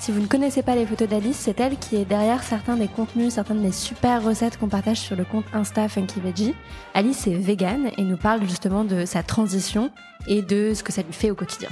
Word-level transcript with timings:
si 0.00 0.12
vous 0.12 0.20
ne 0.20 0.26
connaissez 0.26 0.62
pas 0.62 0.74
les 0.74 0.86
photos 0.86 1.08
d'Alice, 1.08 1.36
c'est 1.36 1.58
elle 1.60 1.76
qui 1.76 1.96
est 1.96 2.04
derrière 2.04 2.42
certains 2.42 2.76
des 2.76 2.88
contenus, 2.88 3.34
certaines 3.34 3.62
des 3.62 3.72
super 3.72 4.22
recettes 4.22 4.56
qu'on 4.56 4.68
partage 4.68 4.98
sur 4.98 5.16
le 5.16 5.24
compte 5.24 5.44
Insta 5.52 5.88
Funky 5.88 6.20
Veggie. 6.20 6.54
Alice 6.94 7.26
est 7.26 7.34
végane 7.34 7.90
et 7.96 8.02
nous 8.02 8.16
parle 8.16 8.42
justement 8.48 8.84
de 8.84 9.04
sa 9.04 9.22
transition 9.22 9.90
et 10.26 10.42
de 10.42 10.72
ce 10.74 10.82
que 10.82 10.92
ça 10.92 11.02
lui 11.02 11.12
fait 11.12 11.30
au 11.30 11.34
quotidien. 11.34 11.68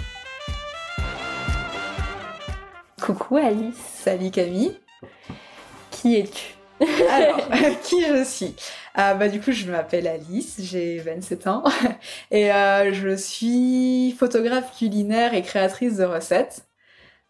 Coucou 3.01 3.36
Alice. 3.36 3.77
Salut 4.03 4.31
Camille. 4.31 4.77
Qui 5.91 6.17
es-tu? 6.17 6.56
Alors, 7.11 7.48
qui 7.84 8.05
je 8.05 8.25
suis? 8.25 8.55
Ah, 8.95 9.14
bah, 9.14 9.29
Du 9.29 9.41
coup, 9.41 9.53
je 9.53 9.70
m'appelle 9.70 10.06
Alice, 10.06 10.56
j'ai 10.61 10.98
27 10.98 11.47
ans 11.47 11.64
et 12.31 12.53
euh, 12.53 12.92
je 12.92 13.14
suis 13.17 14.14
photographe 14.19 14.77
culinaire 14.77 15.33
et 15.34 15.42
créatrice 15.42 15.97
de 15.97 16.05
recettes. 16.05 16.67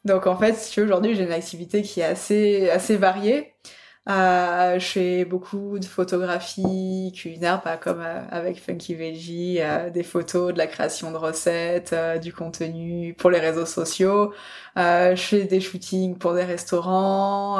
Donc 0.07 0.27
en 0.27 0.37
fait, 0.37 0.55
aujourd'hui, 0.81 1.15
j'ai 1.17 1.25
une 1.25 1.33
activité 1.33 1.83
qui 1.83 2.01
est 2.01 2.05
assez, 2.05 2.71
assez 2.71 2.97
variée. 2.97 3.55
Euh, 4.09 4.79
je 4.79 4.87
fais 4.87 5.25
beaucoup 5.25 5.81
de 5.81 5.85
photographies 5.85 7.12
culinaires, 7.17 7.61
pas 7.61 7.77
comme 7.77 8.01
euh, 8.01 8.23
avec 8.31 8.61
Funky 8.62 8.95
Veggie, 8.95 9.59
euh, 9.61 9.91
des 9.91 10.05
photos, 10.05 10.53
de 10.53 10.59
la 10.59 10.69
création 10.69 11.11
de 11.11 11.17
recettes, 11.17 11.93
euh, 11.93 12.19
du 12.19 12.33
contenu 12.33 13.15
pour 13.15 13.31
les 13.31 13.41
réseaux 13.41 13.67
sociaux. 13.67 14.33
je 14.77 15.15
fais 15.17 15.45
des 15.45 15.61
shootings 15.61 16.17
pour 16.19 16.34
des 16.34 16.45
restaurants. 16.45 17.59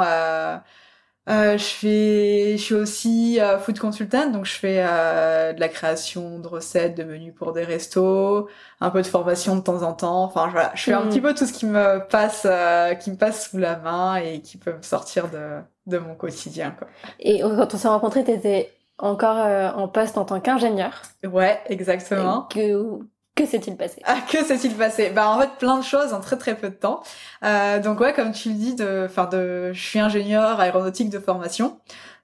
Euh, 1.29 1.57
je 1.57 1.63
fais, 1.63 2.57
je 2.57 2.63
suis 2.63 2.75
aussi 2.75 3.39
euh, 3.41 3.59
food 3.59 3.77
consultant, 3.79 4.29
donc 4.29 4.45
je 4.45 4.53
fais 4.53 4.77
euh, 4.79 5.51
de 5.51 5.59
la 5.59 5.67
création 5.67 6.39
de 6.39 6.47
recettes, 6.47 6.95
de 6.95 7.03
menus 7.03 7.33
pour 7.35 7.51
des 7.51 7.65
restos, 7.65 8.47
un 8.79 8.89
peu 8.89 9.01
de 9.01 9.07
formation 9.07 9.57
de 9.57 9.61
temps 9.61 9.83
en 9.83 9.93
temps. 9.93 10.23
Enfin 10.23 10.47
voilà, 10.47 10.71
je 10.73 10.83
fais 10.83 10.93
un 10.93 11.03
hmm. 11.03 11.09
petit 11.09 11.19
peu 11.19 11.33
tout 11.33 11.45
ce 11.45 11.51
qui 11.51 11.65
me 11.65 11.99
passe, 12.07 12.47
euh, 12.49 12.93
qui 12.93 13.11
me 13.11 13.17
passe 13.17 13.49
sous 13.49 13.57
la 13.57 13.75
main 13.75 14.15
et 14.15 14.41
qui 14.41 14.57
peut 14.57 14.73
me 14.73 14.81
sortir 14.81 15.29
de, 15.29 15.59
de 15.85 15.97
mon 15.97 16.15
quotidien. 16.15 16.71
Quoi. 16.71 16.87
Et 17.19 17.41
quand 17.41 17.73
on 17.73 17.77
s'est 17.77 17.87
rencontrés, 17.89 18.23
t'étais 18.23 18.71
encore 18.97 19.37
en 19.75 19.87
poste 19.89 20.17
en 20.17 20.23
tant 20.23 20.39
qu'ingénieur? 20.39 21.01
Ouais, 21.25 21.59
exactement. 21.67 22.47
Et 22.51 22.53
que 22.53 22.99
que 23.37 23.45
s'est-il 23.45 23.77
passé? 23.77 24.01
Ah, 24.05 24.17
que 24.29 24.43
s'est-il 24.43 24.75
passé? 24.75 25.11
Bah 25.11 25.29
en 25.29 25.39
fait 25.39 25.51
plein 25.59 25.77
de 25.77 25.83
choses 25.83 26.13
en 26.13 26.19
très 26.19 26.37
très 26.37 26.55
peu 26.55 26.69
de 26.69 26.75
temps. 26.75 27.01
Euh, 27.43 27.79
donc 27.79 27.99
ouais, 27.99 28.13
comme 28.13 28.31
tu 28.31 28.49
le 28.49 28.55
dis, 28.55 28.75
enfin 29.05 29.29
je 29.31 29.71
suis 29.73 29.99
ingénieur 29.99 30.59
aéronautique 30.59 31.09
de 31.09 31.19
formation. 31.19 31.79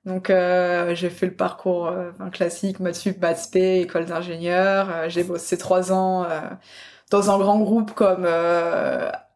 Donc 0.06 0.30
euh, 0.30 0.96
j'ai 0.96 1.10
fait 1.10 1.28
le 1.28 1.36
parcours 1.36 1.88
euh, 1.88 2.12
classique, 2.32 2.80
maths 2.80 2.96
sup, 2.96 3.22
maths 3.22 3.50
p, 3.52 3.82
école 3.82 4.06
d'ingénieur. 4.06 5.08
J'ai 5.08 5.24
bossé 5.24 5.58
trois 5.58 5.94
ans 5.94 6.26
dans 7.12 7.32
un 7.32 7.38
grand 7.38 7.60
groupe 7.60 7.94
comme 7.94 8.28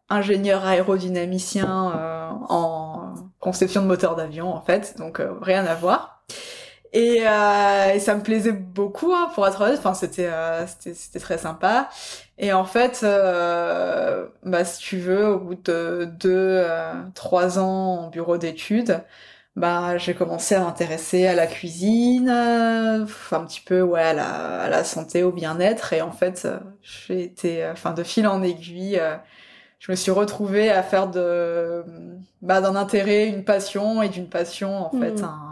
ingénieur 0.09 0.65
aérodynamicien 0.65 1.69
en 2.49 3.13
conception 3.39 3.83
de 3.83 3.87
moteur 3.87 4.15
d'avion 4.15 4.53
en 4.53 4.61
fait. 4.61 4.95
Donc 4.97 5.21
rien 5.41 5.65
à 5.65 5.75
voir. 5.75 6.23
Et, 6.93 7.23
euh, 7.27 7.93
et, 7.93 7.99
ça 7.99 8.15
me 8.15 8.21
plaisait 8.23 8.53
beaucoup, 8.53 9.13
hein, 9.13 9.29
pour 9.35 9.47
être 9.47 9.61
honnête. 9.61 9.79
Enfin, 9.79 9.93
c'était 9.93 10.27
euh, 10.27 10.65
c'était 10.67 11.19
très 11.19 11.37
sympa. 11.37 11.89
Et 12.37 12.53
en 12.53 12.65
fait, 12.65 13.01
euh, 13.03 14.27
bah, 14.43 14.63
si 14.65 14.79
tu 14.79 14.97
veux, 14.97 15.27
au 15.27 15.39
bout 15.39 15.55
de 15.55 16.09
deux, 16.19 16.29
euh, 16.33 16.93
trois 17.15 17.59
ans 17.59 18.05
en 18.05 18.09
bureau 18.09 18.37
d'études, 18.37 19.03
bah, 19.55 19.97
j'ai 19.97 20.13
commencé 20.13 20.55
à 20.55 20.59
m'intéresser 20.59 21.27
à 21.27 21.35
la 21.35 21.47
cuisine, 21.47 22.29
un 22.29 23.05
petit 23.05 23.61
peu, 23.61 23.81
ouais, 23.81 24.01
à 24.01 24.13
la, 24.13 24.61
à 24.61 24.69
la 24.69 24.83
santé, 24.83 25.23
au 25.23 25.31
bien-être. 25.31 25.93
Et 25.93 26.01
en 26.01 26.11
fait, 26.11 26.47
j'ai 26.81 27.23
été, 27.23 27.67
enfin, 27.71 27.93
de 27.93 28.03
fil 28.03 28.27
en 28.27 28.43
aiguille, 28.43 29.01
je 29.79 29.91
me 29.91 29.95
suis 29.95 30.11
retrouvée 30.11 30.69
à 30.69 30.83
faire 30.83 31.07
de, 31.07 31.83
bah, 32.41 32.61
d'un 32.61 32.75
intérêt, 32.75 33.27
une 33.27 33.43
passion, 33.43 34.01
et 34.01 34.09
d'une 34.09 34.29
passion, 34.29 34.85
en 34.85 34.91
fait, 34.91 35.21
mmh. 35.21 35.23
un 35.23 35.46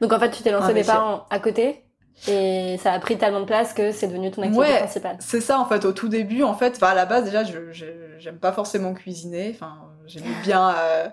donc 0.00 0.12
en 0.12 0.18
fait, 0.18 0.30
tu 0.30 0.42
t'es 0.42 0.50
lancé 0.50 0.74
des 0.74 0.84
parents 0.84 1.26
à 1.30 1.38
côté 1.38 1.82
et 2.28 2.78
ça 2.82 2.92
a 2.92 2.98
pris 2.98 3.18
tellement 3.18 3.40
de 3.40 3.44
place 3.44 3.74
que 3.74 3.92
c'est 3.92 4.08
devenu 4.08 4.30
ton 4.30 4.42
activité 4.42 4.72
ouais, 4.72 4.78
principale. 4.78 5.16
C'est 5.20 5.40
ça 5.40 5.58
en 5.58 5.66
fait. 5.66 5.84
Au 5.84 5.92
tout 5.92 6.08
début, 6.08 6.42
en 6.42 6.54
fait, 6.54 6.82
à 6.82 6.94
la 6.94 7.04
base 7.04 7.24
déjà, 7.24 7.44
je 7.44 7.72
j'aime 8.18 8.38
pas 8.38 8.52
forcément 8.52 8.94
cuisiner. 8.94 9.52
Enfin, 9.54 9.76
j'aimais 10.06 10.34
bien. 10.42 10.70
Euh... 10.70 11.08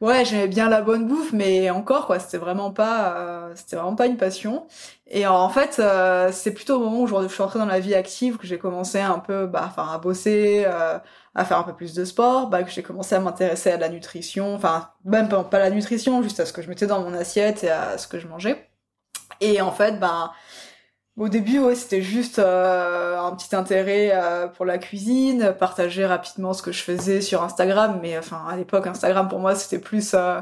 Ouais, 0.00 0.24
j'aimais 0.24 0.46
bien 0.46 0.68
la 0.68 0.80
bonne 0.80 1.08
bouffe, 1.08 1.32
mais 1.32 1.70
encore 1.70 2.06
quoi, 2.06 2.20
c'était 2.20 2.38
vraiment 2.38 2.70
pas, 2.70 3.16
euh, 3.16 3.52
c'était 3.56 3.74
vraiment 3.74 3.96
pas 3.96 4.06
une 4.06 4.16
passion. 4.16 4.64
Et 5.08 5.26
en 5.26 5.48
fait, 5.48 5.80
euh, 5.80 6.30
c'est 6.32 6.52
plutôt 6.54 6.76
au 6.76 6.78
moment 6.78 7.00
où 7.00 7.06
je 7.08 7.28
suis 7.28 7.42
entrée 7.42 7.58
dans 7.58 7.66
la 7.66 7.80
vie 7.80 7.96
active 7.96 8.36
que 8.36 8.46
j'ai 8.46 8.58
commencé 8.58 9.00
un 9.00 9.18
peu, 9.18 9.46
bah, 9.48 9.72
à 9.76 9.98
bosser, 9.98 10.62
euh, 10.66 10.98
à 11.34 11.44
faire 11.44 11.58
un 11.58 11.64
peu 11.64 11.74
plus 11.74 11.94
de 11.94 12.04
sport, 12.04 12.48
bah, 12.48 12.62
que 12.62 12.70
j'ai 12.70 12.82
commencé 12.84 13.16
à 13.16 13.20
m'intéresser 13.20 13.72
à 13.72 13.76
la 13.76 13.88
nutrition, 13.88 14.54
enfin 14.54 14.90
même 15.04 15.28
pas, 15.28 15.58
la 15.58 15.70
nutrition, 15.70 16.22
juste 16.22 16.38
à 16.38 16.46
ce 16.46 16.52
que 16.52 16.62
je 16.62 16.68
mettais 16.68 16.86
dans 16.86 17.00
mon 17.02 17.12
assiette 17.12 17.64
et 17.64 17.70
à 17.70 17.98
ce 17.98 18.06
que 18.06 18.20
je 18.20 18.28
mangeais. 18.28 18.68
Et 19.40 19.60
en 19.60 19.72
fait, 19.72 20.00
bah, 20.00 20.32
au 21.18 21.28
début, 21.28 21.58
ouais, 21.58 21.74
c'était 21.74 22.02
juste 22.02 22.38
euh, 22.38 23.18
un 23.18 23.34
petit 23.34 23.54
intérêt 23.56 24.10
euh, 24.12 24.46
pour 24.46 24.64
la 24.64 24.78
cuisine, 24.78 25.54
partager 25.58 26.06
rapidement 26.06 26.52
ce 26.52 26.62
que 26.62 26.72
je 26.72 26.82
faisais 26.82 27.20
sur 27.20 27.42
Instagram, 27.42 27.98
mais 28.02 28.16
enfin 28.18 28.44
à 28.48 28.56
l'époque 28.56 28.86
Instagram 28.86 29.28
pour 29.28 29.40
moi 29.40 29.54
c'était 29.54 29.78
plus 29.80 30.14
euh, 30.14 30.40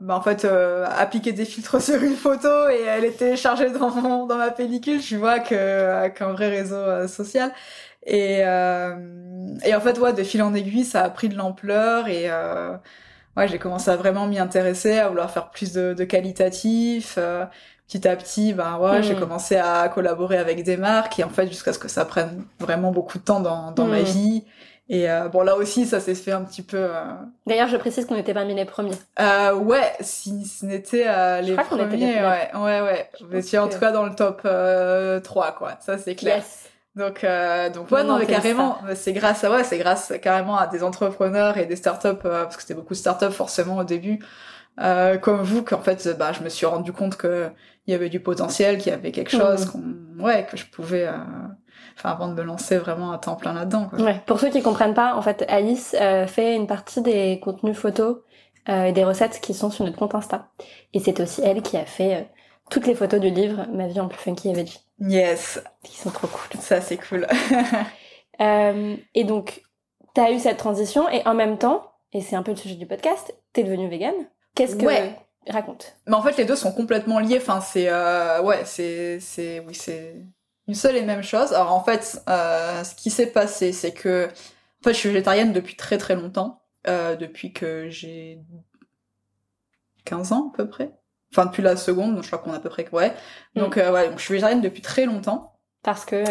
bah, 0.00 0.16
en 0.16 0.20
fait 0.20 0.44
appliquer 0.44 1.32
des 1.32 1.44
filtres 1.44 1.80
sur 1.82 2.02
une 2.02 2.16
photo 2.16 2.68
et 2.68 2.82
elle 2.82 3.04
était 3.04 3.36
chargée 3.36 3.70
dans 3.70 3.90
mon, 3.90 4.26
dans 4.26 4.36
ma 4.36 4.50
pellicule, 4.50 5.00
tu 5.00 5.16
vois 5.16 5.40
que 5.40 6.08
qu'un 6.08 6.32
vrai 6.32 6.48
réseau 6.50 7.08
social. 7.08 7.52
Et, 8.06 8.44
euh, 8.44 8.96
et 9.64 9.74
en 9.74 9.80
fait, 9.80 9.98
ouais, 9.98 10.12
de 10.12 10.22
fil 10.22 10.42
en 10.42 10.54
aiguille, 10.54 10.84
ça 10.84 11.02
a 11.02 11.10
pris 11.10 11.28
de 11.28 11.36
l'ampleur 11.36 12.08
et 12.08 12.30
euh, 12.30 12.76
ouais, 13.36 13.48
j'ai 13.48 13.58
commencé 13.58 13.90
à 13.90 13.96
vraiment 13.96 14.26
m'y 14.26 14.38
intéresser, 14.38 14.98
à 14.98 15.08
vouloir 15.08 15.30
faire 15.30 15.50
plus 15.50 15.72
de, 15.72 15.92
de 15.92 16.04
qualitatif. 16.04 17.18
Euh, 17.86 17.98
petit 17.98 18.08
à 18.08 18.16
petit, 18.16 18.52
ben 18.52 18.78
ouais, 18.78 19.02
j'ai 19.02 19.14
hmm. 19.14 19.20
commencé 19.20 19.56
à 19.56 19.88
collaborer 19.88 20.38
avec 20.38 20.62
des 20.64 20.76
marques 20.76 21.18
et 21.18 21.24
en 21.24 21.28
fait, 21.28 21.46
jusqu'à 21.46 21.72
ce 21.72 21.78
que 21.78 21.88
ça 21.88 22.04
prenne 22.04 22.44
vraiment 22.58 22.90
beaucoup 22.90 23.18
de 23.18 23.24
temps 23.24 23.40
dans, 23.40 23.70
dans 23.72 23.86
ma 23.86 24.00
hmm. 24.00 24.04
vie. 24.04 24.44
Et 24.88 25.10
euh, 25.10 25.28
bon, 25.28 25.42
là 25.42 25.56
aussi, 25.56 25.84
ça 25.84 25.98
s'est 25.98 26.14
fait 26.14 26.30
un 26.30 26.42
petit 26.42 26.62
peu. 26.62 26.76
Euh... 26.78 27.02
D'ailleurs, 27.46 27.68
je 27.68 27.76
précise 27.76 28.06
qu'on 28.06 28.16
était 28.16 28.34
parmi 28.34 28.54
les 28.54 28.64
premiers. 28.64 28.92
Euh, 29.20 29.52
ouais, 29.54 29.92
si 30.00 30.44
ce 30.44 30.64
n'était 30.64 31.06
euh, 31.08 31.40
les 31.40 31.56
premiers, 31.56 32.22
ouais, 32.22 32.50
ouais, 32.54 32.80
ouais. 32.82 33.10
Vous 33.20 33.36
étiez 33.36 33.58
en 33.58 33.68
tout 33.68 33.80
cas 33.80 33.90
dans 33.90 34.04
le 34.04 34.14
top 34.14 34.42
3, 34.42 35.52
quoi. 35.52 35.76
Ça, 35.80 35.98
c'est 35.98 36.14
clair. 36.14 36.36
Yes. 36.36 36.66
Donc, 36.96 37.24
euh, 37.24 37.68
donc 37.68 37.90
ouais, 37.90 38.04
non, 38.04 38.18
mais 38.18 38.26
carrément, 38.26 38.78
c'est 38.94 39.12
grâce 39.12 39.44
à 39.44 39.50
ouais, 39.50 39.64
c'est 39.64 39.76
grâce 39.76 40.14
carrément 40.22 40.56
à 40.56 40.66
des 40.66 40.82
entrepreneurs 40.82 41.58
et 41.58 41.66
des 41.66 41.76
startups, 41.76 42.08
euh, 42.24 42.44
parce 42.44 42.56
que 42.56 42.62
c'était 42.62 42.74
beaucoup 42.74 42.94
de 42.94 42.98
startups 42.98 43.32
forcément 43.32 43.76
au 43.76 43.84
début, 43.84 44.18
euh, 44.80 45.18
comme 45.18 45.42
vous, 45.42 45.62
qu'en 45.62 45.80
fait, 45.80 46.08
bah, 46.18 46.32
je 46.32 46.42
me 46.42 46.48
suis 46.48 46.66
rendu 46.66 46.92
compte 46.92 47.16
que 47.16 47.50
il 47.86 47.92
y 47.92 47.94
avait 47.94 48.08
du 48.08 48.20
potentiel, 48.20 48.78
qu'il 48.78 48.90
y 48.90 48.94
avait 48.94 49.12
quelque 49.12 49.30
chose, 49.30 49.66
mmh. 49.66 49.70
qu'on, 49.70 50.24
ouais, 50.24 50.46
que 50.50 50.56
je 50.56 50.66
pouvais, 50.66 51.06
euh, 51.06 51.12
enfin, 51.96 52.10
avant 52.10 52.28
de 52.28 52.34
me 52.34 52.42
lancer 52.42 52.78
vraiment 52.78 53.12
à 53.12 53.18
temps 53.18 53.36
plein 53.36 53.52
là-dedans. 53.52 53.88
Ouais. 53.98 54.20
Pour 54.26 54.40
ceux 54.40 54.50
qui 54.50 54.60
comprennent 54.60 54.94
pas, 54.94 55.14
en 55.14 55.22
fait, 55.22 55.44
Alice 55.48 55.94
euh, 56.00 56.26
fait 56.26 56.56
une 56.56 56.66
partie 56.66 57.00
des 57.00 57.38
contenus 57.40 57.76
photos 57.76 58.18
et 58.68 58.90
des 58.90 59.04
recettes 59.04 59.38
qui 59.40 59.54
sont 59.54 59.70
sur 59.70 59.84
notre 59.84 59.96
compte 59.96 60.16
Insta, 60.16 60.48
et 60.92 60.98
c'est 60.98 61.20
aussi 61.20 61.40
elle 61.40 61.62
qui 61.62 61.76
a 61.76 61.84
fait 61.84 62.28
toutes 62.70 62.86
les 62.86 62.94
photos 62.94 63.20
du 63.20 63.30
livre 63.30 63.66
Ma 63.72 63.86
vie 63.86 64.00
en 64.00 64.08
plus 64.08 64.18
funky 64.18 64.50
et 64.50 64.52
veggie. 64.52 64.80
Yes. 64.98 65.62
Qui 65.82 65.96
sont 65.96 66.10
trop 66.10 66.26
cool. 66.26 66.60
Ça, 66.60 66.80
c'est 66.80 66.96
cool. 66.96 67.26
euh, 68.40 68.96
et 69.14 69.24
donc, 69.24 69.62
t'as 70.14 70.32
eu 70.32 70.38
cette 70.38 70.56
transition 70.56 71.08
et 71.08 71.26
en 71.26 71.34
même 71.34 71.58
temps, 71.58 71.92
et 72.12 72.20
c'est 72.20 72.36
un 72.36 72.42
peu 72.42 72.52
le 72.52 72.56
sujet 72.56 72.76
du 72.76 72.86
podcast, 72.86 73.34
t'es 73.52 73.62
devenue 73.62 73.88
végane. 73.88 74.14
Qu'est-ce 74.56 74.74
que... 74.76 74.84
Ouais. 74.86 75.16
Raconte? 75.48 75.96
Mais 76.08 76.14
en 76.14 76.22
fait, 76.22 76.36
les 76.38 76.44
deux 76.44 76.56
sont 76.56 76.72
complètement 76.72 77.20
liés. 77.20 77.38
Enfin, 77.40 77.60
c'est... 77.60 77.88
Euh... 77.88 78.42
Ouais, 78.42 78.64
c'est... 78.64 79.20
c'est... 79.20 79.60
Oui, 79.60 79.74
c'est... 79.76 80.16
une 80.68 80.74
seule 80.74 80.96
et 80.96 81.02
même 81.02 81.22
chose. 81.22 81.52
Alors 81.52 81.72
en 81.72 81.84
fait, 81.84 82.20
euh, 82.28 82.82
ce 82.82 82.94
qui 82.96 83.10
s'est 83.10 83.28
passé, 83.28 83.72
c'est 83.72 83.92
que 83.92 84.26
en 84.26 84.82
fait, 84.84 84.92
je 84.94 84.98
suis 84.98 85.08
végétarienne 85.10 85.52
depuis 85.52 85.76
très 85.76 85.98
très 85.98 86.16
longtemps, 86.16 86.62
euh, 86.88 87.16
depuis 87.16 87.52
que 87.52 87.88
j'ai 87.88 88.40
15 90.04 90.32
ans 90.32 90.50
à 90.52 90.56
peu 90.56 90.68
près. 90.68 90.90
Enfin, 91.32 91.46
depuis 91.46 91.62
la 91.62 91.76
seconde, 91.76 92.14
donc 92.14 92.24
je 92.24 92.28
crois 92.28 92.40
qu'on 92.40 92.52
a 92.52 92.56
à 92.56 92.60
peu 92.60 92.68
près 92.68 92.88
ouais. 92.92 93.14
Donc 93.54 93.76
euh, 93.78 93.92
ouais, 93.92 94.08
donc 94.08 94.18
je 94.18 94.24
suis 94.24 94.32
végétarienne 94.32 94.60
depuis 94.60 94.82
très 94.82 95.06
longtemps. 95.06 95.52
Parce 95.82 96.04
que 96.04 96.24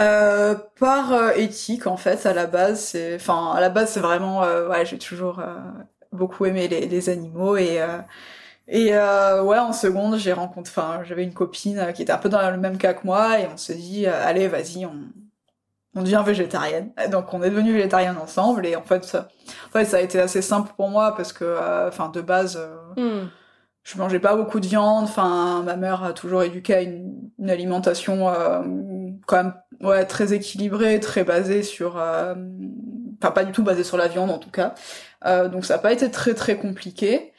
Euh, 0.00 0.54
par 0.78 1.12
euh, 1.12 1.32
éthique 1.32 1.86
en 1.88 1.96
fait, 1.96 2.26
à 2.26 2.32
la 2.32 2.46
base, 2.46 2.80
c'est, 2.80 3.16
enfin 3.16 3.52
à 3.52 3.60
la 3.60 3.68
base 3.70 3.90
c'est 3.90 4.00
vraiment, 4.00 4.44
euh, 4.44 4.68
ouais, 4.68 4.84
j'ai 4.86 4.98
toujours 4.98 5.40
beaucoup 6.12 6.46
aimé 6.46 6.68
les, 6.68 6.86
les 6.86 7.08
animaux 7.08 7.56
et 7.56 7.80
euh, 7.82 7.98
et 8.68 8.94
euh, 8.94 9.42
ouais 9.42 9.58
en 9.58 9.72
seconde 9.72 10.16
j'ai 10.18 10.32
rencontré, 10.32 10.72
enfin 10.76 11.02
j'avais 11.04 11.24
une 11.24 11.34
copine 11.34 11.78
euh, 11.78 11.92
qui 11.92 12.02
était 12.02 12.12
un 12.12 12.18
peu 12.18 12.28
dans 12.28 12.50
le 12.50 12.56
même 12.58 12.78
cas 12.78 12.94
que 12.94 13.06
moi 13.06 13.38
et 13.40 13.46
on 13.52 13.56
se 13.56 13.72
dit 13.72 14.06
euh, 14.06 14.26
allez 14.26 14.48
vas-y 14.48 14.86
on 14.86 14.94
on 15.96 16.02
devient 16.02 16.22
végétarienne. 16.24 16.92
Donc 17.10 17.34
on 17.34 17.42
est 17.42 17.50
devenu 17.50 17.72
végétarienne 17.72 18.16
ensemble 18.16 18.64
et 18.66 18.76
en 18.76 18.82
fait 18.82 19.04
ça, 19.04 19.28
en 19.68 19.70
fait 19.72 19.84
ça 19.84 19.96
a 19.98 20.00
été 20.00 20.20
assez 20.20 20.42
simple 20.42 20.72
pour 20.76 20.88
moi 20.88 21.14
parce 21.16 21.32
que 21.32 21.44
euh, 21.44 21.88
enfin 21.88 22.08
de 22.10 22.20
base 22.20 22.60
hmm, 22.96 23.26
je 23.82 23.98
mangeais 23.98 24.20
pas 24.20 24.36
beaucoup 24.36 24.60
de 24.60 24.66
viande. 24.66 25.04
Enfin, 25.04 25.62
ma 25.64 25.76
mère 25.76 26.04
a 26.04 26.12
toujours 26.12 26.42
éduqué 26.42 26.74
à 26.74 26.82
une, 26.82 27.30
une 27.38 27.50
alimentation 27.50 28.28
euh, 28.28 28.62
quand 29.26 29.36
même 29.36 29.54
ouais 29.80 30.04
très 30.06 30.32
équilibrée, 30.34 31.00
très 31.00 31.24
basée 31.24 31.62
sur, 31.62 31.98
euh, 31.98 32.34
enfin 33.22 33.32
pas 33.32 33.44
du 33.44 33.52
tout 33.52 33.62
basée 33.64 33.84
sur 33.84 33.96
la 33.96 34.08
viande 34.08 34.30
en 34.30 34.38
tout 34.38 34.50
cas. 34.50 34.74
Euh, 35.26 35.48
donc 35.48 35.64
ça 35.66 35.74
a 35.76 35.78
pas 35.78 35.92
été 35.92 36.10
très 36.10 36.34
très 36.34 36.56
compliqué. 36.56 37.32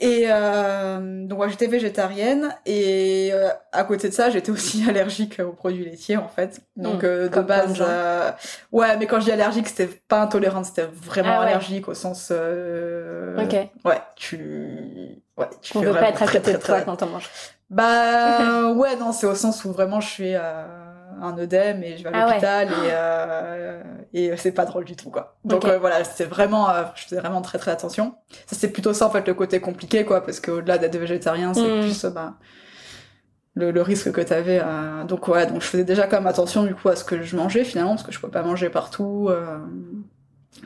Et 0.00 0.24
euh, 0.28 1.24
donc 1.26 1.38
ouais, 1.38 1.48
j'étais 1.50 1.68
végétarienne 1.68 2.56
et 2.66 3.30
euh, 3.32 3.48
à 3.70 3.84
côté 3.84 4.08
de 4.08 4.14
ça 4.14 4.28
j'étais 4.28 4.50
aussi 4.50 4.84
allergique 4.88 5.38
aux 5.40 5.52
produits 5.52 5.84
laitiers 5.84 6.16
en 6.16 6.28
fait. 6.28 6.60
Donc 6.76 7.04
Mm, 7.04 7.06
euh, 7.06 7.28
de 7.28 7.40
base, 7.42 7.76
euh, 7.80 8.30
ouais 8.72 8.96
mais 8.96 9.06
quand 9.06 9.20
je 9.20 9.26
dis 9.26 9.32
allergique 9.32 9.68
c'était 9.68 9.86
pas 9.86 10.20
intolérante, 10.22 10.66
c'était 10.66 10.86
vraiment 10.86 11.38
Ah 11.38 11.44
ouais. 11.44 11.52
allergique 11.52 11.86
au 11.88 11.94
sens 11.94 12.28
euh, 12.32 13.44
ok. 13.44 13.68
Ouais, 13.84 14.02
tu. 14.16 15.22
Ouais, 15.36 15.48
tu 15.62 15.76
On 15.78 15.82
veut 15.82 15.92
pas 15.92 16.08
être 16.08 16.22
à 16.22 16.26
côté 16.28 16.52
de 16.54 16.58
toi 16.58 16.80
quand 16.82 17.02
on 17.02 17.06
mange. 17.06 17.30
Bah, 17.70 18.72
ouais, 18.72 18.96
non, 18.96 19.12
c'est 19.12 19.26
au 19.26 19.34
sens 19.34 19.64
où 19.64 19.72
vraiment 19.72 20.00
je 20.00 20.08
suis 20.08 20.34
euh, 20.34 20.83
un 21.24 21.38
œdème 21.38 21.82
et 21.82 21.96
je 21.96 22.02
vais 22.04 22.10
à 22.10 22.12
Ah 22.14 22.26
ouais. 22.26 22.28
l'hôpital 22.32 22.68
et, 22.68 22.72
euh, 22.90 23.82
et 24.12 24.36
c'est 24.36 24.52
pas 24.52 24.64
drôle 24.64 24.84
du 24.84 24.96
tout, 24.96 25.10
quoi. 25.10 25.36
Donc 25.44 25.64
euh, 25.64 25.78
voilà, 25.78 26.04
c'était 26.04 26.24
vraiment. 26.24 26.70
euh, 26.70 26.84
je 26.94 27.04
faisais 27.04 27.20
vraiment 27.20 27.42
très 27.42 27.58
très 27.58 27.70
attention. 27.70 28.14
Ça, 28.46 28.56
c'est 28.56 28.68
plutôt 28.72 28.92
ça, 28.92 29.06
en 29.06 29.10
fait, 29.10 29.26
le 29.26 29.34
côté 29.34 29.60
compliqué, 29.60 30.04
quoi, 30.04 30.22
parce 30.24 30.40
qu'au-delà 30.40 30.78
d'être 30.78 30.96
végétarien, 30.96 31.54
c'est 31.54 31.62
Mm. 31.68 31.80
plus. 31.80 32.04
euh, 32.04 32.10
bah, 32.10 32.34
le, 33.56 33.70
le 33.70 33.82
risque 33.82 34.10
que 34.12 34.20
t'avais. 34.20 34.60
Euh... 34.64 35.04
Donc 35.04 35.28
ouais, 35.28 35.46
donc 35.46 35.62
je 35.62 35.66
faisais 35.66 35.84
déjà 35.84 36.06
quand 36.08 36.16
même 36.16 36.26
attention 36.26 36.64
du 36.64 36.74
coup 36.74 36.88
à 36.88 36.96
ce 36.96 37.04
que 37.04 37.22
je 37.22 37.36
mangeais 37.36 37.64
finalement, 37.64 37.92
parce 37.94 38.02
que 38.02 38.12
je 38.12 38.18
peux 38.20 38.28
pas 38.30 38.42
manger 38.42 38.68
partout. 38.68 39.28
Euh... 39.30 39.58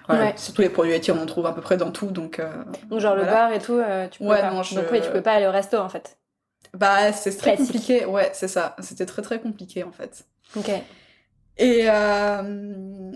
Voilà, 0.07 0.25
Ouais. 0.27 0.33
Surtout 0.37 0.63
les 0.63 0.69
produits 0.69 0.93
laitiers, 0.93 1.13
on 1.13 1.21
en 1.23 1.27
trouve 1.27 1.47
à 1.47 1.53
peu 1.55 1.61
près 1.61 1.77
dans 1.77 1.91
tout, 1.91 2.07
donc. 2.07 2.39
euh, 2.39 2.51
Donc 2.91 3.01
genre 3.01 3.15
le 3.15 3.25
bar 3.25 3.53
et 3.53 3.59
tout, 3.59 3.75
euh, 3.75 4.07
tu 4.09 4.21
peux 4.21 4.27
Ouais, 4.27 4.41
pas. 4.41 4.51
non, 4.51 4.63
je- 4.63 4.75
Donc 4.75 4.85
oui, 4.93 5.01
tu 5.03 5.11
peux 5.11 5.23
pas 5.23 5.33
aller 5.33 5.47
au 5.47 5.51
resto 5.51 5.77
en 5.79 5.89
fait. 5.89 6.19
Bah, 6.75 7.13
c'est 7.13 7.31
très 7.37 7.57
Classique. 7.57 7.67
compliqué. 7.73 8.05
Ouais, 8.05 8.31
c'est 8.35 8.49
ça. 8.49 8.77
C'était 8.81 9.07
très 9.07 9.23
très 9.23 9.41
compliqué 9.41 9.85
en 9.85 9.93
fait. 9.93 10.25
Ok. 10.57 10.71
Et 11.59 11.85
euh, 11.89 13.13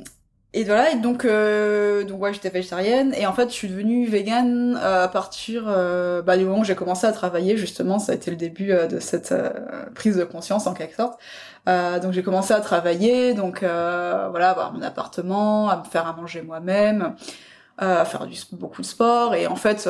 et 0.53 0.65
voilà. 0.65 0.91
Et 0.91 0.97
donc 0.97 1.25
euh, 1.25 2.05
donc 2.05 2.21
ouais, 2.21 2.35
j'étais 2.35 2.51
végétarienne 2.51 3.15
et 3.15 3.27
en 3.27 3.33
fait, 3.33 3.49
je 3.49 3.55
suis 3.55 3.69
devenue 3.69 4.07
végane 4.07 4.79
euh, 4.83 5.05
à 5.05 5.09
partir 5.09 5.65
euh, 5.67 6.23
bah, 6.23 6.37
du 6.37 6.45
moment 6.45 6.61
où 6.61 6.65
j'ai 6.65 6.75
commencé 6.75 7.07
à 7.07 7.13
travailler. 7.13 7.57
Justement, 7.57 7.99
ça 7.99 8.13
a 8.13 8.15
été 8.15 8.31
le 8.31 8.37
début 8.37 8.73
euh, 8.73 8.87
de 8.87 8.99
cette 9.01 9.33
euh, 9.33 9.51
prise 9.95 10.17
de 10.17 10.25
conscience 10.25 10.67
en 10.67 10.75
quelque 10.75 10.97
sorte. 10.97 11.21
Donc 11.67 12.13
j'ai 12.13 12.25
commencé 12.25 12.53
à 12.53 12.61
travailler, 12.61 13.35
donc 13.35 13.61
voilà, 13.61 14.51
avoir 14.51 14.73
mon 14.73 14.83
appartement, 14.83 15.69
à 15.69 15.77
me 15.77 15.85
faire 15.85 16.09
à 16.09 16.13
manger 16.13 16.43
moi-même, 16.43 17.15
à 17.79 18.05
faire 18.05 18.27
du, 18.27 18.37
beaucoup 18.53 18.83
de 18.83 18.87
sport 18.87 19.37
et 19.37 19.47
en 19.47 19.55
fait. 19.55 19.89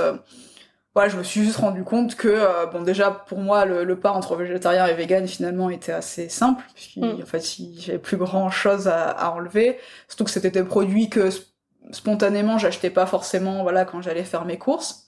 Voilà, 0.95 1.09
je 1.09 1.17
me 1.17 1.23
suis 1.23 1.43
juste 1.45 1.57
rendu 1.57 1.85
compte 1.85 2.17
que, 2.17 2.29
euh, 2.29 2.67
bon, 2.67 2.83
déjà, 2.83 3.11
pour 3.11 3.39
moi, 3.39 3.65
le, 3.65 3.85
le 3.85 3.99
pas 3.99 4.11
entre 4.13 4.37
végétarien 4.37 4.87
et 4.87 4.95
vegan, 4.95 5.27
finalement, 5.27 5.71
était 5.71 5.93
assez 5.93 6.29
simple, 6.29 6.65
puisqu'en 6.75 7.17
Mm. 7.19 7.27
fait, 7.27 7.59
il- 7.59 7.81
j'avais 7.81 7.99
plus 7.99 8.17
grand 8.19 8.51
chose 8.51 8.89
à, 8.89 9.11
à 9.11 9.31
enlever. 9.31 9.79
Surtout 10.09 10.25
que 10.25 10.31
c'était 10.31 10.51
des 10.51 10.65
produits 10.65 11.09
que, 11.09 11.31
sp- 11.31 11.47
spontanément, 11.93 12.59
j'achetais 12.59 12.91
pas 12.91 13.07
forcément, 13.07 13.63
voilà, 13.63 13.85
quand 13.87 14.03
j'allais 14.03 14.25
faire 14.25 14.45
mes 14.45 14.59
courses. 14.59 15.07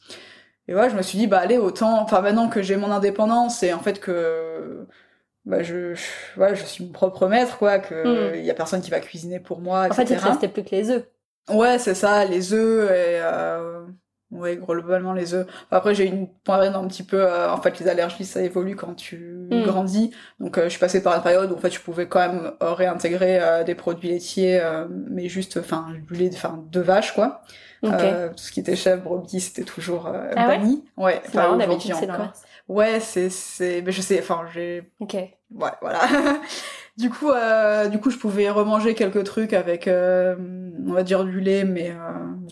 Et 0.69 0.72
voilà, 0.72 0.88
je 0.88 0.96
me 0.96 1.02
suis 1.02 1.19
dit, 1.19 1.26
bah, 1.26 1.38
allez, 1.40 1.58
autant, 1.58 2.00
enfin, 2.02 2.20
maintenant 2.22 2.48
que 2.48 2.62
j'ai 2.62 2.76
mon 2.76 2.90
indépendance 2.90 3.62
et 3.62 3.72
en 3.75 3.80
fait 3.80 4.00
que, 4.00 4.87
bah, 5.44 5.62
je, 5.62 5.94
je, 5.94 6.02
voilà, 6.37 6.54
je 6.54 6.64
suis 6.64 6.84
mon 6.84 6.92
propre 6.92 7.28
maître, 7.28 7.58
quoi, 7.58 7.78
que 7.78 8.32
Mm. 8.32 8.37
il 8.38 8.44
y 8.44 8.50
a 8.50 8.54
personne 8.54 8.80
qui 8.82 8.90
va 8.90 9.00
cuisiner 9.00 9.40
pour 9.40 9.60
moi, 9.60 9.88
En 9.90 9.94
fait, 9.94 10.04
il 10.04 10.16
te 10.16 10.22
restait 10.25 10.48
plus 10.48 10.64
que 10.64 10.70
les 10.70 10.90
œufs. 10.90 11.04
Ouais, 11.50 11.78
c'est 11.78 11.94
ça, 11.94 12.25
les 12.25 12.54
œufs 12.54 12.90
et 12.90 13.20
euh, 13.22 13.87
ouais, 14.34 14.56
globalement 14.56 15.12
les 15.12 15.34
œufs. 15.34 15.46
Après, 15.70 15.94
j'ai 15.94 16.04
eu 16.04 16.08
une 16.08 16.28
période 16.28 16.75
un 16.75 16.86
petit 16.88 17.02
peu 17.02 17.22
euh, 17.22 17.50
en 17.50 17.60
fait 17.60 17.78
les 17.81 17.88
allergies 17.88 18.25
ça 18.25 18.42
évolue 18.42 18.76
quand 18.76 18.94
tu 18.94 19.31
Mm. 19.50 19.62
grandis. 19.62 20.10
Donc 20.40 20.56
euh, 20.56 20.64
je 20.64 20.69
suis 20.70 20.78
passée 20.78 21.02
par 21.02 21.14
une 21.16 21.22
période 21.22 21.52
où 21.52 21.54
en 21.54 21.58
fait 21.58 21.70
je 21.70 21.81
pouvais 21.81 22.08
quand 22.08 22.20
même 22.20 22.52
euh, 22.62 22.72
réintégrer 22.72 23.38
euh, 23.40 23.62
des 23.62 23.75
produits 23.75 24.08
laitiers 24.08 24.60
mais 25.10 25.28
juste 25.28 25.58
enfin 25.58 25.86
du 26.08 26.14
lait 26.14 26.31
enfin 26.32 26.64
de 26.70 26.81
vache 26.81 27.12
quoi. 27.14 27.42
Ok. 27.82 27.92
Euh, 27.92 28.28
tout 28.31 28.38
ce 28.38 28.50
qui 28.50 28.60
était 28.60 28.76
chèvre, 28.76 29.02
brebis, 29.02 29.40
c'était 29.42 29.64
toujours 29.64 30.08
Ah 30.08 30.48
ouais 30.48 30.58
banni. 30.58 30.82
Ouais, 30.96 31.20
c'est 31.25 31.37
enfin, 31.38 31.42
marrant, 31.42 31.56
d'habitude 31.58 31.94
c'est. 31.94 32.08
Ouais, 32.66 33.00
c'est 33.00 33.28
c'est 33.28 33.82
mais 33.84 33.92
je 33.92 34.00
sais 34.00 34.19
enfin, 34.20 34.46
j'ai 34.54 34.90
Ok. 35.00 35.12
ouais 35.14 35.37
voilà 35.82 36.00
du 36.96 37.11
coup 37.11 37.31
euh, 37.31 37.88
du 37.88 37.99
coup 37.99 38.11
je 38.11 38.19
pouvais 38.19 38.49
remanger 38.50 38.94
quelques 38.94 39.25
trucs 39.25 39.52
avec 39.52 39.88
euh, 39.88 40.37
on 40.87 40.93
va 40.93 41.02
dire 41.02 41.25
du 41.25 41.41
lait 41.41 41.64
mais 41.64 41.91
euh, 41.91 41.94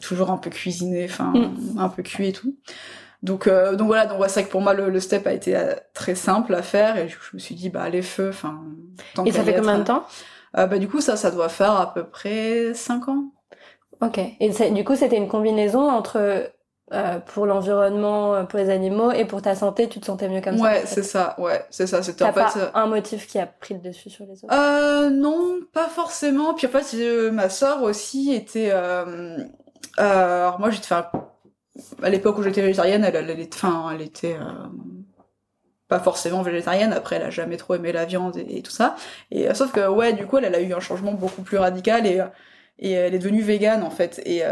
toujours 0.00 0.30
un 0.30 0.38
peu 0.38 0.50
cuisiné 0.50 1.04
enfin 1.08 1.32
Mm. 1.34 1.78
un 1.78 1.88
peu 1.88 2.02
cuit 2.02 2.28
et 2.28 2.32
tout 2.32 2.56
donc 3.22 3.46
euh, 3.46 3.76
donc 3.76 3.86
voilà 3.86 4.06
donc 4.06 4.18
ouais, 4.20 4.28
c'est 4.28 4.40
vrai 4.40 4.46
que 4.46 4.50
pour 4.52 4.60
moi 4.60 4.74
le, 4.74 4.88
le 4.90 5.00
step 5.00 5.26
a 5.26 5.32
été 5.32 5.56
euh, 5.56 5.74
très 5.94 6.14
simple 6.16 6.54
à 6.54 6.62
faire 6.62 6.96
et 6.98 7.08
je, 7.08 7.14
je 7.14 7.36
me 7.36 7.38
suis 7.38 7.54
dit 7.54 7.70
bah 7.70 7.88
les 7.88 8.02
feux 8.02 8.30
enfin 8.30 8.60
tant 9.14 9.24
Et 9.24 9.32
ça 9.32 9.42
fait 9.44 9.54
combien 9.54 9.78
de 9.78 9.84
temps 9.84 10.04
euh, 10.58 10.66
bah 10.66 10.78
du 10.78 10.88
coup 10.88 11.00
ça 11.00 11.16
ça 11.16 11.30
doit 11.30 11.48
faire 11.48 11.72
à 11.72 11.94
peu 11.94 12.04
près 12.04 12.74
5 12.74 13.08
ans 13.08 13.24
Ok. 14.00 14.18
Et 14.40 14.50
du 14.72 14.82
coup, 14.82 14.96
c'était 14.96 15.16
une 15.16 15.28
combinaison 15.28 15.88
entre 15.88 16.50
euh, 16.92 17.18
pour 17.20 17.46
l'environnement, 17.46 18.34
euh, 18.34 18.44
pour 18.44 18.58
les 18.58 18.70
animaux 18.70 19.12
et 19.12 19.24
pour 19.24 19.42
ta 19.42 19.54
santé, 19.54 19.88
tu 19.88 20.00
te 20.00 20.06
sentais 20.06 20.28
mieux 20.28 20.40
comme 20.40 20.58
ça. 20.58 20.68
en 20.70 20.74
ouais 20.74 20.80
fait. 20.80 20.86
c'est 20.86 21.02
ça 21.02 21.34
ouais 21.38 21.64
c'est 21.70 21.86
ça 21.86 22.02
c'était 22.02 22.24
en 22.24 22.32
fait 22.32 22.56
euh, 22.56 22.70
un 22.74 22.86
motif 22.86 23.26
qui 23.26 23.38
a 23.38 23.46
pris 23.46 23.74
le 23.74 23.80
dessus 23.80 24.10
sur 24.10 24.26
les 24.26 24.44
autres? 24.44 24.52
Euh, 24.52 25.10
non, 25.10 25.60
pas 25.72 25.88
forcément. 25.88 26.54
Puis 26.54 26.66
en 26.66 26.70
fait, 26.70 26.94
euh, 26.96 27.30
ma 27.32 27.48
sœur 27.48 27.82
aussi 27.82 28.32
était. 28.32 28.70
Euh, 28.72 29.38
alors 29.96 30.58
moi, 30.60 30.70
j'étais. 30.70 30.86
Enfin, 30.92 31.10
à 32.02 32.10
l'époque 32.10 32.38
où 32.38 32.42
j'étais 32.42 32.60
végétarienne, 32.62 33.04
elle, 33.04 33.16
elle. 33.16 33.48
Enfin, 33.54 33.90
elle 33.94 34.02
était. 34.02 34.36
pas 35.88 36.00
forcément 36.00 36.42
végétarienne. 36.42 36.92
Après, 36.92 37.16
elle 37.16 37.22
a 37.22 37.30
jamais 37.30 37.56
trop 37.56 37.74
aimé 37.74 37.92
la 37.92 38.04
viande 38.04 38.36
et, 38.36 38.58
et 38.58 38.62
tout 38.62 38.70
ça. 38.70 38.96
Et 39.30 39.52
sauf 39.54 39.72
que 39.72 39.86
ouais, 39.88 40.12
du 40.12 40.26
coup, 40.26 40.38
elle, 40.38 40.44
elle 40.46 40.54
a 40.54 40.60
eu 40.60 40.72
un 40.74 40.80
changement 40.80 41.12
beaucoup 41.12 41.42
plus 41.42 41.58
radical 41.58 42.06
et 42.06 42.22
et 42.78 42.92
elle 42.92 43.14
est 43.14 43.18
devenue 43.18 43.42
végane 43.42 43.82
en 43.84 43.90
fait. 43.90 44.20
Et 44.24 44.42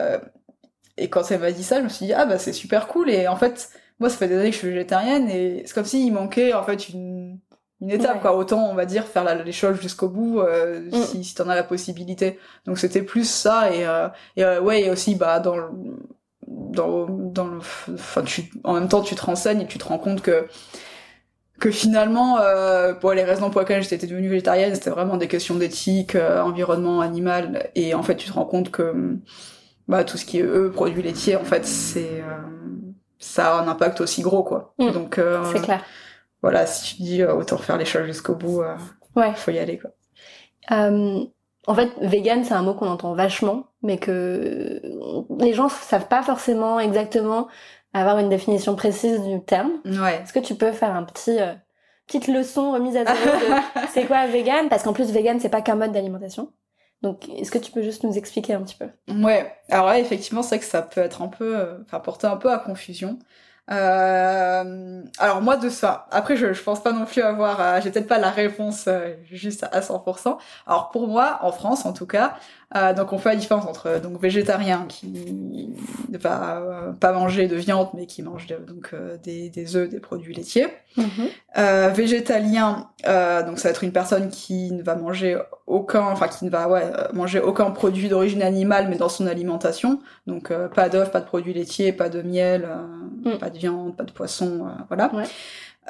et 1.01 1.09
quand 1.11 1.31
elle 1.31 1.41
m'a 1.41 1.53
dit 1.53 1.65
ça, 1.65 1.79
je 1.79 1.85
me 1.85 1.89
suis 1.89 2.07
dit 2.07 2.13
ah 2.13 2.27
bah 2.27 2.39
c'est 2.39 2.53
super 2.53 2.87
cool. 2.89 3.11
Et 3.11 3.29
en 3.29 3.37
fait, 3.37 3.71
moi, 4.01 4.09
ça 4.11 4.17
fait 4.17 4.29
des 4.29 4.37
années 4.39 4.51
que 4.51 4.55
je 4.55 4.59
suis 4.59 4.69
végétarienne 4.71 5.29
et 5.31 5.63
c'est 5.67 5.75
comme 5.75 5.85
s'il 5.85 6.13
manquait 6.13 6.53
en 6.55 6.63
fait 6.65 6.89
une 6.91 7.39
une 7.83 7.91
étape 7.91 8.17
Ouais. 8.17 8.21
quoi 8.21 8.37
autant 8.37 8.69
on 8.71 8.75
va 8.75 8.85
dire 8.85 9.07
faire 9.07 9.25
la- 9.25 9.35
les 9.43 9.53
choses 9.53 9.81
jusqu'au 9.81 10.11
bout 10.11 10.41
euh, 10.41 10.81
Mm. 10.93 11.03
si, 11.03 11.25
si 11.25 11.35
t'en 11.35 11.49
as 11.49 11.55
la 11.55 11.63
possibilité 11.63 12.39
donc 12.67 12.79
c'était 12.79 13.01
plus 13.01 13.25
ça 13.29 13.73
et, 13.75 13.87
euh, 13.87 14.09
et 14.37 14.45
euh, 14.45 14.61
ouais 14.61 14.83
et 14.83 14.91
aussi 14.91 15.15
bah 15.15 15.41
dans 15.41 15.57
le 15.57 15.65
dans 16.47 17.07
dans 17.09 17.47
le 17.47 17.59
enfin 17.95 18.23
tu 18.23 18.53
en 18.65 18.75
même 18.75 18.89
temps 18.89 19.01
tu 19.01 19.15
te 19.15 19.23
renseignes 19.25 19.63
et 19.63 19.67
tu 19.67 19.79
te 19.79 19.85
rends 19.85 19.97
compte 19.99 20.21
que 20.21 20.47
que 21.59 21.71
finalement 21.71 22.39
euh, 22.39 22.95
pour 22.95 23.13
les 23.13 23.25
raisons 23.25 23.51
pour 23.51 23.61
lesquelles 23.61 23.83
j'étais 23.83 24.07
devenue 24.07 24.29
végétarienne 24.29 24.75
c'était 24.75 24.91
vraiment 24.91 25.17
des 25.17 25.29
questions 25.29 25.55
d'éthique 25.57 26.15
euh, 26.17 26.43
environnement 26.43 27.01
animal 27.01 27.71
et 27.75 27.95
en 27.95 28.03
fait 28.03 28.17
tu 28.17 28.29
te 28.29 28.33
rends 28.35 28.47
compte 28.47 28.71
que 28.71 29.17
bah 29.91 30.05
tout 30.05 30.17
ce 30.17 30.25
qui 30.25 30.39
est 30.39 30.43
eux 30.43 30.71
produits 30.73 31.03
laitiers 31.03 31.37
en 31.37 31.45
fait 31.45 31.67
c'est 31.67 32.23
euh, 32.23 32.39
ça 33.19 33.57
a 33.59 33.61
un 33.63 33.69
impact 33.69 34.01
aussi 34.01 34.23
gros 34.23 34.43
quoi 34.43 34.73
Mm. 34.79 34.91
donc 34.93 35.19
euh, 35.19 35.45
C'est 35.53 35.61
clair. 35.63 35.85
voilà, 36.43 36.65
si 36.67 36.97
tu 36.97 37.03
dis 37.03 37.23
euh, 37.23 37.35
autant 37.35 37.59
faire 37.59 37.77
les 37.77 37.85
choses 37.85 38.07
jusqu'au 38.07 38.35
bout, 38.35 38.63
Ouais. 39.17 39.33
faut 39.35 39.51
y 39.51 39.59
aller 39.59 39.79
quoi. 39.79 39.91
En 41.67 41.75
fait, 41.75 41.91
vegan, 42.01 42.43
c'est 42.43 42.55
un 42.55 42.63
mot 42.63 42.75
qu'on 42.75 42.89
entend 42.89 43.15
vachement, 43.15 43.67
mais 43.83 43.99
que 43.99 44.81
les 45.39 45.53
gens 45.53 45.69
savent 45.69 46.09
pas 46.09 46.23
forcément 46.23 46.81
exactement 46.81 47.49
avoir 47.93 48.19
une 48.19 48.29
définition 48.31 48.75
précise 48.77 49.21
du 49.23 49.43
terme. 49.45 49.73
Ouais. 49.85 50.21
Est-ce 50.23 50.33
que 50.33 50.39
tu 50.39 50.55
peux 50.55 50.73
faire 50.73 50.95
un 50.95 51.03
petit 51.03 51.39
euh, 51.39 51.53
petite 52.07 52.29
leçon 52.29 52.73
remise 52.73 52.97
à 52.97 53.05
zéro 53.05 53.17
de 53.37 53.61
c'est 53.93 54.07
quoi 54.07 54.27
vegan? 54.27 54.69
Parce 54.71 54.83
qu'en 54.85 54.93
plus, 54.95 55.11
vegan, 55.13 55.39
c'est 55.39 55.49
pas 55.51 55.61
qu'un 55.61 55.75
mode 55.77 55.93
d'alimentation. 55.93 56.51
Donc, 57.03 57.29
est-ce 57.31 57.51
que 57.51 57.59
tu 57.59 57.73
peux 57.73 57.83
juste 57.83 58.05
nous 58.05 58.19
expliquer 58.19 58.55
un 58.55 58.63
petit 58.63 58.77
peu? 58.77 58.89
Ouais. 59.13 59.55
Alors 59.71 59.87
là, 59.87 59.99
effectivement, 59.99 60.43
c'est 60.43 60.59
que 60.59 60.65
ça 60.65 60.83
peut 60.83 61.01
être 61.01 61.23
un 61.23 61.29
peu, 61.29 61.59
euh, 61.59 61.79
enfin, 61.87 62.01
porter 62.01 62.27
un 62.27 62.37
peu 62.37 62.53
à 62.53 62.59
confusion. 62.59 63.19
Euh, 63.71 65.03
alors 65.19 65.43
moi 65.43 65.57
de 65.57 65.69
ça, 65.69 66.09
après 66.11 66.35
je, 66.35 66.61
pense 66.61 66.83
pas 66.83 66.91
non 66.91 67.05
plus 67.05 67.23
avoir, 67.23 67.61
euh, 67.61 67.81
j'ai 67.81 67.93
peut-être 67.93 68.09
pas 68.09 68.19
la 68.19 68.31
réponse 68.31 68.89
juste 69.25 69.65
à 69.71 69.81
100%. 69.81 70.39
Alors 70.67 70.91
pour 70.91 71.07
moi, 71.07 71.39
en 71.43 71.53
France 71.53 71.87
en 71.87 71.93
tout 71.93 72.07
cas, 72.07 72.35
euh, 72.77 72.93
donc 72.95 73.13
on 73.13 73.19
fait 73.19 73.31
la 73.31 73.37
différence 73.37 73.67
entre 73.67 74.01
donc 74.01 74.21
végétarien 74.21 74.87
qui 74.89 75.71
ne 76.09 76.19
va 76.19 76.95
pas 77.01 77.13
manger 77.13 77.49
de 77.49 77.57
viande 77.57 77.89
mais 77.95 78.07
qui 78.07 78.23
mange 78.23 78.47
donc 78.67 78.95
des, 79.23 79.51
des 79.51 79.77
œufs, 79.77 79.89
des 79.89 80.01
produits 80.01 80.35
laitiers. 80.35 80.69
Mhm. 80.97 81.91
végétalien, 81.95 82.89
donc 83.05 83.59
ça 83.59 83.69
va 83.69 83.71
être 83.71 83.85
une 83.85 83.93
personne 83.93 84.29
qui 84.29 84.73
ne 84.73 84.83
va 84.83 84.97
manger 84.97 85.39
aucun, 85.69 86.03
enfin 86.03 86.27
qui 86.27 86.45
ne 86.45 86.51
va 86.51 86.69
ouais 86.69 86.83
manger 87.13 87.41
aucun 87.41 87.71
produit 87.71 88.09
d'origine 88.09 88.43
animale 88.43 88.89
mais 88.89 88.97
dans 88.97 89.09
son 89.09 89.27
alimentation. 89.27 90.01
Donc 90.27 90.53
pas 90.75 90.89
d'œufs, 90.89 91.11
pas 91.11 91.21
de 91.21 91.27
produits 91.27 91.55
laitiers, 91.55 91.93
pas 91.93 92.09
de 92.09 92.23
miel, 92.23 92.67
Mm. 93.25 93.39
pas 93.39 93.51
de 93.51 93.59
viande, 93.59 93.97
pas 93.97 94.05
de 94.05 94.13
poisson, 94.13 94.67
euh, 94.67 94.83
voilà. 94.89 95.13
Ouais. 95.15 95.25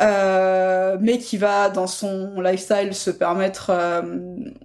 Euh, 0.01 0.97
mais 1.01 1.19
qui 1.19 1.37
va 1.37 1.69
dans 1.69 1.87
son 1.87 2.41
lifestyle 2.41 2.95
se 2.95 3.11
permettre 3.11 3.71
euh, 3.71 4.03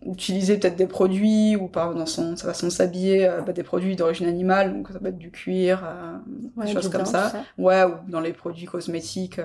d'utiliser 0.06 0.58
peut-être 0.58 0.78
des 0.78 0.88
produits 0.88 1.56
ou 1.58 1.68
par 1.68 1.94
dans 1.94 2.06
son 2.06 2.38
sa 2.38 2.48
façon 2.48 2.68
de 2.68 2.72
s'habiller 2.72 3.28
euh, 3.28 3.42
bah, 3.42 3.52
des 3.52 3.64
produits 3.64 3.96
d'origine 3.98 4.28
animale. 4.28 4.74
Donc 4.74 4.88
ça 4.94 5.00
peut 5.00 5.08
être 5.08 5.18
du 5.18 5.32
cuir 5.32 5.84
euh, 5.84 6.18
Ouais, 6.56 6.68
des 6.68 6.74
choses 6.74 6.90
comme 6.90 7.06
ça. 7.06 7.34
ouais 7.58 7.84
ou 7.84 7.96
dans 8.10 8.22
les 8.22 8.34
produits 8.34 8.66
cosmétiques 8.66 9.42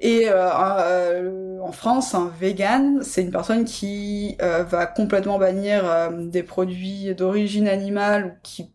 et 0.00 0.28
euh, 0.28 0.48
euh, 0.54 1.58
en 1.60 1.72
France 1.72 2.14
un 2.14 2.28
vegan 2.38 3.02
c'est 3.02 3.22
une 3.22 3.30
personne 3.30 3.64
qui 3.64 4.36
euh, 4.42 4.62
va 4.62 4.86
complètement 4.86 5.38
bannir 5.38 5.84
euh, 5.90 6.26
des 6.26 6.42
produits 6.42 7.14
d'origine 7.14 7.66
animale 7.66 8.26
ou 8.26 8.30
qui 8.42 8.70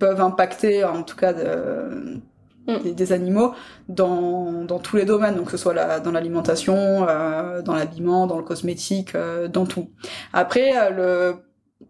peuvent 0.00 0.20
impacter 0.20 0.82
en 0.84 1.04
tout 1.04 1.16
cas 1.16 1.32
de, 1.32 2.20
Mm. 2.66 2.80
des, 2.82 2.92
des 2.94 3.12
animaux 3.12 3.54
dans, 3.88 4.64
dans 4.64 4.78
tous 4.78 4.96
les 4.96 5.04
domaines, 5.04 5.36
donc 5.36 5.46
que 5.46 5.50
ce 5.52 5.56
soit 5.58 5.74
la, 5.74 6.00
dans 6.00 6.12
l'alimentation, 6.12 7.06
euh, 7.08 7.62
dans 7.62 7.74
l'habillement, 7.74 8.26
dans 8.26 8.38
le 8.38 8.44
cosmétique, 8.44 9.14
euh, 9.14 9.48
dans 9.48 9.66
tout. 9.66 9.90
Après, 10.32 10.76
euh, 10.76 10.90
le, 10.90 11.36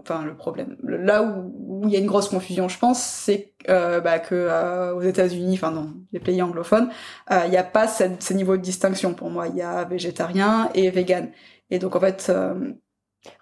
enfin 0.00 0.24
le 0.24 0.36
problème, 0.36 0.76
le- 0.82 0.96
là 0.98 1.22
où, 1.22 1.52
où 1.84 1.88
il 1.88 1.92
y 1.92 1.96
a 1.96 2.00
une 2.00 2.06
grosse 2.06 2.28
confusion, 2.28 2.68
je 2.68 2.78
pense, 2.78 3.00
c'est 3.02 3.54
euh, 3.68 4.00
bah, 4.00 4.18
que 4.18 4.34
euh, 4.34 4.94
aux 4.94 5.00
États-Unis, 5.02 5.54
enfin 5.54 5.70
dans 5.72 5.88
les 6.12 6.20
pays 6.20 6.42
anglophones, 6.42 6.90
euh, 7.30 7.42
il 7.46 7.50
n'y 7.50 7.56
a 7.56 7.64
pas 7.64 7.86
cette, 7.88 8.22
ce 8.22 8.34
niveau 8.34 8.56
de 8.56 8.62
distinction 8.62 9.14
pour 9.14 9.30
moi. 9.30 9.48
Il 9.48 9.56
y 9.56 9.62
a 9.62 9.84
végétarien 9.84 10.70
et 10.74 10.90
vegan. 10.90 11.30
Et 11.70 11.78
donc 11.78 11.96
en 11.96 12.00
fait, 12.00 12.26
euh, 12.30 12.72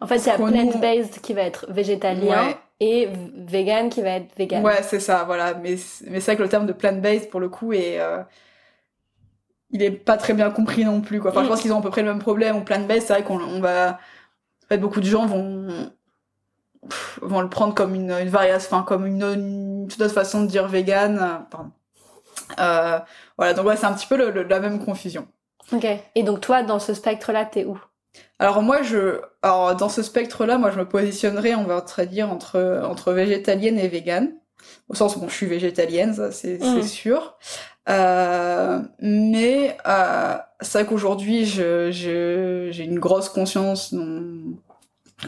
En 0.01 0.07
fait, 0.07 0.17
il 0.19 0.27
y 0.27 0.31
a 0.31 0.39
plant-based 0.39 1.21
qui 1.21 1.33
va 1.35 1.43
être 1.43 1.67
végétalien 1.71 2.49
Ouais. 2.49 2.57
Et 2.81 3.09
vegan 3.37 3.88
qui 3.91 4.02
va 4.02 4.11
être 4.11 4.35
vegan. 4.37 4.64
Ouais, 4.64 4.83
c'est 4.83 5.00
ça, 5.00 5.25
voilà. 5.25 5.55
Mais, 5.55 5.76
c'est 5.76 6.21
vrai 6.21 6.37
que 6.37 6.43
le 6.43 6.49
terme 6.49 6.67
de 6.67 6.73
plant-based, 6.73 7.31
pour 7.31 7.41
le 7.41 7.49
coup, 7.49 7.73
est, 7.73 8.00
euh, 8.00 8.23
il 9.71 9.83
est 9.83 9.91
pas 9.91 10.17
très 10.17 10.35
bien 10.35 10.50
compris 10.50 10.85
non 10.85 11.00
plus, 11.00 11.21
quoi. 11.21 11.31
Enfin, 11.31 11.41
je 11.43 11.47
Mm. 11.47 11.49
pense 11.50 11.61
qu'ils 11.62 11.73
ont 11.73 11.79
à 11.79 11.83
peu 11.83 11.91
près 11.91 12.02
le 12.02 12.09
même 12.09 12.19
problème. 12.19 12.57
Ou 12.57 12.61
plant-based, 12.62 13.07
c'est 13.07 13.12
vrai 13.14 13.25
qu'on 13.25 13.41
on 13.41 13.61
va... 13.61 13.99
En 14.64 14.69
fait, 14.69 14.79
beaucoup 14.79 15.00
de 15.00 15.07
gens 15.07 15.26
vont 15.26 15.93
pff, 16.88 17.19
vont 17.23 17.41
le 17.41 17.49
prendre 17.49 17.75
comme 17.75 17.95
une, 17.95 18.11
une 18.11 18.29
variation, 18.29 18.76
enfin, 18.76 18.85
comme 18.85 19.07
une, 19.07 19.23
une 19.23 19.88
toute 19.88 20.00
autre 20.00 20.14
façon 20.14 20.43
de 20.43 20.47
dire 20.49 20.69
vegan. 20.69 21.19
euh, 21.19 21.38
pardon. 21.50 21.71
Euh, 22.61 22.99
voilà, 23.38 23.55
donc 23.55 23.67
ouais, 23.67 23.76
c'est 23.76 23.87
un 23.87 23.95
petit 23.95 24.07
peu 24.07 24.17
le- 24.17 24.31
le- 24.31 24.43
la 24.45 24.61
même 24.61 24.85
confusion. 24.85 25.29
Ok. 25.73 25.87
Et 26.14 26.23
donc 26.23 26.41
toi, 26.41 26.62
dans 26.62 26.79
ce 26.79 26.95
spectre-là, 26.95 27.45
t'es 27.47 27.64
où? 27.64 27.79
Alors 28.38 28.62
moi, 28.62 28.83
je, 28.83 29.21
alors 29.43 29.75
dans 29.77 29.89
ce 29.89 30.03
spectre-là, 30.03 30.59
moi, 30.59 30.71
je 30.71 30.79
me 30.79 30.89
positionnerais, 30.89 31.55
on 31.55 31.65
va 31.65 31.81
très 31.81 32.07
dire 32.07 32.31
entre 32.31 32.83
entre 32.85 33.13
végétalienne 33.13 33.79
et 33.79 33.89
végane, 33.89 34.33
au 34.89 34.95
sens 34.95 35.17
où 35.17 35.21
bon, 35.21 35.29
je 35.29 35.35
suis 35.35 35.47
végétalienne, 35.47 36.15
ça 36.15 36.31
c'est 36.33 36.59
c'est 36.61 36.83
sûr. 36.83 37.37
Euh, 37.89 38.79
mais 39.01 39.77
euh, 39.89 40.37
c'est 40.61 40.79
vrai 40.81 40.87
qu'aujourd'hui, 40.89 41.45
je 41.47 41.91
je- 41.91 42.69
j'ai 42.71 42.85
une 42.85 43.01
grosse 43.01 43.29
conscience 43.29 43.93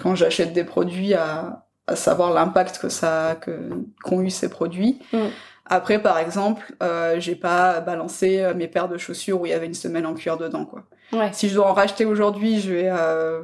quand 0.03 0.15
j'achète 0.15 0.53
des 0.53 0.65
produits 0.65 1.15
à 1.15 1.61
à 1.87 1.97
savoir 1.97 2.33
l'impact 2.33 2.79
que 2.79 2.89
ça 2.89 3.37
que 3.41 3.69
qu'ont 4.03 4.23
eu 4.23 4.31
ces 4.31 4.49
produits. 4.49 5.01
Mhm. 5.13 5.31
Après, 5.67 5.99
par 5.99 6.19
exemple, 6.19 6.75
euh, 6.83 7.21
j'ai 7.21 7.35
pas 7.37 7.81
balancé 7.81 8.41
euh, 8.41 8.55
mes 8.55 8.69
paires 8.69 8.89
de 8.89 8.97
chaussures 8.99 9.41
où 9.41 9.47
il 9.47 9.51
y 9.51 9.53
avait 9.53 9.67
une 9.67 9.75
semelle 9.75 10.07
en 10.07 10.15
cuir 10.15 10.37
dedans, 10.39 10.65
quoi. 10.67 10.85
Ouais. 11.13 11.33
Si 11.33 11.49
je 11.49 11.55
dois 11.55 11.69
en 11.69 11.75
racheter 11.75 12.05
aujourd'hui, 12.05 12.61
je 12.61 12.73
vais, 12.73 12.89
euh, 12.91 13.43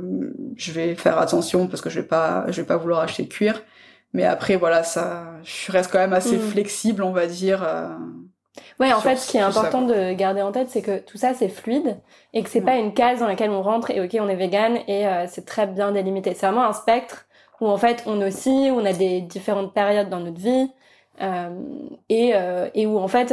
je 0.56 0.72
vais 0.72 0.94
faire 0.94 1.18
attention 1.18 1.66
parce 1.68 1.82
que 1.82 1.90
je 1.90 2.00
vais 2.00 2.06
pas, 2.06 2.44
je 2.48 2.60
vais 2.60 2.66
pas 2.66 2.76
vouloir 2.76 3.00
acheter 3.00 3.24
de 3.24 3.28
cuir. 3.28 3.62
Mais 4.12 4.24
après, 4.24 4.56
voilà, 4.56 4.82
ça, 4.82 5.34
je 5.44 5.70
reste 5.72 5.90
quand 5.92 5.98
même 5.98 6.12
assez 6.12 6.36
Mm. 6.36 6.40
flexible, 6.40 7.02
on 7.02 7.12
va 7.12 7.26
dire. 7.26 7.62
euh. 7.64 7.88
Ouais, 8.80 8.92
en 8.92 9.00
fait, 9.00 9.16
ce 9.16 9.30
qui 9.30 9.36
est 9.36 9.40
ça, 9.40 9.46
important 9.48 9.82
de 9.82 10.12
garder 10.14 10.42
en 10.42 10.52
tête, 10.52 10.68
c'est 10.70 10.82
que 10.82 10.98
tout 10.98 11.18
ça, 11.18 11.34
c'est 11.34 11.48
fluide 11.48 12.00
et 12.32 12.42
que 12.42 12.48
c'est 12.50 12.60
Ouais. 12.60 12.64
pas 12.64 12.76
une 12.76 12.94
case 12.94 13.20
dans 13.20 13.26
laquelle 13.28 13.50
on 13.50 13.62
rentre 13.62 13.90
et 13.90 14.00
ok, 14.00 14.16
on 14.20 14.28
est 14.28 14.36
vegan 14.36 14.78
et 14.88 15.06
euh, 15.06 15.26
c'est 15.28 15.44
très 15.46 15.66
bien 15.66 15.92
délimité. 15.92 16.34
C'est 16.34 16.46
vraiment 16.46 16.64
un 16.66 16.72
spectre 16.72 17.26
où 17.60 17.68
en 17.68 17.76
fait, 17.78 18.02
on 18.06 18.20
oscille, 18.22 18.70
où 18.70 18.76
on 18.80 18.84
a 18.84 18.92
des 18.92 19.20
différentes 19.20 19.72
périodes 19.74 20.08
dans 20.08 20.20
notre 20.20 20.40
vie 20.40 20.68
euh, 21.20 21.50
et, 22.08 22.32
euh, 22.34 22.68
et 22.74 22.86
où 22.86 22.98
en 22.98 23.08
fait, 23.08 23.32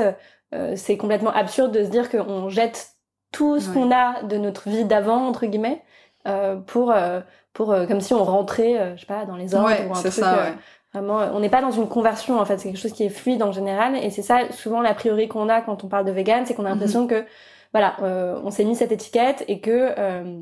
euh, 0.53 0.75
c'est 0.75 0.98
complètement 0.98 1.31
absurde 1.31 1.72
de 1.72 1.84
se 1.84 1.89
dire 1.89 2.10
qu'on 2.10 2.50
jette 2.50 2.91
tout 3.31 3.60
ce 3.60 3.67
Ouais. 3.69 3.74
qu'on 3.75 3.91
a 3.91 4.24
de 4.24 4.38
notre 4.38 4.69
vie 4.69 4.86
d'avant 4.86 5.27
entre 5.27 5.46
guillemets 5.46 5.84
euh, 6.27 6.55
pour 6.57 6.91
euh, 6.91 7.22
pour 7.53 7.72
euh, 7.72 7.86
comme 7.88 8.01
si 8.01 8.13
on 8.13 8.24
rentrait, 8.24 8.77
euh, 8.79 8.96
je 8.96 9.01
sais 9.01 9.05
pas, 9.07 9.25
dans 9.25 9.36
les 9.36 9.55
ordres 9.55 9.67
Ouais, 9.67 9.88
ou 9.88 9.91
un 9.91 10.00
truc. 10.00 10.12
ça, 10.13 10.36
ouais. 10.43 10.53
Vraiment, 10.93 11.17
on 11.34 11.39
n'est 11.39 11.50
pas 11.50 11.62
dans 11.62 11.72
une 11.72 11.88
conversion 11.89 12.39
en 12.39 12.46
fait, 12.46 12.57
c'est 12.60 12.69
quelque 12.69 12.79
chose 12.81 12.93
qui 12.93 13.03
est 13.03 13.10
fluide 13.10 13.43
en 13.43 13.51
général 13.51 13.96
et 13.98 14.10
c'est 14.10 14.22
ça 14.22 14.51
souvent 14.51 14.81
l'a 14.81 14.93
priori 14.93 15.27
qu'on 15.27 15.50
a 15.50 15.62
quand 15.62 15.84
on 15.84 15.88
parle 15.88 16.05
de 16.05 16.12
vegan, 16.12 16.46
c'est 16.46 16.53
qu'on 16.55 16.65
a 16.65 16.69
l'impression 16.69 17.01
Mhm. 17.03 17.07
que 17.07 17.25
voilà, 17.74 17.96
euh, 18.01 18.39
on 18.43 18.50
s'est 18.51 18.63
mis 18.63 18.75
cette 18.75 18.91
étiquette 18.93 19.43
et 19.48 19.60
que 19.60 19.93
euh, 19.98 20.39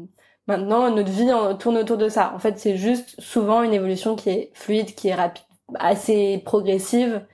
maintenant 0.48 0.90
notre 0.92 1.10
vie 1.12 1.34
en- 1.34 1.56
tourne 1.56 1.78
autour 1.78 1.98
de 1.98 2.08
ça. 2.10 2.32
En 2.36 2.40
fait, 2.40 2.60
c'est 2.60 2.78
juste 2.78 3.20
souvent 3.20 3.64
une 3.64 3.74
évolution 3.74 4.16
qui 4.16 4.30
est 4.30 4.52
fluide, 4.54 4.94
qui 4.94 5.08
est 5.10 5.16
rapide, 5.16 5.44
assez 5.80 6.42
progressive 6.46 7.26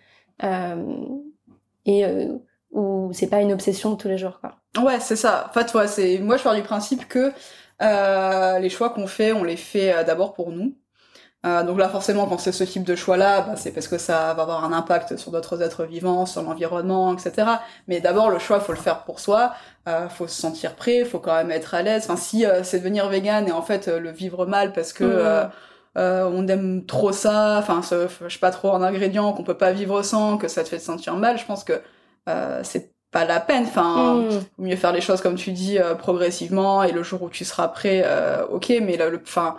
euh, 0.43 0.85
et 1.85 2.05
euh, 2.05 2.37
où 2.71 3.09
c'est 3.13 3.29
pas 3.29 3.41
une 3.41 3.51
obsession 3.51 3.91
de 3.91 3.95
tous 3.97 4.07
les 4.07 4.17
jours 4.17 4.39
quoi. 4.39 4.55
Ouais, 4.77 4.99
c'est 5.01 5.15
ça. 5.17 5.47
En 5.49 5.53
fait, 5.53 5.73
ouais, 5.73 5.87
c'est, 5.87 6.19
moi, 6.19 6.37
je 6.37 6.43
pars 6.43 6.55
du 6.55 6.61
principe 6.63 7.07
que 7.07 7.33
euh, 7.81 8.59
les 8.59 8.69
choix 8.69 8.89
qu'on 8.91 9.05
fait, 9.07 9.33
on 9.33 9.43
les 9.43 9.57
fait 9.57 9.93
euh, 9.93 10.03
d'abord 10.03 10.33
pour 10.33 10.51
nous. 10.51 10.77
Euh, 11.45 11.63
donc 11.63 11.79
là, 11.79 11.89
forcément, 11.89 12.27
quand 12.27 12.39
c'est 12.39 12.51
ce 12.53 12.63
type 12.65 12.83
de 12.83 12.95
choix-là, 12.95 13.41
bah, 13.41 13.55
c'est 13.57 13.71
parce 13.73 13.87
que 13.87 13.97
ça 13.97 14.33
va 14.35 14.43
avoir 14.43 14.63
un 14.65 14.73
impact 14.73 15.17
sur 15.17 15.31
d'autres 15.31 15.61
êtres 15.63 15.85
vivants, 15.85 16.25
sur 16.25 16.43
l'environnement, 16.43 17.13
etc. 17.15 17.63
Mais 17.87 18.01
d'abord, 18.01 18.29
le 18.31 18.39
choix, 18.39 18.59
faut 18.61 18.73
le 18.73 18.79
faire 18.79 19.03
pour 19.05 19.19
soi. 19.19 19.53
Euh, 19.89 20.09
faut 20.09 20.27
se 20.27 20.39
sentir 20.41 20.75
prêt, 20.75 21.05
faut 21.05 21.19
quand 21.19 21.35
même 21.35 21.51
être 21.51 21.75
à 21.75 21.83
l'aise. 21.83 22.03
Enfin, 22.05 22.17
si 22.17 22.45
euh, 22.45 22.63
c'est 22.63 22.79
devenir 22.79 23.09
vegan 23.09 23.47
et 23.47 23.53
en 23.53 23.61
fait 23.63 23.87
euh, 23.89 23.99
le 23.99 24.11
vivre 24.11 24.45
mal 24.47 24.73
parce 24.73 24.93
que 24.93 25.03
Mhm. 25.03 25.05
euh, 25.05 25.45
euh, 25.97 26.29
on 26.33 26.47
aime 26.47 26.85
trop 26.85 27.11
ça, 27.11 27.57
enfin, 27.59 27.81
je 27.83 28.07
sais 28.29 28.39
pas 28.39 28.51
trop 28.51 28.69
en 28.71 28.81
ingrédients 28.83 29.33
qu'on 29.33 29.43
peut 29.43 29.57
pas 29.57 29.71
vivre 29.73 30.03
sans, 30.03 30.37
que 30.37 30.47
ça 30.47 30.63
te 30.63 30.69
fait 30.69 30.77
te 30.79 30.83
sentir 30.83 31.15
mal, 31.17 31.37
je 31.37 31.45
pense 31.45 31.63
que 31.65 31.81
euh, 32.29 32.61
c'est 32.63 32.90
pas 33.11 33.25
la 33.25 33.39
peine. 33.39 33.63
Enfin, 33.65 34.15
Mm. 34.15 34.29
vaut 34.57 34.65
mieux 34.65 34.75
faire 34.77 34.93
les 34.93 35.01
choses 35.01 35.21
comme 35.21 35.35
tu 35.35 35.51
dis 35.51 35.77
euh, 35.79 35.95
progressivement 35.95 36.83
et 36.83 36.91
le 36.91 37.03
jour 37.03 37.21
où 37.23 37.29
tu 37.29 37.45
seras 37.45 37.67
prêt 37.67 38.03
euh, 38.05 38.45
ok 38.47 38.69
mais 38.81 38.97
le 38.97 39.09
le- 39.09 39.21
enfin 39.23 39.55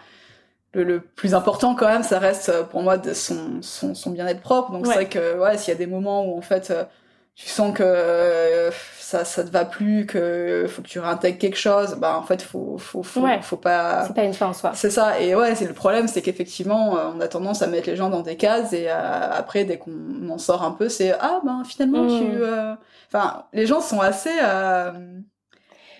le, 0.74 0.84
le 0.84 1.00
plus 1.00 1.34
important 1.34 1.74
quand 1.74 1.86
même 1.88 2.02
ça 2.02 2.18
reste 2.18 2.48
euh, 2.48 2.62
pour 2.64 2.82
moi 2.82 2.96
de 2.98 3.12
son 3.14 3.58
son, 3.62 3.94
son 3.94 4.10
bien-être 4.10 4.40
propre 4.40 4.72
donc 4.72 4.82
Ouais. 4.86 4.88
c'est 4.88 4.94
vrai 4.94 5.08
que 5.08 5.38
ouais 5.38 5.58
s'il 5.58 5.68
y 5.72 5.76
a 5.76 5.78
des 5.78 5.86
moments 5.86 6.24
où 6.26 6.38
en 6.38 6.42
fait 6.42 6.70
euh, 6.70 6.84
tu 7.34 7.46
sens 7.48 7.74
que 7.76 7.82
euh, 7.82 8.70
ça 8.98 9.24
ça 9.24 9.44
te 9.44 9.50
va 9.50 9.64
plus 9.64 10.06
que 10.06 10.66
faut 10.68 10.82
que 10.82 10.88
tu 10.88 10.98
réintègres 11.00 11.38
quelque 11.38 11.56
chose 11.58 11.94
bah 11.96 12.16
en 12.18 12.22
fait 12.22 12.42
faut 12.42 12.78
faut 12.78 13.02
faut, 13.02 13.20
Ouais. 13.20 13.40
faut 13.40 13.56
pas 13.56 14.06
C'est 14.06 14.14
pas 14.14 14.24
une 14.24 14.34
fin 14.34 14.48
en 14.48 14.52
soi. 14.52 14.72
c'est 14.74 14.90
ça, 14.90 15.20
et 15.20 15.34
ouais, 15.34 15.54
c'est 15.54 15.66
le 15.66 15.74
problème, 15.74 16.08
c'est 16.08 16.22
qu'effectivement, 16.22 16.96
euh, 16.98 17.10
on 17.14 17.20
a 17.20 17.28
tendance 17.28 17.62
à 17.62 17.66
mettre 17.66 17.88
les 17.88 17.96
gens 17.96 18.08
dans 18.10 18.22
des 18.22 18.36
cases, 18.36 18.72
et 18.72 18.88
euh, 18.90 19.30
après, 19.32 19.64
dès 19.64 19.78
qu'on 19.78 20.28
en 20.30 20.38
sort 20.38 20.62
un 20.62 20.72
peu, 20.72 20.88
c'est 20.88 21.12
ah 21.20 21.40
ben 21.44 21.62
finalement 21.64 22.04
Mm. 22.04 22.08
tu, 22.08 22.42
euh, 22.42 22.74
enfin, 23.08 23.46
les 23.52 23.66
gens 23.66 23.80
sont 23.82 24.00
assez, 24.00 24.30
euh... 24.42 24.92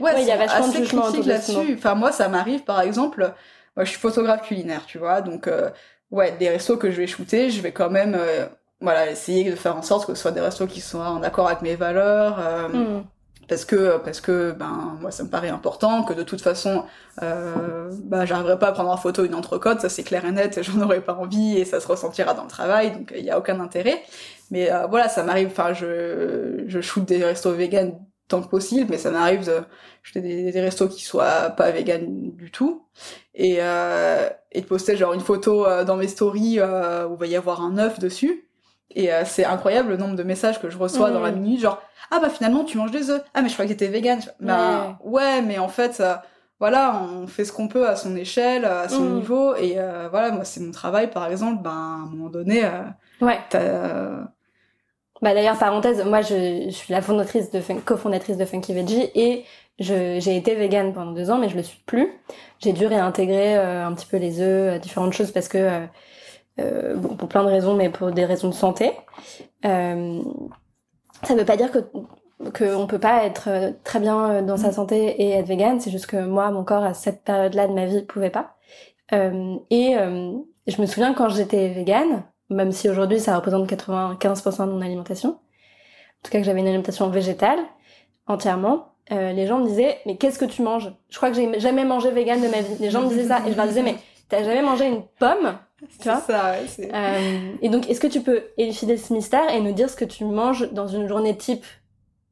ouais, 0.01 0.13
Ouais, 0.15 0.23
il 0.23 0.27
y 0.29 0.31
a 0.31 0.37
vachement 0.37 0.65
assez 0.69 0.83
critiques 0.83 1.27
là-dessus. 1.27 1.75
Enfin, 1.77 1.95
moi, 1.95 2.13
ça 2.13 2.29
m'arrive, 2.29 2.65
par 2.65 2.81
exemple, 2.81 3.33
moi, 3.77 3.85
je 3.85 3.91
suis 3.91 3.99
photographe 4.01 4.43
culinaire, 4.47 4.87
tu 4.87 4.99
vois, 4.99 5.21
donc 5.23 5.47
euh, 5.49 5.71
ouais, 6.11 6.33
des 6.39 6.49
restos 6.51 6.77
que 6.79 6.91
je 6.91 6.97
vais 6.99 7.07
shooter, 7.07 7.51
je 7.51 7.61
vais 7.63 7.73
quand 7.73 7.91
même, 7.91 8.15
euh, 8.15 8.47
voilà, 8.83 9.11
essayer 9.11 9.51
de 9.51 9.57
faire 9.57 9.77
en 9.77 9.83
sorte 9.83 10.07
que 10.07 10.15
ce 10.15 10.23
soit 10.23 10.33
des 10.33 10.41
restos 10.41 10.67
qui 10.67 10.81
soient 10.81 11.09
en 11.11 11.23
accord 11.23 11.47
avec 11.49 11.63
mes 11.63 11.77
valeurs. 11.77 12.39
euh, 12.41 12.69
Mm. 12.69 13.05
parce 13.49 13.65
que 13.65 13.99
parce 13.99 14.21
que 14.21 14.53
ben 14.53 14.97
moi 15.01 15.11
ça 15.11 15.25
me 15.25 15.29
paraît 15.29 15.49
important 15.49 16.05
que 16.05 16.15
de 16.15 16.23
toute 16.23 16.41
façon 16.41 16.85
euh, 17.23 17.91
bah 18.05 18.25
j'arriverai 18.25 18.59
pas 18.59 18.69
à 18.69 18.73
prendre 18.73 18.91
en 18.91 18.97
photo 18.97 19.25
une 19.25 19.35
entrecôte 19.35 19.81
ça 19.81 19.89
c'est 19.89 20.05
clair 20.05 20.25
et 20.25 20.33
net 20.33 20.59
et 20.59 20.63
j'en 20.63 20.81
aurais 20.81 21.01
pas 21.03 21.15
envie 21.15 21.59
et 21.59 21.65
ça 21.65 21.81
se 21.81 21.89
ressentira 21.89 22.35
dans 22.35 22.45
le 22.45 22.49
travail 22.49 22.93
donc 22.93 23.13
il 23.17 23.25
y 23.25 23.31
a 23.31 23.39
aucun 23.39 23.61
intérêt 23.61 24.03
mais 24.51 24.71
euh, 24.73 24.87
voilà 24.87 25.09
ça 25.09 25.23
m'arrive 25.25 25.49
enfin 25.49 25.73
je 25.75 26.65
je 26.67 26.81
shoot 26.81 27.05
des 27.05 27.23
restos 27.25 27.53
vegan 27.53 27.99
tant 28.29 28.43
que 28.43 28.49
possible 28.49 28.87
mais 28.91 28.99
ça 28.99 29.11
m'arrive 29.11 29.45
de 29.47 29.61
shooter 30.03 30.21
des, 30.23 30.53
des 30.53 30.61
restos 30.61 30.89
qui 30.89 31.03
soient 31.03 31.51
pas 31.51 31.71
vegan 31.73 32.31
du 32.37 32.51
tout 32.51 32.87
et 33.35 33.57
euh, 33.61 34.29
et 34.53 34.61
de 34.61 34.67
poster 34.67 34.97
genre 34.97 35.13
une 35.15 35.21
photo 35.21 35.67
euh, 35.67 35.85
dans 35.85 35.97
mes 35.97 36.09
stories 36.09 36.61
euh, 36.61 37.07
où 37.09 37.15
il 37.15 37.19
va 37.19 37.27
y 37.27 37.37
avoir 37.37 37.61
un 37.63 37.77
œuf 37.79 37.99
dessus 37.99 38.49
Et 38.95 39.11
c'est 39.25 39.45
incroyable 39.45 39.91
le 39.91 39.97
nombre 39.97 40.17
de 40.17 40.23
messages 40.23 40.61
que 40.61 40.69
je 40.71 40.77
reçois 40.79 41.11
dans 41.11 41.21
la 41.21 41.31
minute, 41.33 41.61
genre 41.61 41.81
ah 42.11 42.19
bah 42.21 42.29
finalement 42.29 42.65
tu 42.65 42.77
manges 42.79 42.91
des 42.91 43.11
œufs. 43.11 43.23
Ah 43.35 43.43
mais 43.43 43.49
je 43.49 43.55
crois 43.55 43.65
que 43.65 43.71
t'étais 43.71 43.89
vegan. 43.89 44.21
Bah 44.41 44.99
ouais, 45.05 45.41
mais 45.43 45.59
en 45.59 45.69
fait 45.69 45.99
euh, 46.01 46.15
voilà, 46.61 47.01
on 47.03 47.27
fait 47.27 47.45
ce 47.45 47.53
qu'on 47.53 47.69
peut 47.69 47.89
à 47.89 47.97
son 47.97 48.15
échelle, 48.17 48.65
à 48.65 48.89
son 48.89 49.03
Mhm. 49.05 49.15
niveau. 49.15 49.55
Et 49.57 49.75
euh, 49.79 50.09
voilà, 50.11 50.31
moi 50.31 50.45
c'est 50.45 50.61
mon 50.61 50.73
travail 50.73 51.11
par 51.11 51.27
exemple. 51.31 51.63
Ben 51.63 51.71
à 51.71 51.75
un 51.75 52.07
moment 52.07 52.29
donné, 52.29 52.65
euh, 52.65 52.83
Ouais. 53.21 53.39
euh, 53.55 54.21
Bah 55.23 55.35
d'ailleurs 55.35 55.59
parenthèse, 55.59 56.05
moi 56.05 56.21
je, 56.21 56.65
je 56.67 56.71
suis 56.71 56.93
la 56.93 57.01
fondatrice 57.01 57.51
de 57.51 57.61
cofondatrice 57.85 58.37
de 58.37 58.45
Funky 58.45 58.75
Veggie 58.75 59.09
et 59.15 59.45
je 59.79 60.19
j'ai 60.21 60.37
été 60.37 60.55
végane 60.55 60.93
pendant 60.93 61.13
deux 61.13 61.31
ans 61.31 61.39
mais 61.39 61.49
je 61.49 61.57
le 61.57 61.63
suis 61.63 61.81
plus. 61.87 62.09
J'ai 62.59 62.73
dû 62.73 62.87
réintégrer 62.87 63.57
euh, 63.57 63.87
un 63.87 63.93
petit 63.95 64.07
peu 64.07 64.17
les 64.19 64.41
œufs, 64.41 64.75
euh, 64.75 64.79
différentes 64.79 65.13
choses 65.13 65.31
parce 65.33 65.49
que 65.49 65.87
euh, 66.61 66.97
bon, 66.97 67.17
pour 67.17 67.29
plein 67.29 67.43
de 67.45 67.49
raisons 67.49 67.75
mais 67.75 67.89
pour 67.89 68.11
des 68.13 68.25
raisons 68.25 68.49
de 68.49 68.55
santé. 68.55 68.93
Euh, 69.65 70.23
ça 71.23 71.35
veut 71.35 71.45
pas 71.45 71.57
dire 71.57 71.71
que 71.71 71.79
qu'on 72.59 72.89
peut 72.89 72.99
pas 72.99 73.25
être 73.25 73.49
euh, 73.49 73.71
très 73.85 74.01
bien 74.01 74.43
dans 74.43 74.57
sa 74.57 74.73
santé 74.73 75.23
et 75.23 75.31
être 75.31 75.47
végane, 75.47 75.81
c'est 75.81 75.93
juste 75.93 76.07
que 76.07 76.17
moi 76.17 76.51
mon 76.51 76.65
corps 76.65 76.83
à 76.83 76.93
cette 76.93 77.23
période-là 77.23 77.69
de 77.69 77.73
ma 77.73 77.87
vie 77.87 78.03
pouvait 78.03 78.31
pas. 78.31 78.57
Euh, 79.13 79.57
et 79.71 79.95
je 80.67 80.81
me 80.81 80.87
souviens 80.87 81.15
quand 81.15 81.29
j'étais 81.29 81.69
végane, 81.69 82.25
même 82.51 82.73
si 82.73 82.89
aujourd'hui 82.89 83.21
ça 83.21 83.37
représente 83.37 83.71
95% 83.71 84.67
de 84.67 84.73
mon 84.73 84.81
alimentation, 84.81 85.31
en 85.31 86.23
tout 86.25 86.31
cas 86.33 86.39
que 86.39 86.45
j'avais 86.45 86.61
une 86.61 86.69
alimentation 86.69 87.09
végétale 87.11 87.59
entièrement, 88.27 88.95
les 89.11 89.47
gens 89.47 89.59
me 89.59 89.67
disaient 89.67 89.99
mais 90.07 90.17
qu'est-ce 90.17 90.39
que 90.39 90.45
tu 90.45 90.63
manges? 90.63 90.93
Je 91.11 91.17
crois 91.19 91.31
que 91.31 91.37
j'ai 91.37 91.61
jamais 91.61 91.85
mangé 91.85 92.11
vegan 92.11 92.41
de 92.41 92.49
ma 92.49 92.63
vie. 92.63 92.77
Les 92.81 92.91
gens 92.91 93.03
me 93.03 93.09
disaient 93.09 93.29
ça 93.29 93.41
et 93.47 93.53
je 93.53 93.57
leur 93.57 93.67
disais 93.67 93.83
mais 93.83 93.97
t'as 94.29 94.43
jamais 94.43 94.63
mangé 94.63 94.89
une 94.89 95.03
pomme? 95.19 95.59
Tu 96.01 96.09
vois 96.09 96.21
ça, 96.21 96.53
ouais. 96.53 96.91
Euh, 96.93 97.53
Et 97.63 97.69
donc 97.69 97.89
est-ce 97.91 98.01
que 98.01 98.07
tu 98.07 98.21
peux 98.21 98.43
élucider 98.57 98.97
ce 98.97 99.13
mystère 99.13 99.49
et 99.51 99.61
nous 99.61 99.73
dire 99.73 99.91
ce 99.91 99.97
que 99.97 100.05
tu 100.05 100.25
manges 100.25 100.71
dans 100.73 100.87
une 100.89 101.09
journée 101.09 101.37
type 101.37 101.65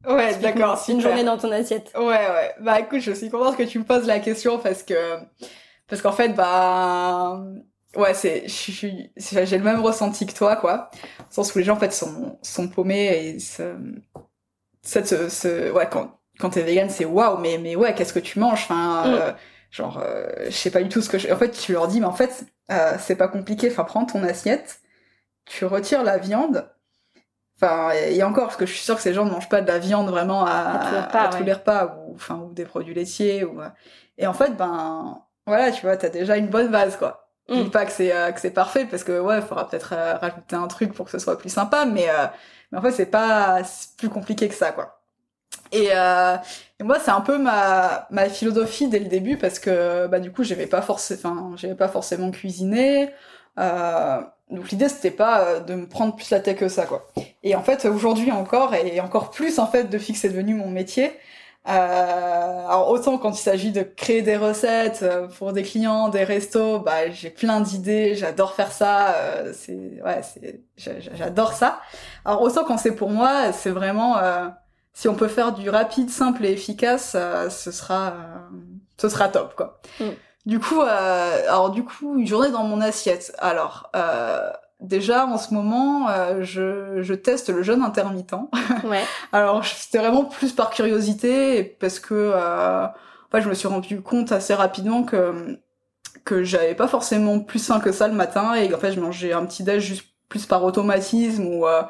Ouais, 0.07 0.35
d'accord, 0.38 0.83
Une 0.88 1.00
journée 1.00 1.25
dans 1.25 1.37
ton 1.37 1.50
assiette. 1.52 1.92
Ouais, 1.95 2.04
ouais. 2.04 2.54
Bah 2.61 2.80
écoute, 2.80 3.00
je 3.00 3.12
suis 3.12 3.28
contente 3.28 3.57
que 3.57 3.64
tu 3.64 3.78
me 3.78 3.85
poses 3.85 4.07
la 4.07 4.19
question 4.19 4.59
parce 4.59 4.83
que 4.83 4.95
parce 5.88 6.00
qu'en 6.00 6.12
fait, 6.12 6.30
bah 6.30 7.42
ouais, 7.97 8.14
c'est 8.14 8.45
j'ai 8.49 9.59
le 9.59 9.64
même 9.64 9.80
ressenti 9.80 10.25
que 10.26 10.33
toi, 10.33 10.57
quoi. 10.57 10.88
Au 11.21 11.33
sens 11.33 11.54
où 11.54 11.59
les 11.59 11.64
gens 11.64 11.75
en 11.76 11.78
fait 11.80 11.92
sont 11.92 12.38
sont 12.42 12.69
paumés 12.69 13.09
et 13.35 13.38
se, 13.40 13.76
cette 14.83 15.07
ce, 15.07 15.28
ce- 15.28 15.71
ouais 15.73 15.88
quand 15.90 16.19
quand 16.38 16.50
t'es 16.50 16.62
vegan, 16.62 16.88
c'est 16.88 17.04
waouh, 17.04 17.38
mais 17.38 17.59
mais 17.59 17.76
ouais, 17.76 17.95
qu'est-ce 17.95 18.12
que 18.14 18.19
tu 18.19 18.38
manges? 18.38 18.62
Enfin, 18.64 19.02
Mm. 19.07 19.14
euh, 19.14 19.33
genre, 19.71 20.03
euh, 20.05 20.29
je 20.47 20.50
sais 20.50 20.71
pas 20.71 20.83
du 20.83 20.89
tout 20.89 21.00
ce 21.03 21.09
que 21.09 21.19
je. 21.19 21.33
En 21.33 21.37
fait, 21.37 21.50
tu 21.53 21.73
leur 21.73 21.89
dis, 21.89 22.00
mais 22.00 22.07
en 22.07 22.12
fait, 22.12 22.45
euh, 22.71 22.95
c'est 22.99 23.17
pas 23.17 23.29
compliqué. 23.29 23.71
Enfin, 23.71 23.85
prends 23.85 24.05
ton 24.07 24.23
assiette, 24.25 24.81
tu 25.47 25.65
retires 25.65 26.05
la 26.05 26.19
viande. 26.19 26.69
Enfin, 27.57 27.91
et 27.93 28.23
encore, 28.23 28.47
parce 28.47 28.57
que 28.57 28.65
je 28.67 28.73
suis 28.73 28.83
sûre 28.83 28.97
que 28.97 29.03
ces 29.03 29.12
gens 29.12 29.27
ne 29.27 29.31
mangent 29.31 29.49
pas 29.50 29.61
de 29.61 29.67
la 29.69 29.79
viande 29.79 30.09
vraiment 30.09 30.47
à, 30.47 30.50
À 30.50 30.79
tous 30.79 30.95
les 30.95 31.00
repas, 31.00 31.23
à 31.23 31.29
tous 31.29 31.39
ouais. 31.39 31.45
les 31.45 31.53
repas, 31.53 31.97
ou, 32.09 32.15
enfin, 32.15 32.37
ou 32.37 32.53
des 32.55 32.65
produits 32.65 32.95
laitiers. 32.95 33.45
Ou, 33.45 33.61
euh, 33.61 33.69
et 34.19 34.27
en 34.27 34.33
fait, 34.33 34.57
ben, 34.57 35.23
voilà, 35.47 35.71
tu 35.71 35.83
vois, 35.83 35.97
t'as 35.97 36.09
déjà 36.09 36.37
une 36.37 36.49
bonne 36.49 36.69
base, 36.71 36.97
quoi. 36.97 37.29
Je 37.49 37.55
Mm. 37.55 37.65
dis 37.65 37.71
pas 37.71 37.85
que 37.85 37.93
c'est 37.93 38.15
euh, 38.15 38.31
que 38.33 38.41
c'est 38.41 38.50
parfait, 38.53 38.87
parce 38.87 39.05
que, 39.05 39.19
ouais, 39.21 39.39
il 39.39 39.43
faudra 39.43 39.69
peut-être 39.69 39.93
euh, 39.93 40.15
rajouter 40.17 40.57
un 40.57 40.69
truc 40.69 40.93
pour 40.95 41.05
que 41.07 41.11
ce 41.12 41.19
soit 41.19 41.37
plus 41.39 41.49
sympa, 41.50 41.85
mais, 41.85 42.09
euh, 42.09 42.27
mais 42.73 42.79
en 42.79 42.83
fait, 42.83 42.93
c'est 42.93 43.07
pas 43.07 43.61
plus 43.99 44.09
compliqué 44.09 44.49
que 44.49 44.55
ça, 44.55 44.73
quoi. 44.73 45.00
Et, 45.73 45.88
euh, 45.92 46.37
moi, 46.80 46.99
c'est 47.00 47.11
un 47.11 47.21
peu 47.21 47.38
ma, 47.38 48.07
ma 48.11 48.28
philosophie 48.28 48.88
dès 48.88 48.99
le 48.99 49.07
début, 49.07 49.37
parce 49.37 49.59
que, 49.59 50.07
bah, 50.09 50.19
du 50.21 50.33
coup, 50.33 50.42
j'avais 50.45 50.66
pas 50.66 50.85
j'avais 51.57 51.75
pas 51.75 51.88
forcément 51.88 52.30
cuisiné, 52.30 53.11
euh, 53.59 54.21
donc 54.50 54.71
l'idée 54.71 54.88
c'était 54.88 55.11
pas 55.11 55.40
euh, 55.45 55.61
de 55.61 55.75
me 55.75 55.87
prendre 55.88 56.16
plus 56.16 56.30
la 56.30 56.40
tête 56.40 56.59
que 56.59 56.69
ça 56.69 56.87
quoi. 56.87 57.07
Et 57.42 57.54
en 57.54 57.62
fait 57.62 57.85
aujourd'hui 57.85 58.30
encore 58.33 58.75
et 58.75 59.00
encore 59.00 59.30
plus 59.30 59.59
en 59.59 59.66
fait 59.66 59.85
depuis 59.85 60.12
que 60.12 60.19
c'est 60.19 60.28
devenu 60.30 60.54
mon 60.54 60.69
métier. 60.71 61.12
Euh, 61.69 61.71
alors 62.66 62.88
autant 62.90 63.19
quand 63.19 63.30
il 63.32 63.43
s'agit 63.43 63.71
de 63.73 63.82
créer 63.82 64.23
des 64.23 64.36
recettes 64.36 65.00
euh, 65.02 65.28
pour 65.28 65.52
des 65.52 65.63
clients, 65.63 66.08
des 66.08 66.25
restos, 66.25 66.78
bah 66.80 67.10
j'ai 67.10 67.30
plein 67.30 67.60
d'idées, 67.60 68.15
j'adore 68.17 68.54
faire 68.54 68.73
ça, 68.73 69.15
euh, 69.15 69.52
c'est 69.54 70.00
ouais 70.04 70.23
c'est 70.23 70.60
j'a- 70.76 70.99
j'a- 71.00 71.15
j'adore 71.15 71.52
ça. 71.52 71.80
Alors 72.25 72.41
autant 72.43 72.65
quand 72.65 72.78
c'est 72.78 72.95
pour 72.95 73.10
moi, 73.10 73.52
c'est 73.52 73.71
vraiment 73.71 74.19
euh, 74.19 74.49
si 74.93 75.09
on 75.09 75.15
peut 75.15 75.29
faire 75.29 75.53
du 75.53 75.71
rapide, 75.71 76.11
simple 76.11 76.45
et 76.45 76.53
efficace, 76.53 77.13
euh, 77.15 77.49
ce 77.50 77.71
sera 77.71 78.09
euh, 78.09 78.39
ce 78.97 79.09
sera 79.09 79.29
top 79.29 79.55
quoi. 79.57 79.81
Mm. 80.00 80.05
Du 80.47 80.59
coup, 80.59 80.81
euh, 80.81 81.43
alors 81.49 81.71
du 81.71 81.85
coup, 81.85 82.17
une 82.19 82.26
journée 82.26 82.50
dans 82.50 82.65
mon 82.65 82.81
assiette. 82.81 83.35
Alors, 83.39 83.91
euh, 83.95 84.50
déjà 84.81 85.26
en 85.26 85.37
ce 85.37 85.53
moment, 85.53 86.09
euh, 86.09 86.43
je, 86.43 87.03
je 87.03 87.15
teste 87.15 87.50
le 87.50 87.63
jeûne 87.63 87.83
intermittent. 87.83 88.35
Ouais. 88.85 89.05
Alors, 89.33 89.65
c'était 89.65 89.99
vraiment 89.99 90.25
plus 90.25 90.53
par 90.53 90.71
curiosité, 90.71 91.63
parce 91.81 91.99
que 91.99 92.15
euh, 92.15 92.87
en 92.87 93.31
fait, 93.31 93.43
je 93.43 93.49
me 93.49 93.55
suis 93.55 93.69
rendu 93.69 94.00
compte 94.00 94.33
assez 94.33 94.55
rapidement 94.55 95.03
que 95.03 95.59
que 96.25 96.43
j'avais 96.45 96.75
pas 96.75 96.89
forcément 96.89 97.39
plus 97.41 97.65
faim 97.67 97.81
que 97.81 97.93
ça 97.93 98.09
le 98.09 98.15
matin, 98.15 98.55
et 98.55 98.73
en 98.75 98.79
fait, 98.79 98.93
je 98.93 99.00
mangeais 99.00 99.33
un 99.33 99.45
petit 99.47 99.63
déj 99.63 99.83
juste 99.83 100.05
plus 100.29 100.47
par 100.47 100.65
automatisme 100.65 101.45
ou 101.47 101.67
euh, 101.67 101.83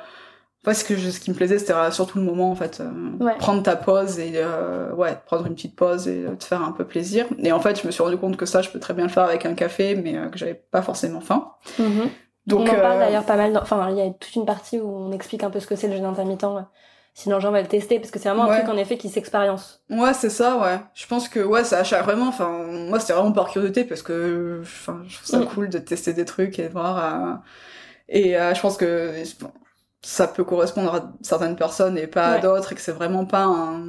parce 0.62 0.82
que 0.82 0.96
je- 0.96 1.10
ce 1.10 1.20
qui 1.20 1.30
me 1.30 1.36
plaisait, 1.36 1.58
c'était 1.58 1.72
surtout 1.90 2.18
le 2.18 2.24
moment 2.24 2.50
en 2.50 2.54
fait, 2.54 2.80
euh, 2.80 2.90
Ouais. 3.24 3.36
prendre 3.38 3.62
ta 3.62 3.76
pause 3.76 4.18
et 4.18 4.32
euh, 4.36 4.92
ouais, 4.94 5.18
prendre 5.26 5.46
une 5.46 5.54
petite 5.54 5.74
pause 5.76 6.06
et 6.08 6.24
euh, 6.26 6.34
te 6.36 6.44
faire 6.44 6.62
un 6.62 6.72
peu 6.72 6.84
plaisir. 6.84 7.26
Et 7.38 7.52
en 7.52 7.60
fait, 7.60 7.80
je 7.80 7.86
me 7.86 7.92
suis 7.92 8.02
rendu 8.02 8.16
compte 8.18 8.36
que 8.36 8.46
ça, 8.46 8.60
je 8.62 8.68
peux 8.70 8.78
très 8.80 8.92
bien 8.94 9.04
le 9.04 9.10
faire 9.10 9.24
avec 9.24 9.46
un 9.46 9.54
café, 9.54 9.94
mais 9.94 10.16
euh, 10.16 10.28
que 10.28 10.38
j'avais 10.38 10.54
pas 10.54 10.82
forcément 10.82 11.20
faim. 11.20 11.52
Mhm. 11.78 12.08
Donc, 12.46 12.60
on 12.60 12.72
en 12.72 12.74
parle 12.80 12.96
euh, 12.96 12.98
d'ailleurs 13.00 13.24
pas 13.24 13.36
mal. 13.36 13.52
dans- 13.52 13.62
Enfin, 13.62 13.88
il 13.90 13.96
y 13.96 14.00
a 14.02 14.10
toute 14.10 14.34
une 14.34 14.46
partie 14.46 14.78
où 14.80 14.88
on 14.88 15.12
explique 15.12 15.42
un 15.44 15.50
peu 15.50 15.60
ce 15.60 15.66
que 15.66 15.76
c'est 15.76 15.88
le 15.88 15.94
jeûne 15.96 16.04
intermittent. 16.06 16.44
Sinon, 17.12 17.36
les 17.36 17.42
gens 17.42 17.50
va 17.50 17.60
le 17.60 17.66
tester 17.68 17.98
parce 17.98 18.10
que 18.10 18.18
c'est 18.18 18.28
vraiment 18.28 18.44
un 18.44 18.48
Ouais. 18.48 18.58
truc 18.62 18.68
en 18.72 18.76
effet 18.78 18.96
qui 18.96 19.08
s'expérience. 19.08 19.82
Ouais, 19.90 20.14
c'est 20.14 20.30
ça, 20.30 20.58
ouais. 20.58 20.78
Je 20.94 21.06
pense 21.06 21.28
que 21.28 21.40
ouais, 21.40 21.64
ça 21.64 21.78
achète 21.80 22.02
vraiment. 22.04 22.28
Enfin, 22.28 22.48
moi, 22.88 23.00
c'était 23.00 23.12
vraiment 23.14 23.32
par 23.32 23.50
curiosité 23.50 23.84
parce 23.84 24.02
que, 24.02 24.60
enfin, 24.62 25.02
je 25.08 25.16
trouve 25.16 25.26
ça 25.26 25.38
Mm. 25.40 25.46
cool 25.46 25.68
de 25.70 25.78
tester 25.78 26.12
des 26.12 26.24
trucs 26.24 26.58
et 26.58 26.68
de 26.68 26.72
voir. 26.72 26.98
euh, 26.98 27.34
Et 28.08 28.32
je 28.32 28.60
pense 28.60 28.76
que 28.76 29.12
ça 30.02 30.26
peut 30.26 30.44
correspondre 30.44 30.94
à 30.94 31.12
certaines 31.22 31.56
personnes 31.56 31.98
et 31.98 32.06
pas 32.06 32.26
à 32.28 32.38
d'autres 32.38 32.72
et 32.72 32.74
que 32.74 32.80
c'est 32.80 32.92
vraiment 32.92 33.26
pas 33.26 33.44
un. 33.44 33.82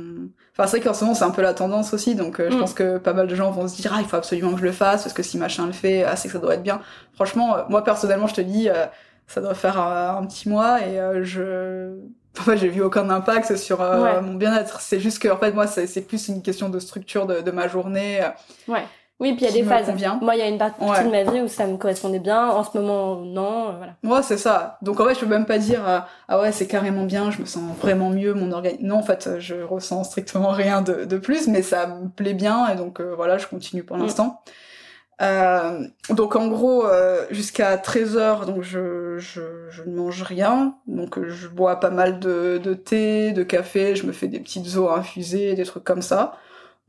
Enfin, 0.53 0.67
c'est 0.67 0.77
vrai 0.77 0.81
qu'en 0.81 0.93
ce 0.93 1.03
moment, 1.05 1.15
c'est 1.15 1.23
un 1.23 1.31
peu 1.31 1.41
la 1.41 1.53
tendance 1.53 1.93
aussi, 1.93 2.15
donc 2.15 2.39
euh, 2.39 2.49
je 2.51 2.55
Mm. 2.57 2.59
pense 2.59 2.73
que 2.73 2.97
pas 2.97 3.13
mal 3.13 3.27
de 3.27 3.35
gens 3.35 3.49
vont 3.51 3.67
se 3.67 3.75
dire 3.77 3.93
ah, 3.95 3.99
il 4.01 4.07
faut 4.07 4.17
absolument 4.17 4.51
que 4.53 4.59
je 4.59 4.65
le 4.65 4.71
fasse 4.73 5.03
parce 5.03 5.13
que 5.13 5.23
si 5.23 5.37
machin 5.37 5.65
le 5.67 5.71
fait, 5.71 6.03
ah, 6.03 6.15
c'est 6.17 6.27
que 6.27 6.33
ça 6.33 6.39
doit 6.39 6.55
être 6.55 6.63
bien. 6.63 6.81
Franchement, 7.13 7.55
euh, 7.55 7.61
moi 7.69 7.83
personnellement, 7.83 8.27
je 8.27 8.33
te 8.35 8.41
dis, 8.41 8.69
euh, 8.69 8.85
ça 9.27 9.39
doit 9.39 9.53
faire 9.53 9.79
un 9.79 10.25
petit 10.25 10.49
mois 10.49 10.81
et 10.85 11.23
je. 11.23 11.95
Enfin, 12.39 12.55
j'ai 12.55 12.69
vu 12.69 12.81
aucun 12.81 13.09
impact 13.09 13.57
sur 13.57 13.81
Ouais. 13.81 14.21
mon 14.21 14.35
bien-être. 14.35 14.79
C'est 14.79 15.01
juste 15.01 15.19
que, 15.19 15.27
en 15.27 15.35
fait, 15.35 15.51
moi, 15.51 15.67
c'est 15.67 16.01
plus 16.07 16.29
une 16.29 16.41
question 16.41 16.69
de 16.69 16.79
structure 16.79 17.25
de, 17.27 17.41
de 17.41 17.51
ma 17.51 17.67
journée. 17.67 18.21
Ouais. 18.69 18.85
Oui, 19.21 19.33
puis 19.35 19.45
il 19.45 19.55
y 19.55 19.59
a 19.59 19.63
des 19.63 19.63
phases. 19.69 19.85
convient. 19.85 20.19
Moi, 20.21 20.35
il 20.35 20.39
y 20.39 20.41
a 20.41 20.47
une 20.47 20.57
partie 20.57 20.83
Ouais. 20.83 21.03
de 21.05 21.09
ma 21.09 21.23
vie 21.23 21.39
où 21.41 21.47
ça 21.47 21.65
me 21.67 21.77
correspondait 21.77 22.19
bien. 22.19 22.49
En 22.49 22.63
ce 22.63 22.77
moment, 22.77 23.17
non. 23.17 23.69
euh, 23.69 23.71
Voilà. 23.77 23.93
Moi, 24.03 24.21
c'est 24.23 24.37
ça. 24.37 24.77
Donc, 24.81 24.99
en 24.99 25.05
fait, 25.05 25.13
je 25.15 25.19
peux 25.21 25.25
même 25.27 25.45
pas 25.45 25.59
dire 25.59 25.87
euh, 25.87 25.99
ah 26.27 26.41
ouais, 26.41 26.51
c'est 26.51 26.67
carrément 26.67 27.03
bien, 27.05 27.31
je 27.31 27.39
me 27.39 27.45
sens 27.45 27.61
vraiment 27.79 28.09
mieux, 28.09 28.33
mon 28.33 28.51
organe. 28.51 28.77
Non, 28.81 28.97
en 28.97 29.03
fait, 29.03 29.29
je 29.39 29.55
ressens 29.61 30.03
strictement 30.05 30.49
rien 30.49 30.81
de, 30.81 31.05
de 31.05 31.17
plus, 31.17 31.47
mais 31.47 31.61
ça 31.61 31.87
me 31.87 32.09
plaît 32.09 32.33
bien 32.33 32.67
et 32.69 32.75
donc 32.75 32.99
euh, 32.99 33.13
voilà, 33.15 33.37
je 33.37 33.47
continue 33.47 33.83
pour 33.83 33.95
Mm. 33.97 34.01
l'instant. 34.01 34.41
Euh, 35.21 35.83
donc 36.09 36.35
en 36.35 36.47
gros 36.47 36.83
euh, 36.83 37.27
jusqu'à 37.29 37.77
13h 37.77 38.47
donc 38.47 38.63
je, 38.63 39.19
je, 39.19 39.41
je 39.69 39.83
ne 39.83 39.95
mange 39.95 40.23
rien 40.23 40.73
donc 40.87 41.23
je 41.27 41.47
bois 41.47 41.75
pas 41.79 41.91
mal 41.91 42.17
de, 42.19 42.57
de 42.57 42.73
thé 42.73 43.31
de 43.31 43.43
café 43.43 43.95
je 43.95 44.07
me 44.07 44.13
fais 44.13 44.27
des 44.27 44.39
petites 44.39 44.77
eaux 44.77 44.89
infusées 44.89 45.53
des 45.53 45.63
trucs 45.63 45.83
comme 45.83 46.01
ça 46.01 46.33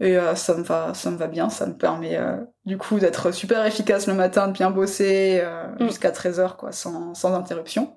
et 0.02 0.18
euh, 0.18 0.34
ça 0.36 0.54
me 0.56 0.62
va 0.64 0.94
ça 0.94 1.10
me 1.10 1.16
va 1.16 1.28
bien 1.28 1.50
ça 1.50 1.66
me 1.66 1.74
permet 1.74 2.16
euh, 2.18 2.36
du 2.66 2.78
coup 2.78 2.98
d'être 3.00 3.32
super 3.32 3.64
efficace 3.66 4.06
le 4.08 4.14
matin 4.14 4.48
de 4.48 4.52
bien 4.52 4.70
bosser 4.70 5.40
euh, 5.42 5.66
Mm. 5.80 5.86
jusqu'à 5.86 6.10
13h 6.12 6.56
quoi 6.56 6.72
sans, 6.72 7.14
sans 7.14 7.34
interruption 7.34 7.94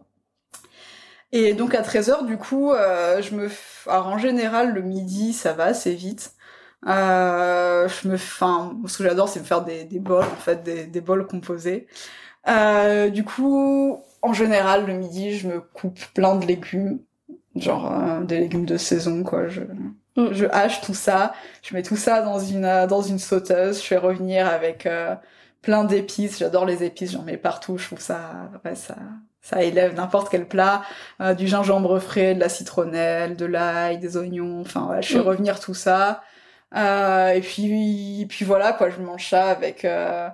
et 1.31 1.53
donc 1.53 1.75
à 1.75 1.81
13h 1.81 2.25
du 2.25 2.37
coup 2.37 2.71
je 2.73 3.35
me 3.35 3.47
f- 3.47 3.87
alors 3.89 4.07
en 4.07 4.17
général 4.17 4.73
le 4.73 4.81
midi 4.81 5.33
ça 5.33 5.53
va 5.53 5.65
assez 5.65 5.93
vite 5.93 6.33
je 6.85 8.07
me, 8.07 8.15
enfin, 8.15 8.77
ce 8.87 8.97
que 8.99 9.03
j'adore, 9.03 9.27
c'est 9.29 9.39
me 9.39 9.45
faire 9.45 9.63
des, 9.63 9.85
des 9.85 9.99
bols, 9.99 10.23
en 10.23 10.35
fait, 10.37 10.61
des, 10.63 10.85
des 10.85 11.01
bols 11.01 11.25
composés. 11.25 11.87
Du 12.47 13.23
coup, 13.23 13.99
en 14.21 14.33
général, 14.33 14.85
le 14.85 14.93
midi, 14.93 15.37
je 15.37 15.47
me 15.47 15.61
coupe 15.61 15.99
plein 16.13 16.35
de 16.35 16.45
légumes, 16.45 16.99
genre 17.55 18.21
des 18.23 18.39
légumes 18.39 18.65
de 18.65 18.77
saison, 18.77 19.23
quoi. 19.23 19.47
Je, 19.47 19.61
Mm. 20.17 20.33
je 20.33 20.45
hache 20.45 20.81
tout 20.81 20.93
ça, 20.93 21.33
je 21.61 21.73
mets 21.73 21.83
tout 21.83 21.97
ça 21.97 22.21
dans 22.21 22.39
une 22.39 22.63
euh, 22.65 22.87
dans 22.87 23.01
une 23.01 23.19
sauteuse, 23.19 23.81
je 23.81 23.85
fais 23.87 23.97
revenir 23.97 24.47
avec 24.47 24.85
euh, 24.85 25.15
plein 25.61 25.83
d'épices. 25.83 26.39
J'adore 26.39 26.65
les 26.65 26.83
épices, 26.83 27.11
j'en 27.11 27.23
mets 27.23 27.37
partout. 27.37 27.77
Je 27.77 27.85
trouve 27.87 27.99
ça, 27.99 28.49
ouais, 28.63 28.75
ça, 28.75 28.95
ça 29.41 29.61
élève 29.63 29.93
n'importe 29.95 30.29
quel 30.29 30.47
plat. 30.47 30.83
Euh, 31.21 31.33
du 31.33 31.47
gingembre 31.47 31.99
frais, 31.99 32.33
de 32.35 32.39
la 32.39 32.49
citronnelle, 32.49 33.35
de 33.35 33.45
l'ail, 33.45 33.97
des 33.99 34.15
oignons. 34.17 34.61
Enfin, 34.61 34.87
ouais, 34.87 35.01
je 35.01 35.09
fais 35.09 35.19
Mm. 35.19 35.21
revenir 35.21 35.59
tout 35.59 35.73
ça. 35.73 36.23
Euh, 36.75 37.29
et 37.29 37.41
puis, 37.41 38.25
puis 38.29 38.45
voilà, 38.45 38.73
quoi, 38.73 38.89
je 38.89 38.99
mange 39.01 39.29
ça 39.29 39.49
avec 39.49 39.85
euh, 39.85 40.29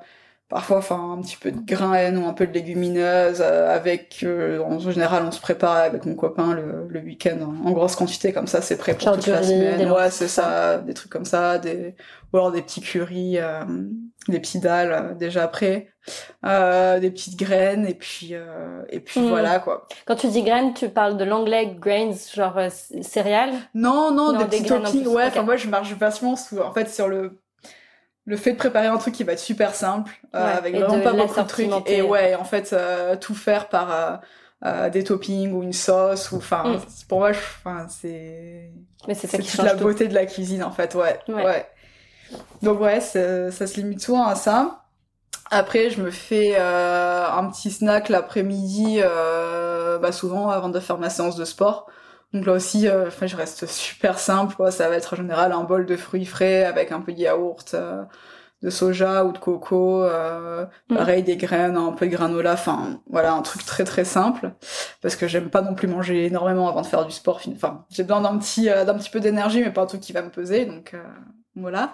parfois 0.52 0.78
enfin 0.78 1.16
un 1.18 1.22
petit 1.22 1.38
peu 1.38 1.52
de 1.52 1.60
graines 1.66 2.18
ou 2.20 2.28
un 2.28 2.34
peu 2.34 2.46
de 2.46 2.52
légumineuses 2.54 3.42
euh, 3.42 3.74
avec 3.76 4.20
euh, 4.24 4.60
en 4.64 4.78
général 4.80 5.24
on 5.26 5.32
se 5.32 5.40
prépare 5.42 5.78
avec 5.78 6.06
mon 6.06 6.14
copain 6.16 6.54
le, 6.54 6.88
le 6.90 7.00
week-end 7.00 7.38
en, 7.42 7.68
en 7.68 7.72
grosse 7.72 7.96
quantité 7.96 8.34
comme 8.34 8.48
ça 8.48 8.62
c'est 8.62 8.78
prêt 8.78 8.94
pour 8.96 9.14
toute 9.14 9.28
la 9.28 9.42
semaine 9.42 9.90
ouais 9.92 10.12
c'est 10.12 10.28
ça. 10.28 10.78
des 10.80 10.94
trucs 10.94 11.12
comme 11.12 11.26
ça 11.26 11.58
des 11.58 11.96
ou 12.34 12.38
alors 12.38 12.52
des 12.52 12.62
petits 12.62 12.82
currys 12.82 13.40
euh, 13.40 13.64
des 14.28 14.40
petits 14.40 14.60
dalles 14.60 14.92
euh, 14.92 15.14
déjà 15.16 15.48
prêts 15.48 15.90
euh, 16.46 17.00
des 17.00 17.12
petites 17.12 17.38
graines 17.40 17.86
et 17.88 17.94
puis 17.94 18.30
euh, 18.34 18.82
et 18.90 19.00
puis 19.00 19.22
Mm. 19.22 19.28
voilà 19.30 19.60
quoi 19.60 19.88
Quand 20.06 20.16
tu 20.16 20.28
dis 20.28 20.42
graines, 20.44 20.74
tu 20.74 20.90
parles 20.90 21.16
de 21.18 21.24
l'anglais 21.24 21.76
grains, 21.80 22.12
genre 22.34 22.60
céréales? 23.02 23.54
Non 23.74 24.12
non, 24.12 24.34
Non, 24.34 24.40
des 24.40 24.46
des 24.46 24.58
petits 24.58 24.64
toppings 24.64 25.08
ouais 25.08 25.26
enfin 25.28 25.44
moi 25.44 25.56
je 25.58 25.68
marche 25.68 25.94
vachement 25.94 26.36
sous 26.36 26.60
en 26.60 26.74
fait 26.74 26.90
sur 26.90 27.08
le 27.08 27.40
le 28.32 28.38
fait 28.38 28.54
de 28.54 28.58
préparer 28.58 28.88
un 28.88 28.98
truc 28.98 29.14
qui 29.14 29.24
va 29.26 29.34
être 29.34 29.40
super 29.40 29.76
simple 29.76 30.12
euh, 30.36 30.40
Ouais, 30.44 30.52
avec 30.54 30.74
vraiment 30.76 30.98
de 30.98 31.04
pas 31.04 31.12
beaucoup 31.14 31.42
de 31.42 31.48
trucs 31.48 31.90
et 31.90 32.02
ouais 32.02 32.34
en 32.36 32.46
fait 32.46 32.72
euh, 32.74 33.16
tout 33.18 33.36
faire 33.36 33.68
par 33.70 34.22
euh, 34.66 34.90
des 34.90 35.04
toppings 35.04 35.52
ou 35.52 35.64
une 35.64 35.74
sauce 35.74 36.32
ou 36.32 36.38
enfin 36.38 36.64
Mm. 36.64 36.80
pour 37.10 37.20
moi 37.20 37.32
enfin 37.32 37.88
c'est 37.90 38.72
Mais 39.08 39.14
c'est 39.16 39.28
ça 39.28 39.38
c'est 39.38 39.44
qui 39.44 39.50
toute 39.50 39.58
change 39.58 39.66
la 39.66 39.74
tout. 39.76 39.84
beauté 39.84 40.08
de 40.08 40.14
la 40.14 40.26
cuisine 40.26 40.64
en 40.64 40.72
fait 40.72 40.96
ouais 40.96 41.20
Ouais. 41.28 41.44
ouais, 41.46 41.68
donc 42.62 42.80
ouais 42.80 43.02
ça 43.02 43.52
se 43.68 43.76
limite 43.76 44.02
souvent 44.02 44.26
à 44.26 44.36
ça 44.36 44.84
après 45.50 45.90
je 45.90 46.02
me 46.02 46.10
fais 46.12 46.56
un 46.58 47.50
petit 47.52 47.72
snack 47.72 48.08
l'après-midi 48.10 49.02
bah 50.02 50.12
souvent 50.14 50.50
avant 50.50 50.70
de 50.70 50.80
faire 50.80 50.98
ma 50.98 51.10
séance 51.10 51.36
de 51.36 51.44
sport 51.46 51.88
donc 52.34 52.46
là 52.46 52.54
aussi 52.54 52.88
euh, 52.88 53.08
enfin 53.08 53.28
je 53.28 53.36
reste 53.36 53.66
super 53.68 54.20
simple 54.20 54.56
quoi. 54.56 54.72
ça 54.72 54.90
va 54.90 54.96
être 54.96 55.14
en 55.14 55.18
général 55.18 55.52
un 55.52 55.64
bol 55.64 55.86
de 55.86 55.98
fruits 55.98 56.26
frais 56.26 56.64
avec 56.66 56.92
un 56.92 57.02
peu 57.02 57.12
de 57.14 57.20
yaourt 57.20 57.74
euh, 57.74 58.04
de 58.64 58.70
soja 58.70 59.26
ou 59.26 59.32
de 59.32 59.38
coco 59.40 60.04
euh, 60.04 60.66
Mm. 60.90 60.96
pareil 60.96 61.24
des 61.24 61.38
graines 61.38 61.78
un 61.78 61.92
peu 61.94 62.06
de 62.06 62.12
granola 62.12 62.54
enfin 62.54 63.02
voilà 63.10 63.34
un 63.34 63.42
truc 63.42 63.66
très 63.66 63.84
très 63.84 64.06
simple 64.06 64.52
parce 65.02 65.16
que 65.16 65.28
j'aime 65.28 65.50
pas 65.50 65.62
non 65.62 65.74
plus 65.74 65.88
manger 65.88 66.26
énormément 66.26 66.70
avant 66.70 66.82
de 66.82 66.88
faire 66.88 67.06
du 67.06 67.12
sport 67.12 67.42
enfin 67.56 67.86
j'ai 67.90 68.04
besoin 68.04 68.22
d'un 68.22 68.38
petit 68.38 68.70
euh, 68.70 68.86
d'un 68.86 68.94
petit 68.96 69.10
peu 69.10 69.20
d'énergie 69.20 69.62
mais 69.62 69.72
pas 69.72 69.82
un 69.82 69.86
truc 69.88 70.02
qui 70.02 70.14
va 70.14 70.22
me 70.22 70.30
peser 70.30 70.66
donc 70.66 70.94
euh, 70.94 71.04
voilà 71.56 71.94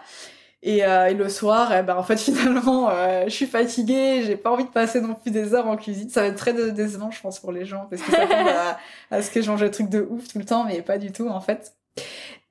et, 0.64 0.84
euh, 0.86 1.08
et 1.08 1.14
le 1.14 1.30
soir 1.30 1.72
eh 1.74 1.84
ben 1.84 1.96
en 1.96 2.04
fait 2.04 2.18
finalement 2.20 2.90
euh, 2.90 3.24
je 3.26 3.30
suis 3.30 3.46
fatiguée 3.48 4.24
j'ai 4.26 4.36
pas 4.38 4.52
envie 4.52 4.66
de 4.66 4.70
passer 4.70 5.02
non 5.02 5.16
plus 5.16 5.32
des 5.32 5.54
heures 5.54 5.68
en 5.68 5.78
cuisine. 5.78 6.10
Ça 6.10 6.22
va 6.22 6.28
être 6.28 6.38
très 6.38 6.54
dé- 6.54 6.72
décevant 6.72 7.12
je 7.12 7.22
pense 7.22 7.40
pour 7.40 7.52
les 7.52 7.66
gens 7.66 7.88
parce 7.90 8.02
que 8.02 8.12
ça 8.12 8.28
tombe 8.28 8.48
à, 8.48 8.78
à 9.12 9.22
ce 9.22 9.30
que 9.32 9.42
je 9.42 9.50
mange 9.52 9.62
des 9.62 9.72
trucs 9.72 9.90
de 9.90 10.02
ouf 10.10 10.28
tout 10.28 10.40
le 10.40 10.46
temps 10.46 10.64
mais 10.66 10.82
pas 10.82 10.98
du 10.98 11.12
tout 11.12 11.28
en 11.30 11.42
fait. 11.42 11.74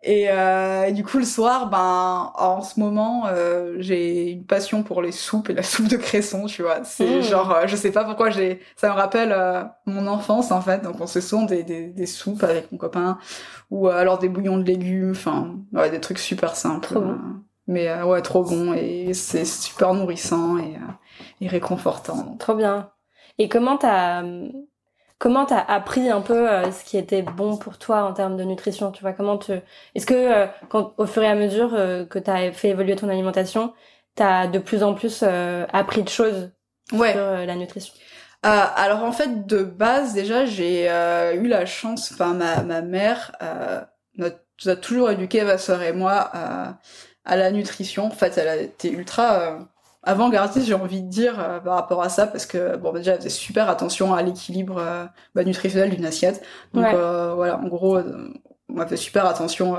Et, 0.02 0.30
euh, 0.30 0.84
et 0.84 0.92
du 0.92 1.02
coup 1.04 1.18
le 1.18 1.24
soir 1.24 1.68
ben 1.70 2.30
en 2.36 2.62
ce 2.62 2.78
moment 2.78 3.26
euh, 3.28 3.76
j'ai 3.80 4.30
une 4.30 4.44
passion 4.46 4.82
pour 4.84 5.02
les 5.02 5.10
soupes 5.12 5.50
et 5.50 5.54
la 5.54 5.62
soupe 5.64 5.88
de 5.88 5.96
cresson 5.96 6.46
tu 6.46 6.62
vois. 6.62 6.84
C'est 6.84 7.20
Mmh. 7.20 7.22
genre 7.22 7.52
euh, 7.52 7.66
je 7.66 7.74
sais 7.76 7.90
pas 7.92 8.04
pourquoi 8.04 8.30
j'ai 8.30 8.60
ça 8.76 8.88
me 8.90 8.94
rappelle 8.94 9.32
euh, 9.32 9.64
mon 9.86 10.06
enfance 10.06 10.52
en 10.52 10.60
fait. 10.60 10.82
Donc 10.82 11.00
on 11.00 11.06
se 11.08 11.20
souvent 11.20 11.42
des, 11.44 11.64
des, 11.64 11.88
des 11.88 12.06
soupes 12.06 12.44
avec 12.44 12.70
mon 12.72 12.78
copain 12.78 13.18
ou 13.70 13.88
alors 13.88 14.18
des 14.18 14.28
bouillons 14.28 14.58
de 14.58 14.64
légumes 14.64 15.12
enfin 15.12 15.56
ouais 15.72 15.90
des 15.90 16.00
trucs 16.00 16.18
super 16.18 16.56
simples 16.56 16.88
Trop 16.88 17.00
bon. 17.00 17.20
Mais 17.66 17.88
euh, 17.88 18.04
ouais 18.04 18.22
trop 18.22 18.44
bon 18.44 18.74
et 18.74 19.12
c'est 19.14 19.44
super 19.44 19.94
nourrissant 19.94 20.58
et, 20.58 20.76
euh, 20.76 20.78
et 21.40 21.48
réconfortant. 21.48 22.36
Trop 22.38 22.54
bien. 22.54 22.90
Et 23.38 23.48
comment 23.48 23.76
t'as 23.76 24.22
comment 25.18 25.46
t'as 25.46 25.60
appris 25.60 26.10
un 26.10 26.20
peu 26.20 26.50
euh, 26.50 26.70
ce 26.70 26.84
qui 26.84 26.98
était 26.98 27.22
bon 27.22 27.56
pour 27.56 27.78
toi 27.78 28.02
en 28.04 28.12
termes 28.12 28.36
de 28.36 28.44
nutrition 28.44 28.92
Tu 28.92 29.02
vois? 29.02 29.12
Comment 29.12 29.38
tu 29.38 29.52
Est-ce 29.94 30.06
que 30.06 30.14
euh, 30.14 30.46
quand 30.68 30.94
au 30.98 31.06
fur 31.06 31.22
et 31.22 31.28
à 31.28 31.34
mesure 31.34 31.70
que 32.08 32.18
t'as 32.18 32.52
fait 32.52 32.68
évoluer 32.70 32.96
ton 32.96 33.08
alimentation, 33.08 33.72
t'as 34.14 34.46
de 34.46 34.58
plus 34.58 34.82
en 34.82 34.94
plus 34.94 35.22
appris 35.22 36.02
de 36.02 36.08
choses 36.08 36.50
ouais 36.92 37.12
sur 37.12 37.20
la 37.20 37.54
nutrition? 37.56 37.94
Euh, 38.44 38.64
alors 38.76 39.02
en 39.02 39.12
fait 39.12 39.46
de 39.46 39.64
base 39.64 40.12
déjà 40.12 40.44
j'ai 40.44 40.88
euh, 40.90 41.34
eu 41.34 41.48
la 41.48 41.66
chance, 41.66 42.12
enfin 42.12 42.34
ma, 42.34 42.62
ma 42.62 42.80
mère 42.82 43.32
euh, 43.42 43.80
nous 44.18 44.26
a- 44.68 44.76
toujours 44.76 45.10
éduqué 45.10 45.42
ma 45.42 45.58
sœur 45.58 45.82
et 45.82 45.92
moi 45.92 46.30
à 47.26 47.36
la 47.36 47.50
nutrition. 47.52 48.06
En 48.06 48.10
fait 48.10 48.38
elle 48.38 48.48
a 48.48 48.56
été 48.56 48.90
ultra 48.92 49.40
euh, 49.40 49.58
avant-gardiste 50.04 50.66
j'ai 50.66 50.74
envie 50.74 51.02
de 51.02 51.08
dire 51.08 51.38
euh, 51.40 51.60
par 51.60 51.74
rapport 51.74 52.02
à 52.02 52.08
ça 52.08 52.26
parce 52.26 52.46
que 52.46 52.76
bon 52.76 52.92
déjà 52.92 53.12
elle 53.12 53.18
faisait 53.18 53.28
super 53.30 53.68
attention 53.68 54.14
à 54.14 54.22
l'équilibre 54.22 54.78
euh, 54.78 55.04
bah, 55.34 55.44
nutritionnel 55.44 55.90
d'une 55.90 56.06
assiette. 56.06 56.42
Donc 56.72 56.84
Ouais. 56.84 56.94
euh, 56.94 57.34
voilà 57.34 57.58
en 57.58 57.68
gros 57.68 57.98
on 58.68 58.86
fait 58.86 58.96
super 58.96 59.26
attention 59.26 59.76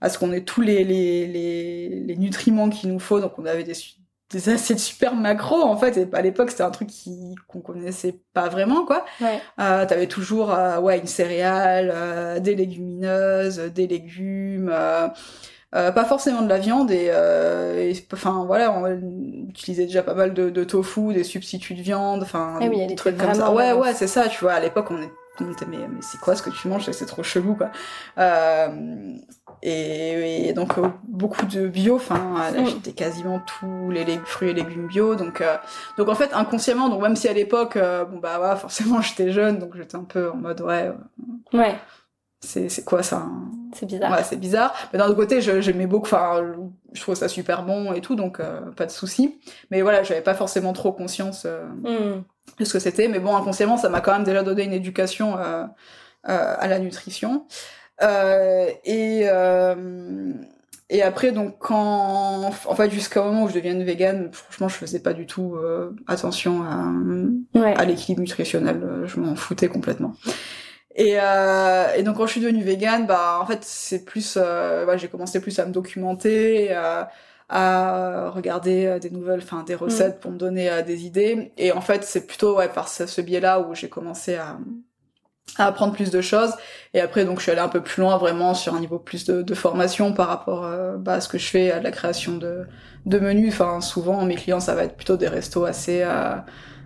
à 0.00 0.08
ce 0.08 0.18
qu'on 0.18 0.32
ait 0.32 0.44
tous 0.44 0.60
les, 0.62 0.84
les, 0.84 1.26
les, 1.28 1.88
les 2.00 2.16
nutriments 2.16 2.68
qu'il 2.70 2.90
nous 2.92 2.98
faut. 2.98 3.20
Donc 3.20 3.38
on 3.38 3.46
avait 3.46 3.64
des 3.64 4.48
assiettes 4.48 4.78
super 4.80 5.14
macro 5.14 5.62
en 5.62 5.76
fait 5.76 5.96
et 5.98 6.08
à 6.12 6.22
l'époque 6.22 6.50
c'était 6.50 6.62
un 6.62 6.70
truc 6.70 6.88
qui 6.88 7.34
qu'on 7.48 7.60
connaissait 7.60 8.20
pas 8.32 8.48
vraiment 8.48 8.84
quoi 8.86 9.04
Ouais. 9.20 9.40
t'avais 9.58 10.06
toujours 10.08 10.48
ouais 10.80 10.98
une 10.98 11.06
céréale 11.06 12.40
des 12.42 12.54
légumineuses 12.56 13.58
des 13.58 13.86
légumes 13.86 14.72
euh, 15.74 15.90
pas 15.92 16.04
forcément 16.04 16.42
de 16.42 16.48
la 16.48 16.58
viande 16.58 16.90
et, 16.90 17.08
euh, 17.12 17.80
et, 17.90 18.06
enfin 18.12 18.44
voilà 18.46 18.72
on 18.72 18.86
utilisait 19.48 19.86
déjà 19.86 20.02
pas 20.02 20.14
mal 20.14 20.34
de, 20.34 20.50
de 20.50 20.64
tofu 20.64 21.12
des 21.14 21.24
substituts 21.24 21.74
de 21.74 21.82
viande 21.82 22.22
enfin 22.22 22.58
Eh 22.60 22.68
oui, 22.68 22.86
des 22.86 22.94
trucs 22.94 23.16
comme 23.16 23.32
ça. 23.34 23.50
ouais 23.52 23.72
ouais 23.72 23.94
c'est 23.94 24.06
ça 24.06 24.28
tu 24.28 24.40
vois 24.44 24.52
à 24.52 24.60
l'époque 24.60 24.90
on 24.90 24.96
était 25.50 25.64
mais, 25.66 25.78
mais 25.78 26.02
c'est 26.02 26.20
quoi 26.20 26.36
ce 26.36 26.42
que 26.42 26.50
tu 26.50 26.68
manges 26.68 26.90
c'est 26.90 27.06
trop 27.06 27.22
chelou 27.22 27.54
quoi. 27.54 27.70
Euh, 28.18 28.68
et, 29.62 30.48
et 30.48 30.52
donc 30.52 30.76
euh, 30.78 30.88
beaucoup 31.04 31.46
de 31.46 31.66
bio 31.68 31.96
enfin 31.96 32.34
elle 32.54 32.62
Mm. 32.64 32.92
quasiment 32.94 33.40
tous 33.40 33.90
les 33.90 34.04
fruits 34.24 34.50
et 34.50 34.54
légumes 34.54 34.88
bio 34.88 35.14
donc 35.14 35.40
euh, 35.40 35.56
donc 35.96 36.08
en 36.08 36.14
fait 36.14 36.32
inconsciemment 36.34 36.88
donc 36.88 37.00
même 37.02 37.16
si 37.16 37.28
à 37.28 37.32
l'époque 37.32 37.78
bon 38.10 38.18
bah 38.18 38.40
ouais 38.40 38.56
forcément 38.56 39.00
j'étais 39.06 39.30
jeune 39.30 39.58
donc 39.58 39.76
j'étais 39.76 39.96
un 39.96 40.04
peu 40.04 40.30
en 40.30 40.36
mode 40.36 40.60
ouais 40.60 40.92
Ouais, 41.54 41.74
c'est 42.44 42.68
c'est 42.68 42.84
quoi 42.84 43.02
ça 43.02 43.18
hein 43.26 43.44
c'est 43.74 43.86
bizarre. 43.86 44.10
ouais 44.12 44.22
c'est 44.24 44.36
bizarre 44.36 44.74
mais 44.92 44.98
d'un 44.98 45.06
autre 45.06 45.16
côté 45.16 45.40
j'aimais 45.40 45.86
beaucoup 45.86 46.04
enfin 46.06 46.42
je 46.92 47.00
trouve 47.00 47.14
ça 47.14 47.28
super 47.28 47.62
bon 47.64 47.92
et 47.94 48.00
tout 48.02 48.16
donc 48.16 48.40
euh, 48.40 48.60
pas 48.76 48.84
de 48.84 48.90
souci 48.90 49.38
mais 49.70 49.80
voilà 49.80 50.02
j'avais 50.02 50.20
pas 50.20 50.34
forcément 50.34 50.72
trop 50.74 50.92
conscience 50.92 51.44
euh, 51.46 51.64
Hmm. 51.82 52.22
de 52.58 52.64
ce 52.64 52.72
que 52.72 52.78
c'était 52.80 53.08
mais 53.08 53.20
bon 53.20 53.34
inconsciemment 53.36 53.76
ça 53.78 53.88
m'a 53.88 54.00
quand 54.00 54.12
même 54.12 54.24
déjà 54.24 54.42
donné 54.42 54.64
une 54.64 54.72
éducation 54.74 55.38
euh, 55.38 55.64
à 56.24 56.66
la 56.68 56.78
nutrition 56.78 57.46
et 58.00 59.24
et 60.90 61.02
après 61.02 61.32
donc 61.32 61.56
quand 61.58 62.42
en 62.66 62.74
fait 62.74 62.90
jusqu'au 62.90 63.22
moment 63.24 63.44
où 63.44 63.48
je 63.48 63.54
devienne 63.54 63.82
végane 63.82 64.28
franchement 64.32 64.68
je 64.68 64.74
faisais 64.74 65.00
pas 65.00 65.14
du 65.14 65.24
tout 65.26 65.54
euh, 65.56 65.90
attention 66.06 66.62
à 66.64 66.92
Ouais. 67.54 67.74
à 67.76 67.84
l'équilibre 67.84 68.20
nutritionnel, 68.22 69.02
je 69.04 69.20
m'en 69.20 69.34
foutais 69.34 69.68
complètement. 69.68 70.14
Et, 70.94 71.16
euh, 71.20 71.94
et 71.96 72.02
donc 72.02 72.16
quand 72.18 72.26
je 72.26 72.32
suis 72.32 72.40
devenue 72.40 72.62
végane, 72.62 73.06
bah 73.06 73.38
en 73.40 73.46
fait 73.46 73.64
c'est 73.64 74.04
plus, 74.04 74.36
euh, 74.40 74.84
ouais, 74.86 74.98
j'ai 74.98 75.08
commencé 75.08 75.40
plus 75.40 75.58
à 75.58 75.66
me 75.66 75.72
documenter, 75.72 76.68
euh, 76.72 77.04
à 77.48 78.30
regarder 78.30 78.86
euh, 78.86 78.98
des 78.98 79.10
nouvelles, 79.10 79.40
enfin 79.42 79.62
des 79.64 79.74
recettes 79.74 80.20
pour 80.20 80.30
me 80.32 80.38
donner 80.38 80.70
euh, 80.70 80.82
des 80.82 81.06
idées. 81.06 81.52
Et 81.56 81.72
en 81.72 81.80
fait 81.80 82.04
c'est 82.04 82.26
plutôt 82.26 82.56
ouais 82.58 82.68
par 82.68 82.88
ce, 82.88 83.06
ce 83.06 83.20
biais-là 83.22 83.60
où 83.60 83.74
j'ai 83.74 83.88
commencé 83.88 84.34
à 84.36 84.58
à 85.58 85.66
apprendre 85.66 85.92
plus 85.92 86.10
de 86.10 86.20
choses 86.22 86.54
et 86.94 87.00
après 87.00 87.24
donc 87.24 87.38
je 87.38 87.42
suis 87.42 87.52
allée 87.52 87.60
un 87.60 87.68
peu 87.68 87.82
plus 87.82 88.00
loin 88.00 88.16
vraiment 88.16 88.54
sur 88.54 88.74
un 88.74 88.80
niveau 88.80 88.98
plus 88.98 89.24
de, 89.26 89.42
de 89.42 89.54
formation 89.54 90.14
par 90.14 90.28
rapport 90.28 90.64
euh, 90.64 90.96
bah, 90.96 91.14
à 91.14 91.20
ce 91.20 91.28
que 91.28 91.36
je 91.36 91.46
fais 91.46 91.70
à 91.70 91.78
de 91.78 91.84
la 91.84 91.90
création 91.90 92.36
de 92.38 92.66
de 93.06 93.18
menus 93.18 93.52
enfin 93.52 93.80
souvent 93.82 94.24
mes 94.24 94.36
clients 94.36 94.60
ça 94.60 94.74
va 94.74 94.84
être 94.84 94.96
plutôt 94.96 95.16
des 95.18 95.28
restos 95.28 95.64
assez 95.64 96.02
euh, 96.04 96.36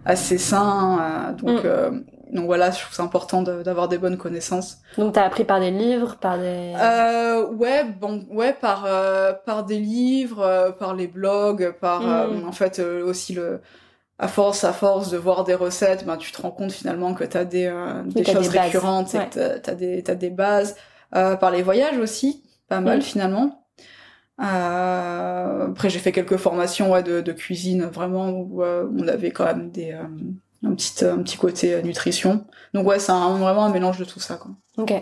assez 0.04 0.38
sains 0.38 1.30
euh, 1.30 1.32
donc 1.34 1.64
Mm. 1.64 2.00
Donc 2.32 2.46
voilà 2.46 2.70
je 2.70 2.80
trouve 2.80 2.94
c'est 2.94 3.02
important 3.02 3.42
de- 3.42 3.62
d'avoir 3.62 3.88
des 3.88 3.98
bonnes 3.98 4.16
connaissances 4.16 4.78
Donc 4.98 5.12
t'as 5.14 5.24
appris 5.24 5.44
par 5.44 5.60
des 5.60 5.70
livres, 5.70 6.16
par 6.20 6.38
des. 6.38 6.74
euh, 6.76 7.46
ouais 7.52 7.84
bon 7.84 8.26
ouais 8.30 8.52
par 8.52 8.84
euh, 8.86 9.32
par 9.32 9.64
des 9.64 9.78
livres 9.78 10.40
euh, 10.42 10.70
par 10.72 10.94
les 10.94 11.06
blogs 11.06 11.72
par 11.80 12.02
euh, 12.08 12.28
Mm. 12.28 12.48
en 12.48 12.52
fait 12.52 12.78
euh, 12.78 13.04
aussi 13.04 13.32
le 13.34 13.60
à 14.18 14.28
force 14.28 14.64
à 14.64 14.72
force 14.72 15.10
de 15.10 15.18
voir 15.18 15.44
des 15.44 15.54
recettes 15.54 16.04
ben 16.06 16.16
tu 16.16 16.32
te 16.32 16.40
rends 16.42 16.50
compte 16.50 16.72
finalement 16.72 17.14
que 17.14 17.24
t'as 17.24 17.44
des 17.44 17.66
euh, 17.66 18.02
des 18.04 18.24
choses 18.24 18.48
des 18.50 18.58
récurrentes 18.58 19.14
et 19.14 19.18
Ouais. 19.18 19.28
que 19.30 19.58
t'as- 19.58 19.74
des 19.74 20.02
t'as 20.02 20.14
des 20.14 20.30
bases 20.30 20.74
euh, 21.14 21.36
par 21.36 21.50
les 21.50 21.62
voyages 21.62 21.98
aussi 21.98 22.42
pas 22.68 22.80
mal 22.80 22.98
Mm. 22.98 23.02
finalement 23.02 23.62
euh, 24.42 25.66
après 25.70 25.88
j'ai 25.90 25.98
fait 25.98 26.12
quelques 26.12 26.36
formations 26.36 26.92
ouais, 26.92 27.02
de, 27.02 27.20
de 27.20 27.32
cuisine 27.32 27.84
vraiment 27.84 28.30
où 28.30 28.62
euh, 28.62 28.86
on 28.98 29.06
avait 29.08 29.30
quand 29.30 29.44
même 29.44 29.70
des 29.70 29.92
euh, 29.92 30.02
un 30.66 30.74
petit 30.74 31.04
un 31.04 31.18
petit 31.22 31.36
côté 31.36 31.74
euh, 31.74 31.82
nutrition 31.82 32.46
donc 32.74 32.86
ouais 32.86 32.98
c'est 32.98 33.12
un- 33.12 33.36
vraiment 33.38 33.64
un 33.64 33.70
mélange 33.70 33.98
de 33.98 34.04
tout 34.04 34.20
ça 34.20 34.36
quoi 34.36 34.50
Ok. 34.78 34.92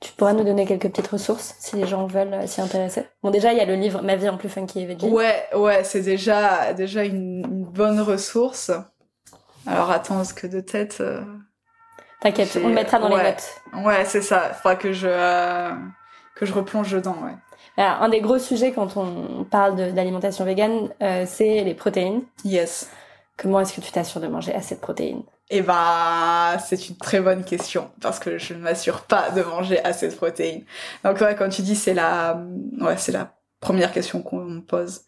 Tu 0.00 0.12
pourras 0.12 0.32
nous 0.32 0.44
donner 0.44 0.64
quelques 0.64 0.88
petites 0.88 1.08
ressources 1.08 1.54
si 1.58 1.76
les 1.76 1.86
gens 1.86 2.06
veulent 2.06 2.32
euh, 2.32 2.46
s'y 2.46 2.62
intéresser. 2.62 3.04
Bon, 3.22 3.30
déjà, 3.30 3.52
il 3.52 3.58
y 3.58 3.60
a 3.60 3.66
le 3.66 3.74
livre 3.74 4.00
Ma 4.00 4.16
vie 4.16 4.30
en 4.30 4.38
plus 4.38 4.48
funky 4.48 4.80
et 4.80 4.86
veggie. 4.86 5.06
Ouais, 5.06 5.44
ouais, 5.54 5.84
c'est 5.84 6.00
déjà, 6.00 6.72
déjà 6.72 7.04
une, 7.04 7.44
une 7.44 7.64
bonne 7.64 8.00
ressource. 8.00 8.70
Alors 9.66 9.90
attends, 9.90 10.14
parce 10.16 10.32
que 10.32 10.46
de 10.46 10.60
tête. 10.60 10.98
euh, 11.02 11.20
T'inquiète, 12.22 12.58
on 12.64 12.68
le 12.68 12.74
mettra 12.74 12.98
dans 12.98 13.08
les 13.08 13.22
notes. 13.22 13.54
Ouais, 13.84 14.04
c'est 14.06 14.22
ça. 14.22 14.48
Il 14.50 14.54
faudra 14.54 14.76
que 14.76 14.92
je, 14.94 15.06
euh, 15.10 15.70
que 16.34 16.46
je 16.46 16.52
replonge 16.54 16.90
dedans, 16.92 17.16
ouais. 17.22 17.34
Alors, 17.76 18.02
un 18.02 18.08
des 18.08 18.20
gros 18.22 18.38
sujets 18.38 18.72
quand 18.72 18.96
on 18.96 19.44
parle 19.44 19.92
d'alimentation 19.92 20.46
végane, 20.46 20.88
euh, 21.02 21.24
c'est 21.26 21.62
les 21.62 21.74
protéines. 21.74 22.22
Yes. 22.44 22.90
Comment 23.40 23.60
est-ce 23.60 23.72
que 23.72 23.80
tu 23.80 23.90
t'assures 23.90 24.20
de 24.20 24.26
manger 24.26 24.54
assez 24.54 24.74
de 24.74 24.80
protéines? 24.80 25.22
Eh 25.48 25.62
ben, 25.62 26.58
c'est 26.64 26.88
une 26.88 26.96
très 26.96 27.20
bonne 27.20 27.42
question 27.42 27.90
parce 28.00 28.18
que 28.18 28.38
je 28.38 28.54
ne 28.54 28.58
m'assure 28.60 29.02
pas 29.02 29.30
de 29.30 29.42
manger 29.42 29.82
assez 29.82 30.08
de 30.08 30.14
protéines. 30.14 30.64
Donc 31.04 31.20
ouais, 31.20 31.34
quand 31.34 31.48
tu 31.48 31.62
dis 31.62 31.74
c'est 31.74 31.94
la, 31.94 32.40
ouais, 32.80 32.96
c'est 32.98 33.12
la 33.12 33.34
première 33.60 33.92
question 33.92 34.22
qu'on 34.22 34.44
me 34.44 34.60
pose. 34.60 35.02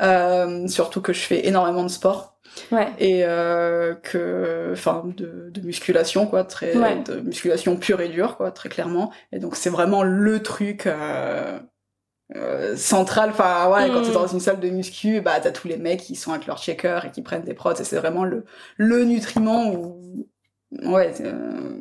Euh, 0.00 0.66
surtout 0.68 1.00
que 1.00 1.12
je 1.12 1.20
fais 1.20 1.46
énormément 1.46 1.82
de 1.82 1.88
sport. 1.88 2.36
Ouais. 2.72 2.88
Et 2.98 3.24
euh, 3.24 3.94
que, 3.94 4.70
enfin, 4.72 5.04
de, 5.16 5.50
de, 5.50 5.60
musculation, 5.60 6.26
quoi, 6.26 6.44
très, 6.44 6.74
de 6.74 7.20
musculation 7.20 7.76
pure 7.76 8.00
et 8.00 8.08
dure, 8.08 8.36
quoi, 8.36 8.50
très 8.50 8.68
clairement. 8.68 9.12
Et 9.32 9.38
donc 9.38 9.56
c'est 9.56 9.70
vraiment 9.70 10.02
le 10.02 10.42
truc 10.42 10.86
euh, 10.86 11.58
euh, 12.34 12.76
central. 12.76 13.30
Enfin, 13.30 13.70
ouais, 13.70 13.88
quand 13.88 14.02
t'es 14.02 14.10
mm. 14.10 14.14
dans 14.14 14.26
une 14.26 14.40
salle 14.40 14.60
de 14.60 14.68
muscu, 14.70 15.20
bah 15.20 15.38
t'as 15.40 15.52
tous 15.52 15.68
les 15.68 15.76
mecs 15.76 16.00
qui 16.00 16.16
sont 16.16 16.32
avec 16.32 16.46
leur 16.46 16.58
checker 16.58 17.00
et 17.04 17.10
qui 17.10 17.22
prennent 17.22 17.44
des 17.44 17.54
prods. 17.54 17.74
Et 17.74 17.84
c'est 17.84 17.98
vraiment 17.98 18.24
le 18.24 18.44
le 18.76 19.04
nutriment 19.04 19.72
où, 19.72 20.26
ouais, 20.82 21.14
euh, 21.20 21.80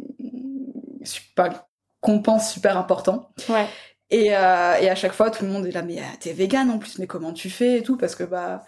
pas 1.35 1.67
compense 2.01 2.53
super 2.53 2.77
important. 2.77 3.31
Ouais. 3.49 3.67
Et, 4.11 4.35
euh, 4.35 4.75
et 4.79 4.89
à 4.89 4.95
chaque 4.95 5.13
fois, 5.13 5.31
tout 5.31 5.43
le 5.45 5.51
monde 5.51 5.65
est 5.65 5.71
là, 5.71 5.81
mais 5.81 5.99
euh, 5.99 6.03
t'es 6.19 6.31
vegan 6.31 6.69
en 6.69 6.77
plus, 6.77 6.99
mais 6.99 7.07
comment 7.07 7.33
tu 7.33 7.49
fais 7.49 7.79
et 7.79 7.83
tout 7.83 7.97
Parce 7.97 8.15
que 8.15 8.23
bah, 8.23 8.63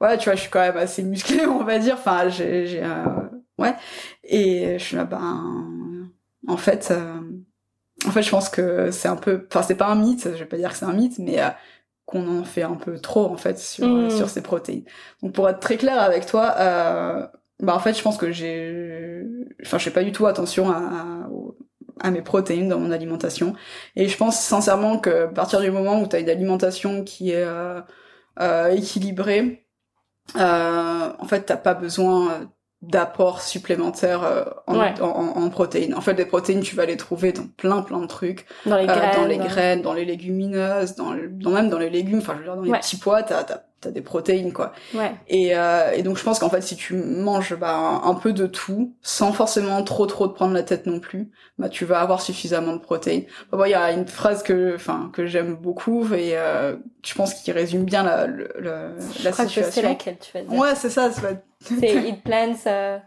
ouais, 0.00 0.18
tu 0.18 0.24
vois, 0.24 0.34
je 0.34 0.42
suis 0.42 0.50
quand 0.50 0.60
même 0.60 0.76
assez 0.76 1.02
musclée, 1.02 1.46
on 1.46 1.64
va 1.64 1.78
dire. 1.78 1.94
Enfin, 1.94 2.28
j'ai, 2.28 2.66
j'ai, 2.66 2.82
euh, 2.82 3.04
ouais. 3.58 3.74
Et 4.24 4.78
je 4.78 4.84
suis 4.84 4.96
là, 4.96 5.04
ben, 5.04 6.10
en 6.48 6.56
fait, 6.56 6.88
euh, 6.90 7.20
en 8.06 8.10
fait, 8.10 8.22
je 8.22 8.30
pense 8.30 8.48
que 8.48 8.90
c'est 8.90 9.08
un 9.08 9.16
peu, 9.16 9.46
enfin, 9.50 9.62
c'est 9.62 9.74
pas 9.74 9.88
un 9.88 9.94
mythe, 9.94 10.24
je 10.24 10.38
vais 10.38 10.46
pas 10.46 10.56
dire 10.56 10.70
que 10.70 10.76
c'est 10.76 10.86
un 10.86 10.92
mythe, 10.92 11.18
mais 11.18 11.40
euh, 11.42 11.48
qu'on 12.06 12.40
en 12.40 12.44
fait 12.44 12.62
un 12.62 12.76
peu 12.76 12.98
trop 12.98 13.26
en 13.26 13.36
fait 13.36 13.58
sur 13.58 13.86
mmh. 13.86 14.10
sur 14.10 14.28
ces 14.28 14.42
protéines. 14.42 14.84
Donc, 15.22 15.32
pour 15.32 15.48
être 15.48 15.60
très 15.60 15.76
clair 15.76 16.00
avec 16.00 16.26
toi, 16.26 16.54
bah 17.60 17.74
en 17.74 17.78
fait, 17.78 17.94
je 17.96 18.02
pense 18.02 18.16
que 18.16 18.32
j'ai, 18.32 19.22
enfin, 19.62 19.78
je 19.78 19.84
fais 19.84 19.90
pas 19.90 20.02
du 20.02 20.12
tout 20.12 20.26
attention 20.26 20.70
à, 20.70 20.76
à 20.76 21.28
à 22.00 22.10
mes 22.10 22.22
protéines 22.22 22.68
dans 22.68 22.80
mon 22.80 22.90
alimentation. 22.90 23.54
Et 23.96 24.08
je 24.08 24.16
pense 24.16 24.40
sincèrement 24.40 24.98
que 24.98 25.24
à 25.24 25.28
partir 25.28 25.60
du 25.60 25.70
moment 25.70 26.00
où 26.00 26.06
tu 26.08 26.16
as 26.16 26.18
une 26.20 26.30
alimentation 26.30 27.04
qui 27.04 27.30
est 27.30 27.44
euh, 27.44 27.80
euh, 28.40 28.68
équilibrée, 28.70 29.66
euh, 30.36 31.12
en 31.18 31.24
fait, 31.26 31.42
t'as 31.42 31.56
pas 31.56 31.74
besoin 31.74 32.50
d'apports 32.82 33.42
supplémentaires 33.42 34.24
euh, 34.24 34.44
en, 34.66 34.78
en, 34.78 35.42
en, 35.42 35.50
protéines. 35.50 35.94
En 35.94 36.00
fait, 36.00 36.14
les 36.14 36.24
protéines, 36.24 36.60
tu 36.60 36.74
vas 36.76 36.86
les 36.86 36.96
trouver 36.96 37.32
dans 37.32 37.46
plein 37.56 37.82
plein 37.82 38.00
de 38.00 38.06
trucs. 38.06 38.46
Dans 38.64 38.76
les 38.76 38.86
graines. 38.86 39.16
dans 39.16 39.26
les 39.26 39.36
graines, 39.38 39.82
dans 39.82 39.92
les 39.92 40.04
légumineuses, 40.06 40.94
dans, 40.94 41.14
dans 41.30 41.50
même 41.50 41.68
dans 41.68 41.78
les 41.78 41.90
légumes, 41.90 42.18
enfin, 42.18 42.34
je 42.34 42.38
veux 42.38 42.44
dire, 42.44 42.56
dans 42.56 42.62
les 42.62 42.72
petits 42.72 42.96
pois, 42.96 43.22
t'as 43.22 43.44
t'as 43.80 43.90
des 43.90 44.02
protéines 44.02 44.52
quoi. 44.52 44.72
Ouais. 44.94 45.12
Et, 45.28 45.56
euh, 45.56 45.92
et 45.92 46.02
donc 46.02 46.18
je 46.18 46.22
pense 46.22 46.38
qu'en 46.38 46.50
fait 46.50 46.60
si 46.60 46.76
tu 46.76 46.94
manges 46.94 47.56
bah, 47.56 48.00
un 48.04 48.14
peu 48.14 48.32
de 48.32 48.46
tout, 48.46 48.94
sans 49.02 49.32
forcément 49.32 49.82
trop 49.82 50.06
trop 50.06 50.28
te 50.28 50.34
prendre 50.34 50.54
la 50.54 50.62
tête 50.62 50.86
non 50.86 51.00
plus, 51.00 51.30
bah 51.58 51.68
tu 51.68 51.84
vas 51.84 52.00
avoir 52.00 52.20
suffisamment 52.20 52.74
de 52.74 52.78
protéines. 52.78 53.24
Bah, 53.52 53.68
il 53.68 53.70
y 53.70 53.74
a 53.74 53.92
une 53.92 54.06
phrase 54.06 54.42
que 54.42 54.74
enfin 54.74 55.10
que 55.12 55.26
j'aime 55.26 55.54
beaucoup 55.54 56.06
et 56.12 56.36
euh, 56.36 56.76
je 57.04 57.14
pense 57.14 57.34
qu'il 57.34 57.54
résume 57.54 57.84
bien 57.84 58.02
la 58.02 58.26
je 58.26 59.24
la 59.24 59.32
crois 59.32 59.46
situation. 59.46 59.62
Que 59.62 59.70
c'est 59.70 59.82
laquelle 59.82 60.18
tu 60.18 60.32
vas 60.34 60.44
dire. 60.44 60.58
Ouais 60.58 60.74
c'est 60.74 60.90
ça. 60.90 61.10
C'est 61.10 61.80
Eat 62.08 62.22
Plants. 62.22 62.54
Euh... 62.66 62.98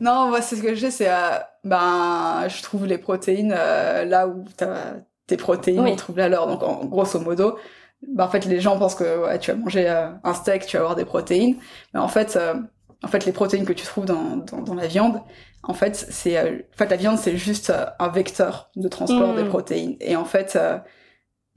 Non 0.00 0.28
moi 0.28 0.42
c'est 0.42 0.56
ce 0.56 0.62
que 0.62 0.74
j'ai 0.74 0.90
c'est 0.90 1.10
euh, 1.10 1.38
ben 1.64 2.46
je 2.48 2.62
trouve 2.62 2.86
les 2.86 2.98
protéines 2.98 3.54
euh, 3.56 4.04
là 4.04 4.26
où 4.28 4.44
t'as 4.56 4.94
tes 5.26 5.36
protéines 5.36 5.80
oui. 5.80 5.96
trouve 5.96 6.18
la 6.18 6.28
leur 6.28 6.46
donc 6.46 6.62
en 6.62 6.84
grosso 6.86 7.20
modo 7.20 7.58
bah, 8.06 8.26
en 8.26 8.28
fait 8.28 8.44
les 8.46 8.60
gens 8.60 8.78
pensent 8.78 8.94
que 8.94 9.24
ouais, 9.24 9.38
tu 9.38 9.50
vas 9.50 9.56
manger 9.56 9.88
euh, 9.88 10.10
un 10.24 10.34
steak, 10.34 10.66
tu 10.66 10.76
vas 10.76 10.82
avoir 10.82 10.96
des 10.96 11.04
protéines, 11.04 11.56
mais 11.94 12.00
en 12.00 12.08
fait 12.08 12.36
euh, 12.36 12.54
en 13.02 13.08
fait 13.08 13.24
les 13.24 13.32
protéines 13.32 13.64
que 13.64 13.72
tu 13.72 13.84
trouves 13.84 14.06
dans, 14.06 14.36
dans, 14.36 14.62
dans 14.62 14.74
la 14.74 14.86
viande, 14.86 15.20
en 15.62 15.74
fait 15.74 15.96
c'est 15.96 16.38
euh, 16.38 16.58
en 16.74 16.76
fait 16.76 16.88
la 16.90 16.96
viande 16.96 17.18
c'est 17.18 17.36
juste 17.36 17.72
un 17.98 18.08
vecteur 18.08 18.70
de 18.76 18.88
transport 18.88 19.32
mmh. 19.32 19.36
des 19.36 19.44
protéines 19.44 19.96
et 20.00 20.16
en 20.16 20.24
fait 20.24 20.58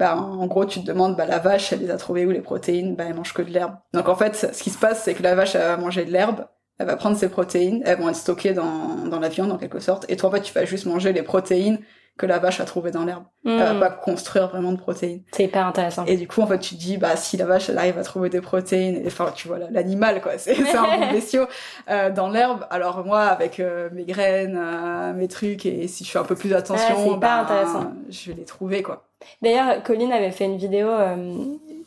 bah, 0.02 0.18
en 0.18 0.48
gros, 0.48 0.66
tu 0.66 0.82
te 0.82 0.88
demandes, 0.88 1.16
bah, 1.16 1.28
la 1.28 1.38
vache, 1.38 1.72
elle 1.74 1.82
les 1.82 1.92
a 1.92 1.98
trouvées 1.98 2.26
où 2.26 2.32
les 2.32 2.42
protéines? 2.42 2.96
Bah, 2.96 3.04
elle 3.08 3.14
mange 3.14 3.36
que 3.36 3.44
de 3.44 3.52
l'herbe. 3.52 3.76
Donc 3.94 4.10
en 4.10 4.16
fait, 4.16 4.36
ce 4.36 4.64
qui 4.64 4.72
se 4.72 4.80
passe, 4.80 5.04
c'est 5.04 5.14
que 5.14 5.22
la 5.22 5.36
vache, 5.36 5.54
elle 5.54 5.62
va 5.62 5.78
manger 5.78 6.06
de 6.06 6.12
l'herbe, 6.12 6.48
elle 6.80 6.88
va 6.88 6.96
prendre 6.96 7.16
ses 7.16 7.30
protéines, 7.30 7.84
elles 7.86 8.00
vont 8.00 8.10
être 8.10 8.16
stockées 8.16 8.54
dans, 8.54 9.06
dans 9.06 9.20
la 9.20 9.30
viande 9.30 9.52
en 9.52 9.60
quelque 9.60 9.80
sorte, 9.80 10.08
et 10.10 10.16
toi, 10.16 10.30
en 10.30 10.32
fait, 10.32 10.42
tu 10.42 10.54
vas 10.54 10.66
juste 10.66 10.88
manger 10.88 11.14
les 11.14 11.22
protéines 11.22 11.78
que 12.18 12.26
la 12.26 12.40
vache 12.40 12.60
a 12.60 12.66
trouvé 12.66 12.92
dans 12.92 13.04
l'herbe. 13.04 13.24
Mmh. 13.44 13.50
Elle 13.50 13.58
va 13.58 13.74
hmm. 13.74 13.80
pas 13.80 13.90
construire 13.90 14.48
vraiment 14.48 14.72
de 14.72 14.78
protéines. 14.78 15.24
C'est 15.32 15.46
hyper 15.46 15.66
intéressant. 15.66 16.06
Et 16.06 16.18
du 16.18 16.28
coup, 16.28 16.42
en 16.42 16.48
fait, 16.48 16.60
tu 16.60 16.76
te 16.76 16.80
dis, 16.80 16.98
bah, 16.98 17.16
si 17.16 17.38
la 17.38 17.46
vache, 17.46 17.70
elle 17.70 17.78
arrive 17.78 17.98
à 17.98 18.04
trouver 18.04 18.30
des 18.30 18.42
protéines, 18.42 19.02
enfin, 19.08 19.32
tu 19.36 19.48
vois, 19.48 19.58
l'animal, 19.72 20.22
quoi, 20.22 20.38
c'est 20.38 20.56
un 20.76 21.00
bon 21.00 21.12
bestiau, 21.12 21.46
euh, 21.90 22.12
dans 22.12 22.30
l'herbe. 22.30 22.68
Alors, 22.70 23.04
moi, 23.04 23.22
avec 23.22 23.60
euh, 23.60 23.90
mes 23.94 24.06
graines, 24.06 24.58
euh, 24.58 25.14
mes 25.14 25.28
trucs, 25.28 25.66
et 25.66 25.88
si 25.88 26.04
je 26.04 26.12
fais 26.12 26.20
un 26.20 26.24
peu 26.24 26.36
plus 26.36 26.54
attention, 26.54 27.12
ouais, 27.12 27.18
bah, 27.18 27.42
intéressant. 27.42 27.92
je 28.10 28.32
vais 28.32 28.38
les 28.38 28.46
trouver, 28.46 28.84
quoi. 28.84 29.06
D'ailleurs, 29.42 29.82
Colline 29.84 30.12
avait 30.12 30.32
fait 30.32 30.46
une 30.46 30.58
vidéo 30.58 30.90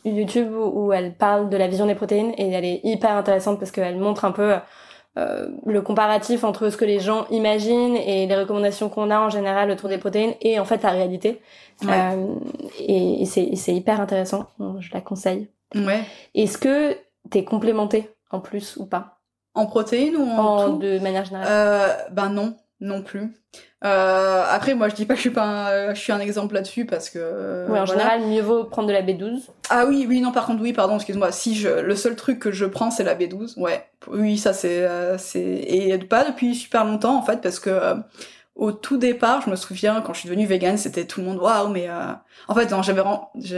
YouTube 0.05 0.53
où, 0.53 0.87
où, 0.87 0.93
elle 0.93 1.13
parle 1.13 1.49
de 1.49 1.57
la 1.57 1.67
vision 1.67 1.85
des 1.85 1.95
protéines, 1.95 2.33
et 2.37 2.51
elle 2.51 2.65
est 2.65 2.81
hyper 2.83 3.11
intéressante 3.11 3.59
parce 3.59 3.71
qu'elle 3.71 3.97
montre 3.97 4.25
un 4.25 4.31
peu 4.31 4.55
euh, 5.17 5.47
le 5.65 5.81
comparatif 5.81 6.43
entre 6.43 6.69
ce 6.69 6.77
que 6.77 6.85
les 6.85 6.99
gens 6.99 7.25
imaginent 7.29 7.95
et 7.95 8.27
les 8.27 8.35
recommandations 8.35 8.89
qu'on 8.89 9.09
a 9.11 9.19
en 9.19 9.29
général 9.29 9.71
autour 9.71 9.89
des 9.89 9.97
protéines 9.97 10.33
et 10.41 10.59
en 10.59 10.65
fait 10.65 10.83
la 10.83 10.91
réalité. 10.91 11.41
Ouais. 11.83 11.89
Euh, 11.91 12.35
et, 12.79 13.21
et 13.21 13.25
c'est 13.25 13.73
hyper 13.73 14.01
intéressant, 14.01 14.47
je 14.79 14.89
la 14.93 15.01
conseille. 15.01 15.49
Ouais. 15.73 16.01
Est-ce 16.33 16.57
que 16.57 16.97
t'es 17.29 17.43
complémenté 17.43 18.09
en 18.31 18.39
plus 18.39 18.77
ou 18.77 18.85
pas? 18.85 19.19
En 19.53 19.65
protéines 19.67 20.17
ou 20.17 20.23
en, 20.23 20.37
en 20.37 20.71
tout? 20.71 20.77
de 20.79 20.99
manière 20.99 21.23
générale 21.25 21.47
euh, 21.49 21.87
Ben 22.11 22.29
non, 22.29 22.55
non 22.81 23.01
plus. 23.01 23.31
Euh, 23.85 24.43
après, 24.49 24.73
moi, 24.73 24.89
je 24.89 24.95
dis 24.95 25.05
pas 25.05 25.13
que 25.13 25.17
je 25.17 25.21
suis 25.21 25.29
pas, 25.29 25.43
un, 25.43 25.93
je 25.93 25.99
suis 25.99 26.11
un 26.11 26.19
exemple 26.19 26.55
là-dessus 26.55 26.85
parce 26.85 27.09
que. 27.09 27.19
Euh, 27.21 27.65
oui, 27.69 27.79
en 27.79 27.85
voilà. 27.85 28.01
général, 28.01 28.21
mieux 28.27 28.41
vaut 28.41 28.63
prendre 28.63 28.87
de 28.87 28.93
la 28.93 29.03
B12. 29.03 29.43
Ah 29.69 29.85
oui, 29.87 30.05
oui, 30.09 30.21
non, 30.21 30.31
par 30.31 30.45
contre, 30.47 30.61
oui, 30.61 30.73
pardon, 30.73 30.95
excuse-moi. 30.95 31.31
Si 31.31 31.55
je, 31.55 31.69
le 31.69 31.95
seul 31.95 32.15
truc 32.15 32.39
que 32.39 32.51
je 32.51 32.65
prends, 32.65 32.89
c'est 32.89 33.03
la 33.03 33.15
B12. 33.15 33.59
Ouais, 33.59 33.85
oui, 34.07 34.37
ça 34.37 34.53
c'est, 34.53 34.83
euh, 34.83 35.17
c'est, 35.17 35.39
et 35.39 35.97
pas 35.99 36.25
depuis 36.25 36.55
super 36.55 36.85
longtemps 36.85 37.17
en 37.17 37.21
fait, 37.21 37.41
parce 37.41 37.59
que 37.59 37.69
euh, 37.69 37.95
au 38.55 38.71
tout 38.71 38.97
départ, 38.97 39.41
je 39.41 39.49
me 39.49 39.55
souviens 39.55 40.01
quand 40.01 40.13
je 40.13 40.21
suis 40.21 40.29
devenue 40.29 40.45
végane, 40.45 40.77
c'était 40.77 41.05
tout 41.05 41.19
le 41.19 41.27
monde 41.27 41.37
waouh, 41.37 41.67
mais 41.69 41.89
euh... 41.89 42.13
en 42.47 42.55
fait, 42.55 42.69
j'avais 42.81 43.03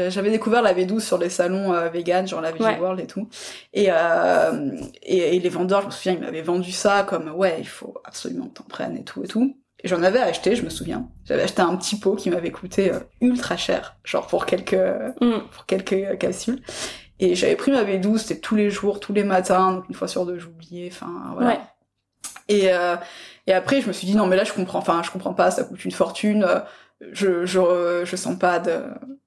j'avais 0.09 0.31
découvert 0.31 0.61
la 0.61 0.73
B12 0.73 0.99
sur 1.01 1.17
les 1.17 1.29
salons 1.29 1.73
euh, 1.73 1.89
véganes, 1.89 2.27
genre 2.27 2.41
la 2.41 2.51
Veggie 2.51 2.63
Ouais. 2.65 2.79
World 2.79 2.99
et 2.99 3.07
tout, 3.07 3.29
et, 3.73 3.87
euh... 3.91 4.71
et 5.03 5.35
et 5.35 5.39
les 5.39 5.49
vendeurs, 5.49 5.81
je 5.81 5.85
me 5.87 5.91
souviens, 5.91 6.13
ils 6.13 6.19
m'avaient 6.19 6.41
vendu 6.41 6.71
ça 6.71 7.03
comme 7.03 7.29
ouais, 7.29 7.57
il 7.59 7.67
faut 7.67 7.95
absolument 8.05 8.47
que 8.47 8.55
t'en 8.55 8.63
prennes 8.63 8.97
et 8.97 9.03
tout 9.03 9.23
et 9.23 9.27
tout. 9.27 9.55
J'en 9.83 10.01
avais 10.03 10.19
acheté, 10.19 10.55
je 10.55 10.63
me 10.63 10.69
souviens. 10.69 11.07
J'avais 11.25 11.43
acheté 11.43 11.61
un 11.61 11.75
petit 11.75 11.99
pot 11.99 12.15
qui 12.15 12.29
m'avait 12.31 12.51
coûté 12.51 12.91
euh, 12.91 12.99
ultra 13.21 13.57
cher, 13.57 13.95
genre 14.03 14.25
pour 14.27 14.45
quelques 14.45 14.73
Mm. 15.21 15.39
pour 15.51 15.65
quelques 15.65 16.17
capsules. 16.17 16.61
Et 17.19 17.35
j'avais 17.35 17.55
pris 17.55 17.71
ma 17.71 17.83
B12, 17.83 18.17
c'était 18.19 18.39
tous 18.39 18.55
les 18.55 18.69
jours, 18.69 18.99
tous 18.99 19.13
les 19.13 19.23
matins, 19.23 19.71
donc 19.73 19.85
une 19.89 19.95
fois 19.95 20.07
sur 20.07 20.25
deux, 20.25 20.37
j'oubliais, 20.39 20.89
enfin 20.91 21.31
voilà. 21.33 21.49
Ouais. 21.49 21.59
Et 22.49 22.73
euh, 22.73 22.95
et 23.45 23.53
après, 23.53 23.81
je 23.81 23.87
me 23.87 23.93
suis 23.93 24.07
dit 24.07 24.15
non, 24.15 24.25
mais 24.27 24.35
là, 24.35 24.43
je 24.43 24.53
comprends, 24.53 24.79
enfin, 24.79 25.01
je 25.03 25.11
comprends 25.11 25.33
pas, 25.33 25.51
ça 25.51 25.63
coûte 25.63 25.83
une 25.85 25.91
fortune. 25.91 26.43
euh, 26.43 26.59
Je 27.11 27.45
je 27.45 28.01
je 28.05 28.15
sens 28.15 28.37
pas 28.39 28.57
de 28.59 28.81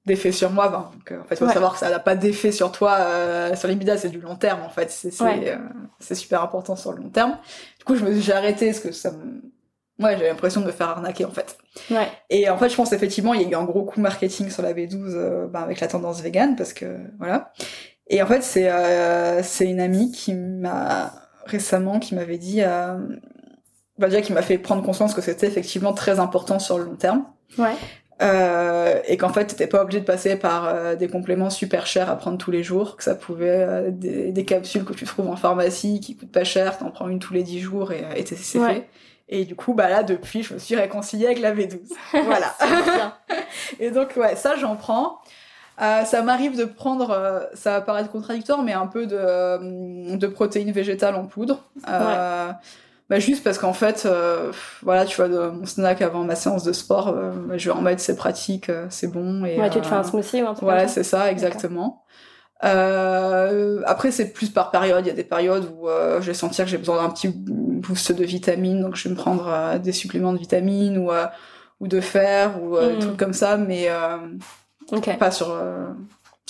d'effet 0.04 0.32
sur 0.32 0.50
moi. 0.50 0.68
Ben, 0.68 0.90
donc, 0.92 1.12
euh, 1.12 1.20
en 1.20 1.24
fait, 1.24 1.36
faut 1.36 1.46
Ouais. 1.46 1.52
savoir 1.52 1.74
que 1.74 1.78
ça 1.78 1.88
n'a 1.90 2.00
pas 2.00 2.16
d'effet 2.16 2.50
sur 2.52 2.72
toi. 2.72 2.96
Euh, 3.00 3.54
sur 3.54 3.68
les 3.68 3.76
bidas, 3.76 3.98
c'est 3.98 4.08
du 4.08 4.20
long 4.20 4.34
terme, 4.36 4.62
en 4.62 4.68
fait. 4.70 4.90
C'est 4.90 5.10
c'est 5.12 5.22
Ouais. 5.24 5.56
euh, 5.56 6.14
super 6.14 6.42
important 6.42 6.74
sur 6.76 6.92
le 6.92 7.02
long 7.02 7.10
terme. 7.10 7.38
Du 7.78 7.84
coup, 7.84 7.94
je 7.96 8.04
me 8.04 8.18
j'ai 8.20 8.32
arrêté 8.32 8.66
parce 8.66 8.80
que 8.80 8.90
ça 8.92 9.12
me 9.12 9.40
Ouais, 10.00 10.12
j'avais 10.16 10.28
l'impression 10.28 10.60
de 10.62 10.66
me 10.66 10.72
faire 10.72 10.88
arnaquer 10.88 11.24
en 11.24 11.30
fait. 11.30 11.56
Ouais. 11.90 12.08
Et 12.30 12.48
en 12.48 12.56
fait, 12.58 12.68
je 12.70 12.76
pense 12.76 12.92
effectivement, 12.92 13.34
il 13.34 13.42
y 13.42 13.44
a 13.44 13.48
eu 13.48 13.54
un 13.54 13.64
gros 13.64 13.84
coup 13.84 14.00
marketing 14.00 14.50
sur 14.50 14.62
la 14.62 14.72
B12 14.72 14.96
euh, 15.14 15.46
bah, 15.46 15.60
avec 15.60 15.80
la 15.80 15.88
tendance 15.88 16.20
vegan 16.22 16.56
parce 16.56 16.72
que 16.72 16.86
voilà. 17.18 17.52
Et 18.08 18.22
en 18.22 18.26
fait, 18.26 18.42
c'est 18.42 18.70
euh, 18.70 19.42
c'est 19.42 19.66
une 19.66 19.80
amie 19.80 20.10
qui 20.10 20.34
m'a 20.34 21.12
récemment 21.46 21.98
qui 22.00 22.14
m'avait 22.14 22.38
dit 22.38 22.62
euh, 22.62 22.96
bah, 23.98 24.08
déjà 24.08 24.20
qui 24.22 24.32
m'a 24.32 24.42
fait 24.42 24.58
prendre 24.58 24.82
conscience 24.82 25.14
que 25.14 25.20
c'était 25.20 25.46
effectivement 25.46 25.92
très 25.92 26.18
important 26.18 26.58
sur 26.58 26.78
le 26.78 26.84
long 26.84 26.96
terme. 26.96 27.24
Ouais. 27.58 27.74
Euh, 28.22 29.00
et 29.06 29.16
qu'en 29.16 29.30
fait, 29.30 29.46
t'étais 29.46 29.66
pas 29.66 29.82
obligé 29.82 30.00
de 30.00 30.04
passer 30.04 30.36
par 30.36 30.66
euh, 30.66 30.94
des 30.94 31.08
compléments 31.08 31.48
super 31.48 31.86
chers 31.86 32.10
à 32.10 32.16
prendre 32.16 32.36
tous 32.36 32.50
les 32.50 32.62
jours, 32.62 32.96
que 32.96 33.02
ça 33.02 33.14
pouvait 33.14 33.48
euh, 33.48 33.90
des, 33.90 34.30
des 34.30 34.44
capsules 34.44 34.84
que 34.84 34.92
tu 34.92 35.06
trouves 35.06 35.28
en 35.30 35.36
pharmacie 35.36 36.00
qui 36.00 36.16
coûtent 36.16 36.30
pas 36.32 36.44
cher, 36.44 36.76
t'en 36.76 36.90
prends 36.90 37.08
une 37.08 37.18
tous 37.18 37.32
les 37.32 37.42
10 37.42 37.60
jours 37.60 37.92
et, 37.92 38.04
et 38.16 38.26
c'est 38.26 38.58
Ouais. 38.58 38.74
fait. 38.74 38.88
Et 39.32 39.44
du 39.44 39.54
coup, 39.54 39.74
bah 39.74 39.88
là, 39.88 40.02
depuis, 40.02 40.42
je 40.42 40.54
me 40.54 40.58
suis 40.58 40.74
réconciliée 40.74 41.26
avec 41.26 41.38
la 41.38 41.54
V12. 41.54 41.78
Voilà. 42.24 42.54
Et 43.80 43.90
donc, 43.90 44.16
ouais, 44.16 44.34
ça, 44.34 44.56
j'en 44.56 44.76
prends. 44.76 45.20
Euh, 45.80 46.04
ça 46.04 46.20
m'arrive 46.22 46.58
de 46.58 46.64
prendre, 46.64 47.10
euh, 47.10 47.40
ça 47.54 47.70
va 47.70 47.80
paraître 47.80 48.10
contradictoire, 48.10 48.62
mais 48.62 48.74
un 48.74 48.86
peu 48.86 49.06
de, 49.06 49.16
euh, 49.18 50.16
de 50.16 50.26
protéines 50.26 50.72
végétales 50.72 51.14
en 51.14 51.24
poudre. 51.24 51.64
Bah 51.86 53.18
juste 53.18 53.42
parce 53.42 53.58
qu'en 53.58 53.72
fait, 53.72 54.06
voilà, 54.82 55.04
tu 55.04 55.16
vois, 55.16 55.28
de, 55.28 55.48
mon 55.48 55.66
snack 55.66 56.00
avant 56.00 56.22
ma 56.22 56.36
séance 56.36 56.62
de 56.62 56.72
sport, 56.72 57.12
je 57.56 57.68
vais 57.68 57.76
en 57.76 57.80
mettre, 57.80 58.00
c'est 58.00 58.14
pratique, 58.14 58.70
c'est 58.88 59.08
bon. 59.08 59.44
Et, 59.44 59.58
ouais, 59.58 59.68
tu 59.68 59.80
te 59.80 59.86
fais 59.88 59.96
un 59.96 60.04
smoothie 60.04 60.44
ou 60.44 60.46
un 60.46 60.54
truc 60.54 60.68
Ouais, 60.68 60.86
c'est 60.86 61.02
ça, 61.02 61.28
exactement. 61.28 62.04
Après, 62.62 64.10
c'est 64.10 64.32
plus 64.32 64.50
par 64.50 64.70
période. 64.70 65.04
Il 65.04 65.08
y 65.08 65.12
a 65.12 65.14
des 65.14 65.24
périodes 65.24 65.64
où 65.64 65.88
je 65.88 66.26
vais 66.26 66.34
sentir 66.34 66.64
que 66.64 66.70
j'ai 66.70 66.78
besoin 66.78 67.02
d'un 67.02 67.10
petit 67.10 67.28
boost 67.28 68.12
de 68.12 68.24
vitamines, 68.24 68.82
donc 68.82 68.96
je 68.96 69.08
vais 69.08 69.14
me 69.14 69.18
prendre 69.18 69.78
des 69.78 69.92
suppléments 69.92 70.32
de 70.32 70.38
vitamines 70.38 70.98
ou 70.98 71.10
ou 71.80 71.88
de 71.88 72.00
fer 72.00 72.62
ou 72.62 72.78
des 72.78 72.96
mm. 72.96 72.98
trucs 72.98 73.16
comme 73.16 73.32
ça, 73.32 73.56
mais 73.56 73.88
pas 75.18 75.30
sur. 75.30 75.48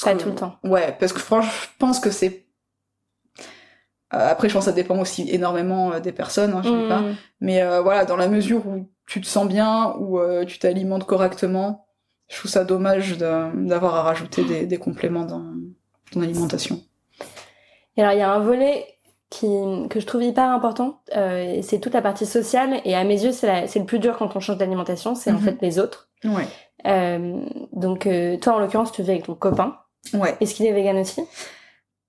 pas 0.02 0.14
tout 0.14 0.28
le 0.28 0.34
temps. 0.34 0.56
Ouais, 0.64 0.96
parce 0.98 1.12
que 1.12 1.20
franchement, 1.20 1.50
je 1.50 1.68
pense 1.78 2.00
que 2.00 2.10
c'est 2.10 2.46
euh, 4.12 4.28
après, 4.28 4.48
je 4.48 4.54
pense 4.54 4.64
que 4.64 4.70
ça 4.70 4.74
dépend 4.74 4.98
aussi 4.98 5.28
énormément 5.30 5.92
euh, 5.92 6.00
des 6.00 6.12
personnes, 6.12 6.52
hein, 6.52 6.62
je 6.64 6.68
sais 6.68 6.88
pas. 6.88 7.00
Mm. 7.00 7.16
Mais 7.40 7.62
euh, 7.62 7.80
voilà, 7.80 8.04
dans 8.04 8.16
la 8.16 8.28
mesure 8.28 8.66
où 8.66 8.88
tu 9.06 9.20
te 9.20 9.26
sens 9.26 9.46
bien, 9.46 9.94
où 9.98 10.20
tu 10.46 10.58
t'alimentes 10.58 11.04
correctement, 11.04 11.86
je 12.28 12.36
trouve 12.38 12.50
ça 12.50 12.64
dommage 12.64 13.18
d'avoir 13.18 13.96
à 13.96 14.02
rajouter 14.02 14.44
des, 14.44 14.66
des, 14.66 14.78
compléments 14.78 15.24
dans 15.24 15.52
ton 16.12 16.22
alimentation. 16.22 16.80
Et 17.96 18.02
alors, 18.02 18.12
il 18.14 18.18
y 18.18 18.22
a 18.22 18.32
un 18.32 18.40
volet 18.40 18.86
qui, 19.30 19.46
que 19.88 20.00
je 20.00 20.06
trouve 20.06 20.22
hyper 20.22 20.50
important, 20.50 21.00
euh, 21.16 21.60
c'est 21.62 21.78
toute 21.78 21.94
la 21.94 22.02
partie 22.02 22.26
sociale. 22.26 22.80
Et 22.84 22.94
à 22.94 23.04
mes 23.04 23.22
yeux, 23.22 23.32
c'est 23.32 23.76
le 23.76 23.84
plus 23.84 23.98
dur 23.98 24.16
quand 24.16 24.34
on 24.34 24.40
change 24.40 24.58
d'alimentation, 24.58 25.14
c'est 25.14 25.30
en 25.30 25.34
mhm. 25.34 25.40
fait 25.40 25.58
les 25.60 25.78
autres. 25.78 26.08
Ouais. 26.24 26.46
Euh, 26.86 27.40
donc, 27.72 28.08
toi, 28.40 28.54
en 28.54 28.58
l'occurrence, 28.58 28.92
tu 28.92 29.02
vis 29.02 29.10
avec 29.10 29.24
ton 29.24 29.34
copain. 29.34 29.76
Ouais. 30.14 30.36
Est-ce 30.40 30.54
qu'il 30.54 30.66
est 30.66 30.72
vegan 30.72 30.98
aussi? 30.98 31.22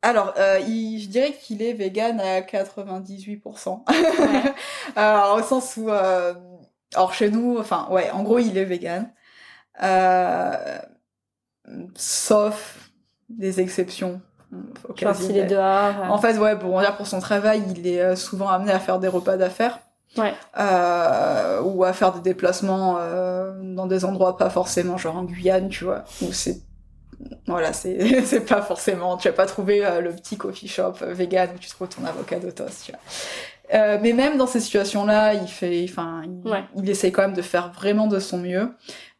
Alors, 0.03 0.33
euh, 0.37 0.59
il, 0.67 0.99
je 0.99 1.09
dirais 1.09 1.33
qu'il 1.33 1.61
est 1.61 1.73
vegan 1.73 2.19
à 2.19 2.41
98%. 2.41 3.83
alors, 4.95 5.37
au 5.39 5.43
sens 5.43 5.77
où, 5.77 5.89
euh, 5.89 6.33
alors 6.95 7.13
chez 7.13 7.29
nous, 7.29 7.57
enfin, 7.59 7.87
ouais, 7.91 8.09
en 8.09 8.23
gros, 8.23 8.39
il 8.39 8.57
est 8.57 8.65
vegan. 8.65 9.13
Euh, 9.83 10.79
sauf 11.95 12.80
des 13.37 13.59
exceptions. 13.59 14.21
Genre 14.97 15.15
s'il 15.15 15.37
est 15.37 15.45
dehors. 15.45 15.93
En 16.09 16.17
fait, 16.17 16.37
ouais, 16.37 16.57
pour 16.57 16.79
dire 16.79 16.95
pour 16.97 17.07
son 17.07 17.19
travail, 17.19 17.63
il 17.75 17.87
est 17.87 18.01
euh, 18.01 18.15
souvent 18.15 18.49
amené 18.49 18.71
à 18.71 18.79
faire 18.79 18.99
des 18.99 19.07
repas 19.07 19.37
d'affaires. 19.37 19.79
Ouais. 20.17 20.33
Euh, 20.59 21.61
ou 21.61 21.85
à 21.85 21.93
faire 21.93 22.11
des 22.11 22.19
déplacements 22.19 22.97
euh, 22.99 23.53
dans 23.61 23.87
des 23.87 24.03
endroits 24.03 24.35
pas 24.35 24.49
forcément 24.49 24.97
genre 24.97 25.15
en 25.15 25.23
Guyane, 25.23 25.69
tu 25.69 25.85
vois, 25.85 26.03
où 26.21 26.33
c'est 26.33 26.59
voilà, 27.47 27.73
c'est 27.73 28.21
c'est 28.25 28.45
pas 28.45 28.61
forcément, 28.61 29.17
tu 29.17 29.27
vas 29.27 29.33
pas 29.33 29.45
trouver 29.45 29.85
euh, 29.85 30.01
le 30.01 30.11
petit 30.11 30.37
coffee 30.37 30.67
shop 30.67 30.93
euh, 31.01 31.13
vegan 31.13 31.49
où 31.55 31.57
tu 31.57 31.69
trouves 31.69 31.89
ton 31.89 32.05
avocado 32.05 32.51
toast, 32.51 32.85
tu 32.85 32.91
vois. 32.91 33.01
Euh, 33.73 33.97
mais 34.01 34.11
même 34.11 34.37
dans 34.37 34.47
ces 34.47 34.59
situations-là, 34.59 35.33
il 35.33 35.47
fait, 35.47 35.85
enfin, 35.89 36.23
il, 36.25 36.83
il, 36.83 36.89
essaye 36.89 37.13
quand 37.13 37.21
même 37.21 37.33
de 37.33 37.41
faire 37.41 37.71
vraiment 37.71 38.07
de 38.07 38.19
son 38.19 38.37
mieux. 38.37 38.69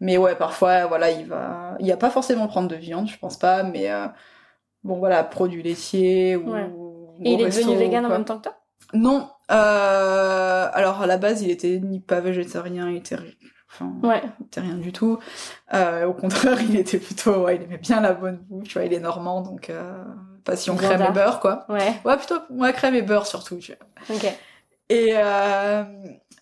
Mais 0.02 0.18
ouais, 0.18 0.36
parfois, 0.36 0.88
voilà, 0.88 1.12
il 1.12 1.28
va, 1.28 1.76
il 1.80 1.86
y 1.86 1.92
a 1.92 1.98
pas 1.98 2.10
forcément 2.10 2.48
prendre 2.48 2.68
de 2.68 2.76
viande, 2.76 3.08
je 3.08 3.18
pense 3.20 3.38
pas, 3.38 3.62
mais 3.62 3.92
euh, 3.92 4.08
bon, 4.84 4.98
voilà, 4.98 5.24
produits 5.24 5.62
laitiers 5.62 6.36
ou. 6.36 6.52
Ouais. 6.52 6.70
Et 7.24 7.34
il 7.34 7.42
est 7.42 7.46
devenu 7.46 7.78
vegan 7.78 8.06
en 8.08 8.10
même 8.10 8.26
temps 8.26 8.38
que 8.40 8.44
toi? 8.44 8.58
Non. 8.94 9.30
Euh, 9.52 10.68
alors 10.74 11.04
à 11.04 11.06
la 11.06 11.18
base, 11.18 11.44
il 11.44 11.52
était 11.52 11.80
ni 11.80 12.00
pas 12.00 12.20
végétarien, 12.20 12.90
il 12.90 12.98
était 12.98 13.16
Enfin, 13.74 13.94
ouais. 14.04 14.22
c'était 14.42 14.62
rien 14.62 14.76
du 14.76 14.92
tout. 14.92 15.20
Euh, 15.74 16.06
au 16.06 16.14
contraire, 16.14 16.60
il 16.68 16.76
était 16.76 16.98
plutôt, 16.98 17.44
ouais, 17.46 17.58
il 17.58 17.62
aimait 17.62 17.78
bien 17.78 18.02
la 18.02 18.14
bonne 18.14 18.38
bouffe, 18.50 18.68
tu 18.68 18.74
vois, 18.74 18.86
il 18.86 18.94
est 18.94 19.00
normand, 19.00 19.42
donc 19.42 19.72
passion 20.44 20.76
crème 20.76 21.06
et 21.08 21.12
beurre, 21.12 21.40
quoi. 21.40 21.66
Ouais. 21.70 21.94
Ouais, 22.04 22.18
plutôt, 22.18 22.40
ouais, 22.50 22.74
crème 22.74 22.96
et 22.96 23.04
beurre 23.04 23.28
surtout, 23.28 23.58
tu 23.58 23.74
vois. 23.74 24.16
Ok. 24.16 24.26
Et, 24.90 25.14
euh, 25.16 25.84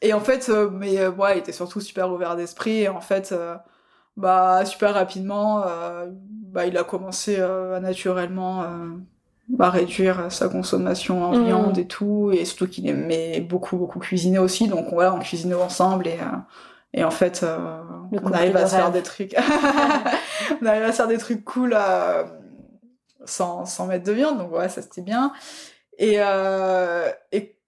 et 0.01 0.13
en 0.13 0.19
fait, 0.19 0.49
euh, 0.49 0.69
mais 0.71 0.99
euh, 0.99 1.11
ouais, 1.11 1.35
il 1.35 1.39
était 1.39 1.51
surtout 1.51 1.81
super 1.81 2.11
ouvert 2.11 2.35
d'esprit, 2.35 2.81
et 2.81 2.89
en 2.89 3.01
fait, 3.01 3.31
euh, 3.31 3.55
bah, 4.17 4.65
super 4.65 4.93
rapidement, 4.93 5.63
bah, 6.19 6.65
il 6.65 6.77
a 6.77 6.83
commencé 6.83 7.39
à 7.39 7.79
naturellement 7.79 8.65
bah, 9.47 9.69
réduire 9.69 10.31
sa 10.31 10.49
consommation 10.49 11.23
en 11.23 11.37
mmh. 11.37 11.45
viande 11.45 11.77
et 11.77 11.87
tout, 11.87 12.31
et 12.33 12.43
surtout 12.43 12.67
qu'il 12.67 12.87
aimait 12.87 13.39
beaucoup, 13.39 13.77
beaucoup 13.77 13.99
cuisiner 13.99 14.39
aussi, 14.39 14.67
donc 14.67 14.87
voilà, 14.91 15.13
on 15.13 15.19
cuisinait 15.19 15.55
ensemble, 15.55 16.07
et 16.07 16.17
et 16.93 17.03
en 17.03 17.11
fait, 17.11 17.41
euh, 17.43 17.81
on 18.23 18.31
arrive 18.31 18.57
à 18.57 18.65
se 18.65 18.75
faire 18.75 18.91
des 18.91 19.03
trucs. 19.03 19.35
on 20.61 20.65
arrive 20.65 20.83
à 20.83 20.91
se 20.91 20.97
faire 20.97 21.07
des 21.07 21.17
trucs 21.17 21.45
cool 21.45 21.75
euh, 21.75 22.23
sans, 23.25 23.65
sans 23.65 23.85
mettre 23.85 24.05
de 24.05 24.11
viande. 24.11 24.39
Donc 24.39 24.51
ouais, 24.51 24.69
ça 24.69 24.81
c'était 24.81 25.01
bien. 25.01 25.31
Et, 25.97 26.15
euh, 26.17 27.11
et 27.31 27.58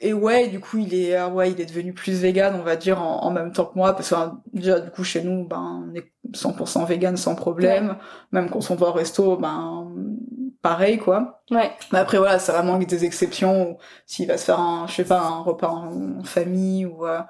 et 0.00 0.12
ouais, 0.12 0.46
du 0.48 0.60
coup, 0.60 0.78
il 0.78 0.94
est 0.94 1.20
ouais, 1.24 1.50
il 1.50 1.60
est 1.60 1.66
devenu 1.66 1.92
plus 1.92 2.12
vegan, 2.12 2.54
on 2.54 2.62
va 2.62 2.76
dire 2.76 3.02
en, 3.02 3.24
en 3.24 3.30
même 3.30 3.52
temps 3.52 3.64
que 3.64 3.76
moi, 3.76 3.94
parce 3.94 4.10
que 4.10 4.14
déjà 4.52 4.78
du 4.78 4.90
coup 4.90 5.02
chez 5.02 5.22
nous, 5.22 5.44
ben 5.44 5.84
on 5.90 5.94
est 5.94 6.12
100% 6.32 6.86
vegan 6.86 7.16
sans 7.16 7.34
problème. 7.34 7.96
Même 8.30 8.48
quand 8.48 8.70
on 8.70 8.74
va 8.76 8.88
au 8.88 8.92
resto, 8.92 9.36
ben 9.36 9.92
pareil 10.62 10.98
quoi. 10.98 11.42
Ouais. 11.50 11.72
Mais 11.92 11.98
après 11.98 12.18
voilà, 12.18 12.38
c'est 12.38 12.52
vraiment 12.52 12.78
des 12.78 13.04
exceptions. 13.04 13.76
S'il 14.06 14.28
va 14.28 14.38
se 14.38 14.44
faire 14.44 14.60
un, 14.60 14.86
je 14.86 14.94
sais 14.94 15.04
pas, 15.04 15.20
un 15.20 15.40
repas 15.40 15.68
en, 15.68 16.22
famille 16.22 16.86
ou 16.86 17.04
euh, 17.04 17.20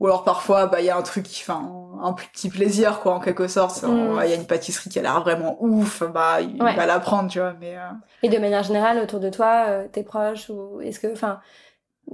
ou 0.00 0.06
alors 0.06 0.24
parfois 0.24 0.66
bah 0.66 0.80
il 0.80 0.86
y 0.86 0.90
a 0.90 0.96
un 0.96 1.02
truc 1.02 1.26
enfin 1.42 1.62
un 2.02 2.12
petit 2.12 2.48
plaisir 2.48 3.00
quoi 3.00 3.14
en 3.14 3.20
quelque 3.20 3.46
sorte 3.46 3.82
mm. 3.84 4.20
il 4.24 4.30
y 4.30 4.32
a 4.32 4.36
une 4.36 4.46
pâtisserie 4.46 4.90
qui 4.90 4.98
a 4.98 5.02
l'air 5.02 5.20
vraiment 5.20 5.56
ouf 5.60 6.02
bah 6.12 6.40
il 6.40 6.58
va 6.58 6.84
la 6.84 6.98
prendre 6.98 7.30
tu 7.30 7.38
vois 7.38 7.54
mais 7.60 7.76
euh... 7.76 7.92
et 8.22 8.28
de 8.28 8.38
manière 8.38 8.64
générale 8.64 8.98
autour 8.98 9.20
de 9.20 9.30
toi 9.30 9.66
euh, 9.68 9.86
tes 9.90 10.02
proches 10.02 10.50
ou 10.50 10.80
est-ce 10.80 10.98
que 10.98 11.12
enfin 11.12 11.38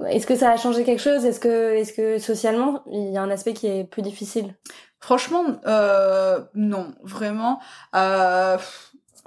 est-ce 0.07 0.27
que 0.27 0.37
ça 0.37 0.51
a 0.51 0.57
changé 0.57 0.85
quelque 0.85 1.03
chose? 1.03 1.25
Est-ce 1.25 1.41
que 1.41 1.75
est-ce 1.75 1.93
que 1.93 2.19
socialement 2.19 2.83
il 2.91 3.11
y 3.13 3.17
a 3.17 3.23
un 3.23 3.31
aspect 3.31 3.55
qui 3.55 3.67
est 3.67 3.85
plus 3.85 4.03
difficile? 4.03 4.55
Franchement 5.01 5.45
euh, 5.67 6.41
non 6.55 6.95
vraiment 7.03 7.61
euh, 7.95 8.59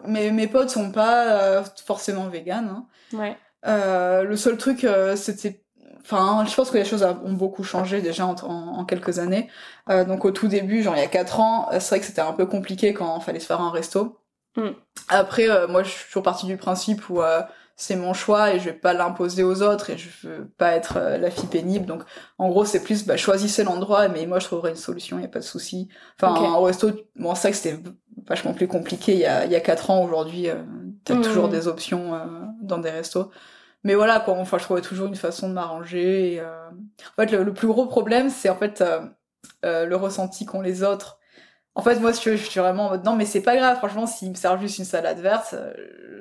mes 0.06 0.32
mes 0.32 0.48
potes 0.48 0.70
sont 0.70 0.92
pas 0.92 1.26
euh, 1.26 1.64
forcément 1.86 2.28
véganes 2.28 2.70
hein. 2.70 2.86
ouais 3.18 3.38
euh, 3.66 4.24
le 4.24 4.36
seul 4.36 4.58
truc 4.58 4.84
euh, 4.84 5.16
c'était 5.16 5.64
Enfin, 6.06 6.44
je 6.46 6.54
pense 6.54 6.70
que 6.70 6.78
les 6.78 6.84
choses 6.84 7.02
ont 7.02 7.32
beaucoup 7.32 7.64
changé 7.64 8.02
déjà 8.02 8.26
en, 8.26 8.36
en, 8.36 8.84
quelques 8.84 9.20
années. 9.20 9.48
Euh, 9.90 10.04
donc 10.04 10.26
au 10.26 10.32
tout 10.32 10.50
début, 10.50 10.84
genre 10.84 10.98
il 10.98 11.00
y 11.00 11.04
a 11.04 11.08
quatre 11.08 11.40
ans, 11.40 11.70
c'est 11.72 11.88
vrai 11.88 12.00
que 12.02 12.06
c'était 12.06 12.20
un 12.20 12.34
peu 12.34 12.46
compliqué 12.46 12.94
quand 12.94 13.20
il 13.20 13.24
fallait 13.24 13.40
se 13.40 13.46
faire 13.46 13.62
un 13.62 13.72
resto. 13.72 14.20
Mm. 14.56 14.70
Après, 15.10 15.50
euh, 15.50 15.68
moi, 15.68 15.84
je 15.84 15.90
suis 15.90 16.06
toujours 16.08 16.24
partie 16.24 16.46
du 16.46 16.58
principe 16.58 17.10
où 17.10 17.22
euh, 17.22 17.42
c'est 17.76 17.96
mon 17.96 18.14
choix 18.14 18.54
et 18.54 18.60
je 18.60 18.66
vais 18.66 18.74
pas 18.74 18.94
l'imposer 18.94 19.44
aux 19.44 19.62
autres 19.62 19.90
et 19.90 19.98
je 19.98 20.28
veux 20.28 20.48
pas 20.58 20.74
être 20.74 21.00
la 21.00 21.32
fille 21.32 21.50
pénible. 21.50 21.86
Donc, 21.86 22.04
en 22.38 22.50
gros, 22.50 22.66
c'est 22.66 22.84
plus, 22.84 23.06
bah, 23.06 23.18
choisissez 23.18 23.64
l'endroit, 23.64 24.08
mais 24.10 24.26
moi, 24.26 24.40
je 24.40 24.46
trouverai 24.46 24.72
une 24.72 24.76
solution, 24.76 25.18
il 25.18 25.24
y 25.24 25.26
a 25.26 25.30
pas 25.30 25.40
de 25.40 25.44
souci. 25.44 25.90
Enfin, 26.20 26.36
okay. 26.36 26.46
un 26.46 26.64
resto, 26.64 26.92
bon, 27.16 27.34
c'est 27.36 27.42
vrai 27.42 27.52
que 27.52 27.58
c'était 27.58 27.80
vachement 28.28 28.54
plus 28.54 28.68
compliqué 28.68 29.14
il 29.14 29.20
y 29.20 29.26
a, 29.26 29.46
il 29.46 29.52
y 29.52 29.56
a 29.56 29.60
quatre 29.60 29.90
ans. 29.90 30.04
Aujourd'hui, 30.04 30.48
t'as 31.04 31.16
mm. 31.16 31.22
toujours 31.22 31.50
des 31.50 31.68
options 31.68 32.20
dans 32.62 32.78
des 32.78 32.92
restos 32.92 33.32
mais 33.84 33.96
voilà 33.96 34.20
quoi 34.20 34.36
enfin 34.36 34.58
je 34.58 34.64
trouvais 34.64 34.82
toujours 34.82 35.08
une 35.08 35.16
façon 35.16 35.50
de 35.50 35.54
m'arranger 35.54 36.40
euh... 36.40 36.70
en 36.70 37.22
fait 37.22 37.32
le, 37.32 37.54
plus 37.54 37.68
gros 37.68 37.86
problème 37.86 38.30
c'est 38.30 38.50
en 38.50 38.56
fait 38.56 38.82
euh, 38.82 39.02
euh, 39.66 39.86
le 39.86 39.96
ressenti 39.96 40.46
qu'ont 40.46 40.62
les 40.62 40.84
autres 40.84 41.20
en 41.76 41.82
fait 41.82 42.00
moi 42.00 42.12
je, 42.12 42.36
je 42.36 42.36
suis 42.36 42.60
vraiment 42.60 42.88
en 42.88 42.90
mode 42.92 43.04
non 43.04 43.16
mais 43.16 43.26
c'est 43.26 43.42
pas 43.42 43.56
grave. 43.56 43.78
Franchement 43.78 44.06
s'ils 44.06 44.30
me 44.30 44.36
servent 44.36 44.62
juste 44.62 44.78
une 44.78 44.86
salade 44.86 45.20
verte 45.20 45.54
euh, 45.54 45.74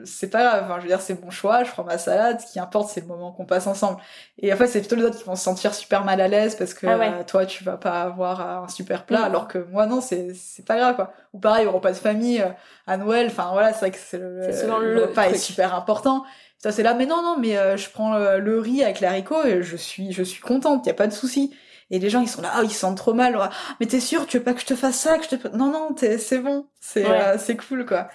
c'est 0.05 0.31
pas 0.31 0.43
grave. 0.43 0.63
Enfin 0.65 0.77
je 0.79 0.83
veux 0.83 0.89
dire 0.89 1.01
c'est 1.01 1.23
mon 1.23 1.31
choix. 1.31 1.63
Je 1.63 1.71
prends 1.71 1.85
ma 1.85 1.99
salade. 1.99 2.41
Ce 2.41 2.51
qui 2.51 2.59
importe 2.59 2.89
c'est 2.91 3.03
le 3.03 3.07
moment 3.07 3.33
qu'on 3.33 3.45
passe 3.45 3.67
ensemble. 3.67 4.01
Et 4.39 4.53
en 4.53 4.57
fait 4.57 4.67
c'est 4.67 4.81
plutôt 4.81 4.97
les 4.97 5.05
autres 5.05 5.19
qui 5.19 5.25
vont 5.25 5.37
se 5.37 5.45
sentir 5.45 5.75
super 5.75 6.05
mal 6.05 6.21
à 6.21 6.29
l'aise 6.29 6.57
parce 6.57 6.75
que 6.75 6.87
ah 6.87 6.99
ouais. 6.99 7.09
Euh, 7.09 7.23
toi 7.25 7.47
tu 7.47 7.65
vas 7.65 7.77
pas 7.77 8.03
avoir 8.03 8.65
un 8.65 8.69
super 8.69 9.05
plat. 9.05 9.21
Mmh. 9.21 9.25
alors 9.25 9.47
que 9.47 9.59
moi 9.59 9.87
non 9.87 10.01
c'est 10.01 10.33
c'est 10.35 10.65
pas 10.65 10.77
grave 10.77 10.97
quoi. 10.97 11.13
Ou 11.35 11.39
pareil 11.39 11.67
au 11.67 11.73
repas 11.73 11.93
de 11.93 11.97
famille 11.97 12.45
à 12.87 12.97
Noël. 12.97 13.27
Enfin 13.27 13.51
voilà 13.53 13.73
c'est 13.73 13.81
vrai 13.81 13.91
que 13.91 13.99
c'est 13.99 14.19
le, 14.19 14.41
le, 14.41 14.95
le 14.95 15.03
repas 15.03 15.25
est 15.29 15.35
super 15.35 15.75
important. 15.75 16.25
Ça 16.59 16.73
c'est 16.73 16.83
là 16.83 16.95
mais 16.95 17.07
non 17.07 17.23
non 17.23 17.37
mais 17.39 17.59
euh, 17.59 17.77
je 17.77 17.91
prends 17.91 18.15
euh, 18.15 18.39
le 18.39 18.59
riz 18.59 18.83
avec 18.83 19.01
l'haricot 19.01 19.45
et 19.45 19.63
je 19.63 19.77
suis 19.77 20.13
je 20.13 20.23
suis 20.23 20.41
contente. 20.41 20.87
Y 20.87 20.91
a 20.91 20.95
pas 20.95 21.09
de 21.09 21.13
souci 21.13 21.55
et 21.93 21.99
les 21.99 22.11
gens 22.11 22.21
ils 22.21 22.29
sont 22.29 22.43
là 22.43 22.51
oh, 22.59 22.63
ils 22.65 22.73
sentent 22.73 22.97
trop 22.97 23.13
mal 23.13 23.39
oh, 23.39 23.47
mais 23.79 23.87
t'es 23.87 24.01
sûr 24.01 24.27
tu 24.27 24.39
veux 24.39 24.43
pas 24.43 24.55
que 24.55 24.61
je 24.61 24.67
te 24.67 24.75
fasse 24.75 24.99
ça 24.99 25.19
que 25.19 25.25
je 25.25 25.37
te 25.37 25.49
non 25.49 25.71
non 25.71 25.95
c'est 25.97 26.39
bon. 26.39 26.67
C'est 26.81 27.07
ouais. 27.07 27.21
euh, 27.21 27.39
c'est 27.39 27.57
cool 27.57 27.87
quoi. 27.87 28.09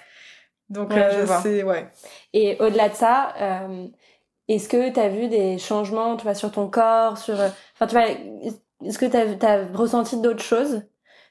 Donc 0.68 0.90
ouais, 0.90 1.00
euh, 1.00 1.26
c'est 1.42 1.62
ouais. 1.62 1.90
Et 2.34 2.58
au-delà 2.60 2.90
de 2.90 2.94
ça 2.94 3.34
euh, 3.40 3.86
est-ce 4.48 4.68
que 4.68 4.90
t'as 4.90 5.08
vu 5.08 5.28
des 5.28 5.56
changements 5.58 6.16
tu 6.16 6.24
vois 6.24 6.34
sur 6.34 6.50
ton 6.50 6.68
corps 6.68 7.16
sur 7.16 7.34
enfin 7.34 7.86
tu 7.86 7.94
vois 7.94 8.08
est-ce 8.84 8.98
que 8.98 9.06
t'as 9.06 9.48
as 9.48 9.66
ressenti 9.72 10.20
d'autres 10.20 10.42
choses? 10.42 10.82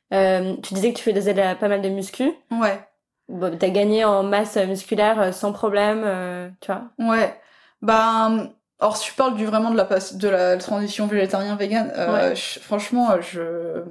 Tu 0.10 0.74
disais 0.74 0.93
que 0.93 0.98
tu 0.98 1.14
faisais 1.14 1.56
pas 1.56 1.68
mal 1.68 1.82
de 1.82 1.89
muscu. 1.89 2.32
Ouais. 2.50 2.80
Bon, 3.28 3.58
t'as 3.58 3.70
gagné 3.70 4.06
en 4.06 4.24
masse 4.24 4.56
musculaire 4.56 5.34
sans 5.34 5.52
problème, 5.52 6.56
tu 6.62 6.72
vois? 6.72 6.89
Ouais. 6.98 7.38
Ben, 7.82 8.54
or 8.80 8.97
si 8.97 9.09
tu 9.09 9.13
parles 9.15 9.36
du 9.36 9.45
vraiment 9.45 9.71
de 9.71 9.78
la 9.78 9.86
de 9.86 10.28
la 10.30 10.57
transition 10.57 11.07
végétarien 11.07 11.55
vegan, 11.55 11.91
euh, 11.95 12.30
ouais. 12.30 12.36
je, 12.36 12.59
franchement, 12.59 13.19
je 13.21 13.84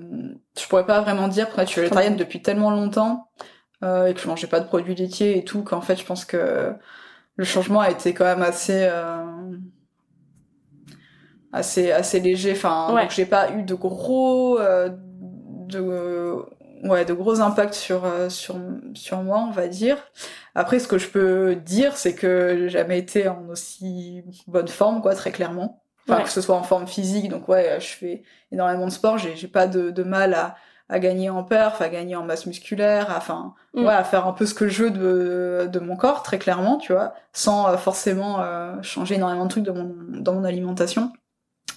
je 0.58 0.66
pourrais 0.68 0.86
pas 0.86 1.00
vraiment 1.00 1.28
dire. 1.28 1.46
Après, 1.46 1.66
je 1.66 1.70
suis 1.72 1.80
végétarienne 1.80 2.16
depuis 2.16 2.42
tellement 2.42 2.70
longtemps 2.70 3.28
euh, 3.84 4.06
et 4.06 4.14
que 4.14 4.20
je 4.20 4.28
mangeais 4.28 4.46
pas 4.46 4.60
de 4.60 4.66
produits 4.66 4.94
laitiers 4.94 5.38
et 5.38 5.44
tout 5.44 5.62
qu'en 5.62 5.80
fait, 5.80 5.96
je 5.96 6.04
pense 6.04 6.24
que 6.24 6.72
le 7.36 7.44
changement 7.44 7.80
a 7.80 7.90
été 7.90 8.14
quand 8.14 8.24
même 8.24 8.42
assez. 8.42 8.86
Euh... 8.90 9.24
assez 11.52 11.90
assez 11.92 12.20
léger. 12.20 12.52
Enfin, 12.52 12.92
Ouais. 12.94 13.02
donc 13.02 13.10
j'ai 13.10 13.26
pas 13.26 13.50
eu 13.52 13.62
de 13.62 13.74
gros 13.74 14.58
euh, 14.58 14.90
de 15.68 16.44
ouais 16.84 17.04
de 17.04 17.12
gros 17.12 17.40
impacts 17.40 17.74
sur 17.74 18.04
euh, 18.04 18.28
sur 18.28 18.56
sur 18.94 19.22
moi, 19.22 19.38
on 19.48 19.50
va 19.50 19.68
dire. 19.68 19.98
Après, 20.54 20.78
ce 20.78 20.88
que 20.88 20.98
je 20.98 21.08
peux 21.08 21.54
dire, 21.56 21.96
c'est 21.96 22.14
que 22.14 22.56
j'ai 22.58 22.68
jamais 22.70 22.98
été 22.98 23.28
en 23.28 23.46
aussi 23.48 24.24
bonne 24.46 24.68
forme, 24.68 25.02
quoi, 25.02 25.14
très 25.14 25.32
clairement. 25.32 25.82
Enfin, 26.08 26.18
Ouais. 26.18 26.24
que 26.24 26.30
ce 26.30 26.40
soit 26.40 26.56
en 26.56 26.62
forme 26.62 26.86
physique, 26.86 27.28
donc 27.28 27.48
ouais, 27.48 27.78
je 27.80 27.86
fais 27.88 28.22
énormément 28.52 28.86
de 28.86 28.92
sport, 28.92 29.18
j'ai 29.18 29.48
pas 29.48 29.66
de, 29.66 29.90
de 29.90 30.02
mal 30.04 30.34
à, 30.34 30.54
à 30.88 31.00
gagner 31.00 31.30
en 31.30 31.42
perf, 31.42 31.80
à 31.82 31.88
gagner 31.88 32.14
en 32.14 32.22
masse 32.24 32.46
musculaire, 32.46 33.10
à- 33.10 33.16
enfin, 33.18 33.54
Mm. 33.74 33.84
ouais, 33.86 33.92
à 33.92 34.04
faire 34.04 34.26
un 34.26 34.32
peu 34.32 34.46
ce 34.46 34.54
que 34.54 34.68
je 34.68 34.84
veux 34.84 34.90
de, 34.92 35.68
de 35.70 35.78
mon 35.80 35.96
corps, 35.96 36.22
très 36.22 36.38
clairement, 36.38 36.76
tu 36.78 36.92
vois, 36.92 37.14
sans 37.32 37.68
euh, 37.68 37.76
forcément 37.76 38.40
euh, 38.40 38.80
changer 38.82 39.16
énormément 39.16 39.44
de 39.46 39.50
trucs 39.50 39.64
dans 39.64 39.74
mon, 39.74 39.94
dans 40.20 40.32
mon 40.34 40.44
alimentation. 40.44 41.12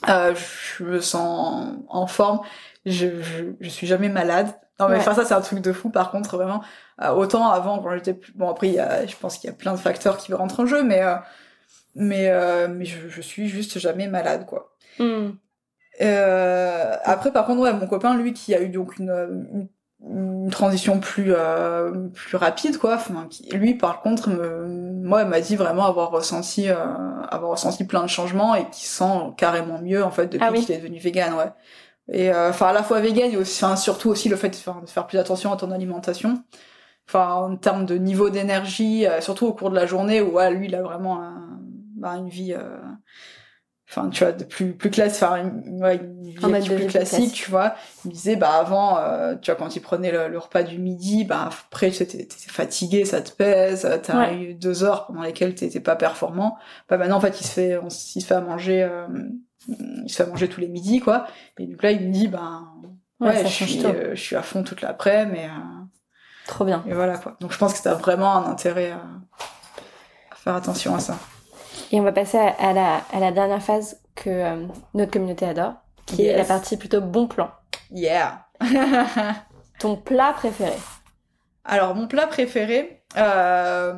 Euh, 0.10 0.34
je 0.36 0.84
me 0.84 1.02
sens 1.02 1.84
en, 1.90 2.02
en 2.04 2.08
forme, 2.08 2.42
je, 2.86 3.22
je, 3.22 3.46
je 3.60 3.70
suis 3.70 3.88
jamais 3.88 4.10
malade. 4.10 4.54
Non 4.80 4.88
mais 4.90 4.96
Ouais. 4.96 5.00
enfin 5.00 5.14
ça 5.14 5.26
c'est 5.26 5.34
un 5.34 5.42
truc 5.42 5.60
de 5.60 5.74
fou 5.74 5.90
par 5.90 6.10
contre 6.12 6.38
vraiment 6.38 6.64
euh, 7.02 7.10
autant 7.12 7.50
avant 7.52 7.80
quand 7.80 7.92
j'étais 7.96 8.14
plus 8.14 8.32
bon 8.34 8.50
après 8.50 8.70
y 8.70 8.80
a 8.80 9.06
je 9.06 9.16
pense 9.18 9.38
qu'il 9.38 9.50
y 9.50 9.54
a 9.54 9.56
plein 9.56 9.74
de 9.74 9.78
facteurs 9.80 10.18
qui 10.18 10.34
rentrent 10.34 10.62
en 10.62 10.66
jeu 10.66 10.84
mais 10.84 11.04
euh, 11.04 11.16
mais 11.96 12.30
euh, 12.30 12.68
mais 12.70 12.86
je, 12.86 13.10
je 13.10 13.22
suis 13.22 13.48
juste 13.50 13.80
jamais 13.80 14.08
malade 14.08 14.46
quoi. 14.46 14.76
Hmm. 15.00 15.32
Après, 17.04 17.32
par 17.32 17.46
contre, 17.46 17.62
ouais, 17.62 17.74
mon 17.74 17.88
copain, 17.88 18.16
lui, 18.16 18.34
qui 18.34 18.56
a 18.56 18.62
eu 18.62 18.70
donc 18.70 18.98
une, 19.00 19.10
une, 19.52 19.68
une 20.46 20.50
transition 20.50 21.00
plus 21.00 21.34
plus 22.14 22.38
rapide, 22.38 22.78
quoi. 22.78 22.96
Enfin, 22.96 23.28
qui, 23.30 23.50
lui, 23.52 23.76
par 23.76 24.02
contre, 24.02 24.30
me, 24.30 24.66
moi, 25.04 25.24
il 25.24 25.28
m'a 25.28 25.42
dit 25.42 25.56
vraiment 25.56 25.86
avoir 25.86 26.12
ressenti 26.12 26.70
avoir 26.70 27.52
ressenti 27.52 27.84
plein 27.86 28.02
de 28.04 28.08
changements 28.10 28.56
et 28.56 28.70
qui 28.70 28.86
sent 28.88 29.34
carrément 29.38 29.80
mieux 29.82 30.04
en 30.04 30.12
fait 30.12 30.28
depuis 30.28 30.46
Ah 30.46 30.52
oui. 30.52 30.66
qu'il 30.66 30.74
est 30.76 30.78
devenu 30.80 31.00
vegan, 31.00 31.34
ouais. 31.36 31.52
Et 32.12 32.32
euh, 32.32 32.50
enfin, 32.50 32.68
à 32.68 32.74
la 32.74 32.84
fois 32.84 33.00
vegan 33.02 33.32
et 33.32 33.38
aussi, 33.38 33.64
surtout 33.78 34.10
aussi 34.10 34.30
le 34.30 34.36
fait 34.36 34.50
de 34.50 34.56
faire, 34.56 34.82
de 34.82 34.90
faire 34.90 35.08
plus 35.08 35.18
attention 35.20 35.52
à 35.54 35.58
ton 35.58 35.72
alimentation. 35.72 36.44
Enfin, 37.10 37.34
en 37.36 37.58
termes 37.58 37.86
de 37.86 37.96
niveau 37.98 38.30
d'énergie, 38.30 39.08
euh, 39.08 39.22
surtout 39.22 39.48
au 39.48 39.54
cours 39.54 39.72
de 39.72 39.76
la 39.76 39.86
journée, 39.88 40.22
où 40.22 40.34
ouais, 40.36 40.52
lui, 40.54 40.68
il 40.68 40.76
a 40.76 40.82
vraiment 40.84 41.22
un- 41.24 41.60
bah, 41.98 42.16
une 42.18 42.30
vie. 42.30 42.54
euh, 42.54 42.78
enfin 43.90 44.10
tu 44.10 44.24
vois 44.24 44.34
de 44.34 44.44
plus 44.44 44.76
plus 44.78 44.92
classe 44.92 45.22
enfin 45.24 45.38
une, 45.66 45.84
ouais, 45.84 46.00
Un 46.44 46.48
mode 46.50 46.64
plus 46.66 46.76
plus 46.76 46.86
classique 46.86 47.34
tu 47.34 47.50
vois 47.50 47.74
il 48.06 48.10
me 48.10 48.14
disait 48.14 48.36
bah 48.36 48.52
avant 48.54 49.00
euh, 49.00 49.36
tu 49.36 49.50
vois 49.50 49.56
quand 49.60 49.76
il 49.76 49.80
prenait 49.82 50.12
le, 50.12 50.28
le 50.28 50.38
repas 50.38 50.62
du 50.62 50.78
midi 50.78 51.24
bah 51.26 51.50
après 51.72 51.90
t'es 51.90 52.28
fatigué 52.48 53.04
ça 53.06 53.22
te 53.22 53.32
pèse 53.32 53.90
t'as 54.04 54.16
Ouais. 54.20 54.36
eu 54.36 54.54
deux 54.54 54.84
heures 54.84 55.08
pendant 55.08 55.24
lesquelles 55.24 55.56
t'étais 55.56 55.80
pas 55.80 55.96
performant 55.96 56.58
bah 56.88 56.98
maintenant 56.98 57.18
en 57.18 57.22
fait 57.22 57.42
il 57.42 57.46
se 57.48 57.52
fait 57.52 57.78
on, 57.80 57.88
s- 57.88 58.16
il 58.16 58.22
se 58.22 58.28
fait 58.28 58.36
à 58.36 58.42
manger 58.42 58.84
euh, 58.84 59.08
il 59.68 60.10
se 60.10 60.24
fait 60.24 60.30
manger 60.30 60.48
tous 60.50 60.62
les 60.62 60.68
midis 60.68 61.00
quoi. 61.00 61.28
Et 61.58 61.68
donc 61.68 61.84
là 61.84 61.92
il 61.92 62.08
me 62.08 62.12
dit 62.14 62.28
bah 62.28 62.62
Ouais, 63.20 63.28
ouais, 63.30 63.36
ça 63.38 63.44
je 63.46 63.50
change 63.50 63.70
suis 63.70 63.86
euh, 63.86 64.16
je 64.16 64.22
suis 64.22 64.36
à 64.36 64.42
fond 64.42 64.64
toute 64.64 64.82
l'après 64.82 65.26
mais 65.26 65.46
euh, 65.46 65.86
Trop 66.48 66.66
bien. 66.66 66.84
et 66.88 66.94
voilà 66.94 67.18
quoi. 67.18 67.36
Donc 67.42 67.52
je 67.52 67.58
pense 67.58 67.74
que 67.78 67.84
t'as 67.84 67.96
vraiment 67.96 68.34
un 68.38 68.50
intérêt 68.50 68.92
à, 68.92 69.02
à 70.32 70.36
faire 70.36 70.56
attention 70.56 70.96
à 70.96 71.00
ça. 71.00 71.18
Et 71.92 72.00
on 72.00 72.04
va 72.04 72.12
passer 72.12 72.38
à, 72.38 72.48
à 72.60 72.74
la, 72.74 72.96
à 73.12 73.20
la 73.20 73.32
dernière 73.32 73.62
phase 73.62 74.00
que 74.16 74.30
euh, 74.30 74.66
notre 74.94 75.12
communauté 75.12 75.46
adore, 75.46 75.74
qui 76.06 76.26
est 76.26 76.38
la 76.38 76.46
partie 76.46 76.78
plutôt 76.78 77.02
bon 77.02 77.28
plan. 77.28 77.52
yeah. 77.92 78.46
Ton 79.80 79.96
plat 79.96 80.34
préféré. 80.34 80.76
Alors, 81.64 81.96
mon 81.96 82.08
plat 82.08 82.28
préféré, 82.28 83.04
euh... 83.18 83.94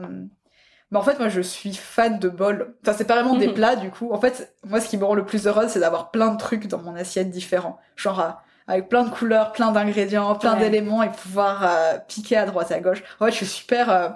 bah, 0.91 0.99
en 0.99 1.03
fait, 1.03 1.19
moi, 1.19 1.29
je 1.29 1.41
suis 1.41 1.73
fan 1.73 2.19
de 2.19 2.29
bols. 2.29 2.75
Enfin, 2.81 2.93
c'est 2.97 3.05
pas 3.05 3.15
vraiment 3.21 3.35
des 3.35 3.47
Mhm. 3.47 3.53
plats, 3.53 3.75
du 3.77 3.89
coup. 3.91 4.11
En 4.11 4.19
fait, 4.19 4.55
moi, 4.65 4.81
ce 4.81 4.89
qui 4.89 4.97
me 4.97 5.05
rend 5.05 5.15
le 5.15 5.25
plus 5.25 5.47
heureuse, 5.47 5.69
c'est 5.69 5.79
d'avoir 5.79 6.11
plein 6.11 6.29
de 6.31 6.37
trucs 6.37 6.67
dans 6.67 6.79
mon 6.79 6.95
assiette 6.95 7.29
différents. 7.29 7.79
Genre, 7.95 8.19
euh, 8.19 8.29
avec 8.67 8.89
plein 8.89 9.03
de 9.03 9.09
couleurs, 9.09 9.51
plein 9.53 9.71
d'ingrédients, 9.71 10.35
plein 10.35 10.53
Ouais. 10.53 10.59
d'éléments, 10.59 11.03
et 11.03 11.09
pouvoir 11.11 11.63
euh, 11.65 11.97
piquer 12.07 12.37
à 12.37 12.45
droite, 12.45 12.71
à 12.71 12.79
gauche. 12.79 13.03
En 13.19 13.25
fait, 13.25 13.31
je 13.31 13.37
suis 13.37 13.45
super... 13.47 13.89
euh, 13.89 14.09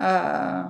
euh, 0.00 0.62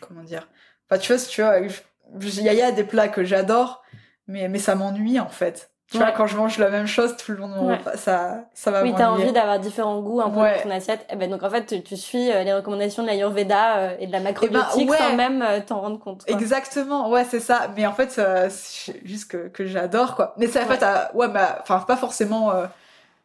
Comment 0.00 0.22
dire? 0.22 0.48
Enfin, 0.88 0.98
tu 1.00 1.08
vois, 1.12 1.18
si 1.18 1.28
tu 1.28 1.42
vois, 1.42 1.58
il 1.58 2.42
y 2.42 2.48
a, 2.48 2.52
il 2.52 2.58
y 2.58 2.62
a 2.62 2.72
des 2.72 2.84
plats 2.84 3.08
que 3.08 3.24
j'adore, 3.24 3.82
mais, 4.26 4.48
mais 4.48 4.58
ça 4.58 4.74
m'ennuie, 4.74 5.18
en 5.20 5.28
fait. 5.28 5.72
Tu 5.90 5.98
vois, 5.98 6.10
quand 6.10 6.26
je 6.26 6.36
mange 6.36 6.58
la 6.58 6.68
même 6.68 6.88
chose 6.88 7.16
tout 7.16 7.30
le 7.30 7.38
long 7.38 7.48
de 7.48 7.54
mon 7.54 7.68
Ouais. 7.68 7.76
repas, 7.76 7.96
ça, 7.96 8.40
ça 8.54 8.72
va 8.72 8.82
Oui, 8.82 8.92
t'as 8.96 9.08
envie 9.08 9.30
d'avoir 9.32 9.60
différents 9.60 10.00
goûts 10.00 10.20
un 10.20 10.30
peu 10.30 10.40
Ouais. 10.40 10.56
dans 10.56 10.62
ton 10.64 10.70
assiette. 10.70 11.06
Eh 11.10 11.14
ben, 11.16 11.30
donc 11.30 11.44
en 11.44 11.50
fait, 11.50 11.64
tu, 11.64 11.82
tu 11.82 11.96
suis 11.96 12.32
euh, 12.32 12.42
les 12.42 12.52
recommandations 12.52 13.04
de 13.04 13.08
l'Ayurveda 13.08 13.76
euh, 13.76 13.96
et 14.00 14.08
de 14.08 14.12
la 14.12 14.18
macrobiotique 14.18 14.90
ouais. 14.90 14.96
sans 14.98 15.14
même 15.14 15.42
euh, 15.42 15.60
t'en 15.64 15.80
rendre 15.80 16.00
compte. 16.00 16.24
quoi. 16.24 16.34
Exactement, 16.34 17.08
ouais, 17.10 17.24
c'est 17.24 17.38
ça. 17.38 17.68
Mais 17.76 17.86
en 17.86 17.92
fait, 17.92 18.10
c'est 18.50 19.00
juste 19.06 19.30
que, 19.30 19.46
que 19.48 19.64
j'adore, 19.64 20.16
quoi. 20.16 20.34
Mais 20.38 20.48
c'est 20.48 20.60
en 20.62 20.66
fait, 20.66 20.82
euh, 20.82 20.96
ouais, 21.14 21.28
bah, 21.28 21.58
enfin, 21.62 21.78
pas 21.86 21.96
forcément. 21.96 22.50
euh, 22.50 22.66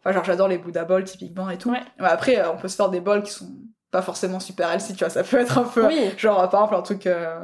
Enfin, 0.03 0.13
genre, 0.15 0.23
j'adore 0.23 0.47
les 0.47 0.57
Buddha 0.57 0.83
Bowls, 0.83 1.03
typiquement, 1.03 1.47
et 1.51 1.57
tout. 1.59 1.69
Ouais. 1.71 1.81
Mais 1.99 2.07
après, 2.07 2.39
euh, 2.39 2.51
on 2.51 2.57
peut 2.57 2.67
se 2.67 2.75
faire 2.75 2.89
des 2.89 2.99
bols 3.01 3.21
qui 3.21 3.31
sont 3.31 3.49
pas 3.91 4.01
forcément 4.01 4.39
super 4.39 4.71
healthy, 4.71 4.93
tu 4.95 5.03
vois. 5.03 5.09
Ça 5.11 5.23
peut 5.23 5.37
être 5.39 5.59
un 5.59 5.63
peu. 5.63 5.85
Oui, 5.85 6.11
Genre, 6.17 6.37
par 6.49 6.61
exemple, 6.61 6.75
un 6.75 6.81
truc. 6.81 7.05
Euh... 7.07 7.39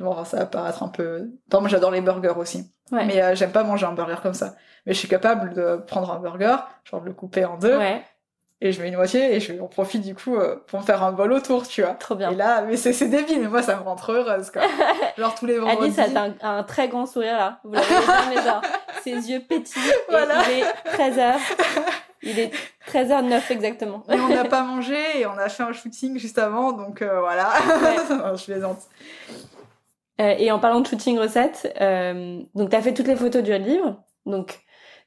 Bon, 0.00 0.24
ça 0.24 0.38
va 0.38 0.46
paraître 0.46 0.82
un 0.82 0.88
peu. 0.88 1.18
Exemple, 1.46 1.60
moi, 1.62 1.68
j'adore 1.68 1.90
les 1.92 2.00
burgers 2.00 2.32
aussi. 2.36 2.72
Ouais. 2.90 3.04
Mais 3.06 3.22
euh, 3.22 3.34
j'aime 3.34 3.52
pas 3.52 3.64
manger 3.64 3.86
un 3.86 3.92
burger 3.92 4.16
comme 4.22 4.34
ça. 4.34 4.54
Mais 4.86 4.94
je 4.94 4.98
suis 4.98 5.08
capable 5.08 5.54
de 5.54 5.76
prendre 5.86 6.10
un 6.10 6.18
burger, 6.18 6.56
genre 6.84 7.00
de 7.00 7.06
le 7.06 7.12
couper 7.12 7.44
en 7.44 7.56
deux, 7.56 7.76
ouais, 7.78 8.02
et 8.60 8.72
je 8.72 8.80
mets 8.82 8.88
une 8.88 8.96
moitié, 8.96 9.34
et 9.34 9.40
je 9.40 9.60
en 9.60 9.66
profite 9.66 10.02
du 10.02 10.14
coup 10.14 10.36
euh, 10.36 10.56
pour 10.66 10.80
me 10.80 10.84
faire 10.84 11.02
un 11.02 11.12
bol 11.12 11.32
autour, 11.32 11.66
tu 11.66 11.82
vois. 11.82 11.92
trop 11.94 12.14
bien. 12.14 12.30
Et 12.30 12.34
là, 12.34 12.62
mais 12.62 12.76
c'est 12.76 13.08
débile, 13.08 13.40
mais 13.42 13.48
moi, 13.48 13.62
ça 13.62 13.76
me 13.76 13.82
rend 13.82 13.96
trop 13.96 14.12
heureuse, 14.12 14.50
quoi. 14.50 14.62
Genre 15.18 15.34
tous 15.34 15.46
les 15.46 15.58
vendredis. 15.58 16.00
Alice 16.00 16.16
a 16.16 16.20
un, 16.20 16.58
un 16.58 16.62
très 16.64 16.88
grand 16.88 17.06
sourire 17.06 17.36
là. 17.36 17.58
Vous 17.64 17.72
l'avez 17.72 17.86
mais 18.34 18.42
genre, 18.42 18.62
ses 19.02 19.12
yeux 19.30 19.40
pétillent. 19.48 19.82
Et 19.88 19.94
Voilà. 20.10 20.34
il 20.48 20.58
est 20.60 20.96
13h. 20.96 21.34
Il 22.24 22.38
est 22.38 22.52
13h09 22.88 23.40
exactement. 23.50 24.04
Et 24.08 24.14
on 24.14 24.28
n'a 24.28 24.44
pas 24.44 24.62
mangé 24.62 24.94
et 25.18 25.26
on 25.26 25.36
a 25.36 25.48
fait 25.48 25.64
un 25.64 25.72
shooting 25.72 26.20
juste 26.20 26.38
avant, 26.38 26.70
donc 26.70 27.02
euh, 27.02 27.18
voilà. 27.18 27.48
Je 28.36 28.44
plaisante. 28.44 28.78
Euh, 30.20 30.34
et 30.38 30.50
en 30.50 30.58
parlant 30.58 30.80
de 30.80 30.86
shooting 30.86 31.18
recettes, 31.18 31.72
euh, 31.80 32.40
donc 32.54 32.70
t'as 32.70 32.82
fait 32.82 32.92
toutes 32.94 33.06
les 33.08 33.16
photos 33.16 33.42
du 33.42 33.56
livre, 33.56 34.02
donc 34.26 34.60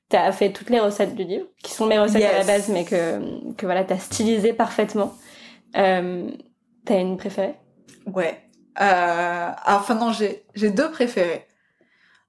t'as 0.10 0.32
fait 0.32 0.52
toutes 0.52 0.70
les 0.70 0.80
recettes 0.80 1.16
du 1.16 1.24
livre, 1.24 1.46
qui 1.64 1.72
sont 1.72 1.86
mes 1.86 2.00
recettes 2.00 2.24
à 2.24 2.40
la 2.40 2.44
base, 2.44 2.70
mais 2.70 2.86
que, 2.86 3.54
que 3.54 3.66
voilà, 3.66 3.84
t'as 3.84 3.98
stylisé 4.00 4.52
parfaitement. 4.54 5.14
Euh, 5.78 6.30
t'as 6.86 7.00
une 7.00 7.18
préférée? 7.18 7.56
Ouais. 8.08 8.42
Euh, 8.82 9.52
enfin 9.66 9.96
non, 9.96 10.12
j'ai 10.12 10.46
j'ai 10.54 10.70
deux 10.72 10.92
préférés. 10.92 11.46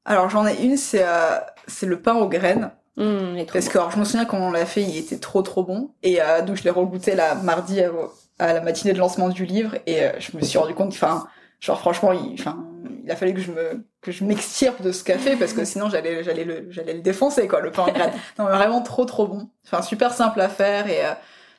Alors 0.04 0.28
j'en 0.28 0.46
ai 0.46 0.62
une, 0.62 0.76
c'est 0.76 1.02
euh, 1.04 1.38
c'est 1.66 1.86
le 1.86 2.00
pain 2.00 2.14
aux 2.14 2.28
graines. 2.28 2.70
Mmh, 2.96 3.44
Parce 3.52 3.68
que 3.68 3.76
alors, 3.76 3.90
je 3.90 3.98
me 3.98 4.04
souviens 4.04 4.24
quand 4.24 4.38
on 4.38 4.50
l'a 4.50 4.64
fait, 4.64 4.82
il 4.82 4.96
était 4.96 5.18
trop 5.18 5.42
trop 5.42 5.64
bon. 5.64 5.90
Et 6.02 6.22
euh, 6.22 6.42
donc 6.42 6.56
je 6.56 6.64
l'ai 6.64 6.70
regoûté 6.70 7.14
la 7.14 7.34
mardi 7.34 7.82
à, 7.82 7.90
à 8.38 8.52
la 8.52 8.60
matinée 8.60 8.92
de 8.94 8.98
lancement 8.98 9.28
du 9.28 9.44
livre 9.44 9.76
et 9.86 10.02
je 10.18 10.36
me 10.36 10.42
suis 10.42 10.58
rendu 10.58 10.74
compte, 10.74 10.92
enfin, 10.92 11.26
genre 11.60 11.78
franchement, 11.78 12.12
il, 12.12 12.34
enfin, 12.34 12.64
il 13.04 13.10
a 13.10 13.16
fallu 13.16 13.34
que 13.34 13.40
je 13.40 13.50
me 13.50 13.84
que 14.02 14.12
je 14.12 14.24
m'extirpe 14.24 14.82
de 14.82 14.92
ce 14.92 15.02
café 15.04 15.36
parce 15.36 15.52
que 15.52 15.64
sinon 15.66 15.88
j'allais 15.90 16.22
j'allais 16.22 16.44
le 16.44 16.66
j'allais 16.70 16.94
le 16.94 17.00
défoncer 17.00 17.48
quoi, 17.48 17.60
le 17.60 17.70
pain 17.70 17.82
en 17.82 17.92
graines. 17.92 18.12
Non 18.38 18.44
mais 18.46 18.52
vraiment 18.56 18.82
trop 18.82 19.04
trop 19.04 19.26
bon. 19.26 19.48
Enfin 19.66 19.82
super 19.82 20.12
simple 20.12 20.40
à 20.40 20.48
faire 20.48 20.88
et 20.88 21.04
euh, 21.04 21.12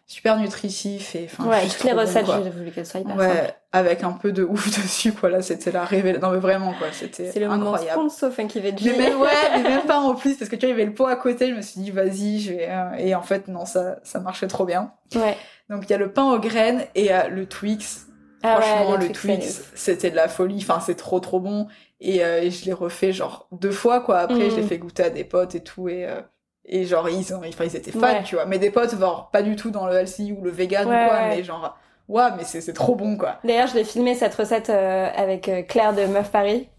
super 0.06 0.38
nutritif 0.38 1.16
et 1.16 1.26
enfin. 1.30 1.50
Ouais, 1.50 1.68
toutes 1.68 1.84
les 1.84 1.93
bon, 1.93 2.02
recettes, 2.02 2.26
quoi. 2.26 2.39
j'ai 2.43 2.50
voulu 2.50 2.72
qu'elles 2.72 2.86
soient 2.86 3.02
hyper 3.02 3.16
Ouais, 3.18 3.54
avec 3.74 4.04
un 4.04 4.14
peu 4.14 4.32
de 4.32 4.43
ouf 4.43 4.68
dessus 4.82 5.12
quoi. 5.12 5.30
Là 5.30 5.41
c'était 5.41 5.72
la 5.72 5.84
révélation. 5.84 6.28
Non 6.28 6.34
mais 6.34 6.39
vraiment 6.39 6.74
quoi, 6.74 6.88
c'était 6.93 7.32
C'est 7.32 7.39
le 7.41 7.48
moment 7.50 7.74
incroyable. 7.74 8.00
sponsor 8.10 8.32
Funky 8.32 8.60
Veggie. 8.62 8.91
Mais 8.91 9.10
même, 9.10 9.20
ouais, 9.20 9.30
mais 9.58 9.64
même 9.64 9.86
pas 9.86 10.00
en 10.00 10.16
plus, 10.16 10.36
parce 10.38 10.50
que 10.50 10.56
tu 10.56 10.66
vois, 10.66 10.70
il 10.70 10.78
y 10.78 10.82
avait 10.82 10.86
le 10.86 10.93
pot 10.93 11.08
à 11.08 11.16
côté, 11.18 11.50
je 11.50 11.54
me 11.56 11.62
suis 11.62 11.82
dit, 11.82 11.91
vas-y, 11.91 12.39
je 12.39 12.54
vais, 12.54 12.68
euh, 12.70 12.91
et 12.98 13.16
en 13.16 13.22
fait, 13.24 13.48
non, 13.50 13.66
ça, 13.66 13.98
ça 14.04 14.20
marchait 14.22 14.48
trop 14.48 14.64
bien. 14.66 14.93
Ouais. 15.16 15.36
Donc, 15.70 15.84
il 15.84 15.89
y 15.89 15.93
a 15.93 15.98
le 15.98 16.12
pain 16.14 16.32
aux 16.32 16.39
graines 16.39 16.86
et 16.95 17.14
euh, 17.14 17.28
le 17.28 17.45
Twix. 17.45 18.07
Ah 18.43 18.61
Franchement, 18.61 18.95
le 18.97 19.11
Twix, 19.11 19.63
c'était 19.73 20.11
de 20.11 20.15
la 20.15 20.27
folie. 20.27 20.59
Enfin, 20.61 20.79
c'est 20.79 20.95
trop, 20.95 21.19
trop 21.19 21.39
bon. 21.39 21.67
Et, 21.99 22.23
euh, 22.23 22.41
et 22.43 22.51
je 22.51 22.65
l'ai 22.65 22.73
refait, 22.73 23.11
genre, 23.11 23.47
deux 23.51 23.71
fois, 23.71 23.99
quoi. 24.01 24.19
Après, 24.19 24.45
Mhm. 24.45 24.51
je 24.51 24.55
l'ai 24.57 24.63
fait 24.63 24.77
goûter 24.77 25.03
à 25.03 25.09
des 25.09 25.23
potes 25.23 25.55
et 25.55 25.61
tout, 25.63 25.89
et, 25.89 26.05
euh, 26.05 26.21
et 26.65 26.85
genre, 26.85 27.09
ils, 27.09 27.33
ont, 27.33 27.41
ils 27.43 27.75
étaient 27.75 27.91
fans, 27.91 28.01
Ouais. 28.01 28.23
tu 28.23 28.35
vois. 28.35 28.45
Mais 28.45 28.59
des 28.59 28.69
potes, 28.69 28.97
genre, 28.99 29.29
pas 29.31 29.41
du 29.41 29.55
tout 29.55 29.71
dans 29.71 29.88
le 29.88 29.93
healthy 29.95 30.31
ou 30.38 30.43
le 30.43 30.51
vegan 30.51 30.88
Ouais, 30.88 31.03
ou 31.03 31.07
quoi, 31.07 31.21
mais 31.29 31.43
genre, 31.43 31.77
ouais, 32.07 32.29
mais 32.38 32.43
c'est 32.43 32.61
c'est 32.61 32.73
trop 32.73 32.95
bon, 32.95 33.17
quoi. 33.17 33.38
D'ailleurs, 33.43 33.67
je 33.67 33.75
l'ai 33.75 33.83
filmé 33.83 34.13
cette 34.13 34.35
recette 34.35 34.69
euh, 34.69 35.09
avec 35.15 35.49
Claire 35.67 35.93
de 35.95 36.05
Meuf 36.05 36.29
Paris, 36.31 36.69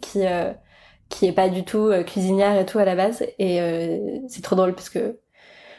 qui 0.00 0.20
qui 1.08 1.26
est 1.26 1.32
pas 1.32 1.48
du 1.48 1.64
tout 1.64 1.90
cuisinière 2.06 2.56
et 2.56 2.64
tout 2.64 2.78
à 2.78 2.84
la 2.84 2.94
base, 2.94 3.24
et 3.40 4.00
c'est 4.28 4.42
trop 4.42 4.54
drôle 4.54 4.74
parce 4.76 4.88
que 4.90 5.18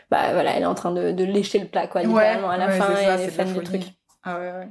bah 0.09 0.33
voilà, 0.33 0.55
elle 0.57 0.63
est 0.63 0.65
en 0.65 0.75
train 0.75 0.91
de, 0.91 1.13
de 1.13 1.23
lécher 1.23 1.59
le 1.59 1.67
plat 1.67 1.87
quoi, 1.87 2.01
littéralement 2.03 2.49
à 2.49 2.57
la 2.57 2.69
fin, 2.69 2.91
et 2.97 3.03
elle 3.03 3.21
est 3.21 3.27
fan 3.29 3.53
du 3.53 3.63
truc. 3.63 3.83
Ah 4.23 4.37
ouais, 4.39 4.51
ouais. 4.51 4.67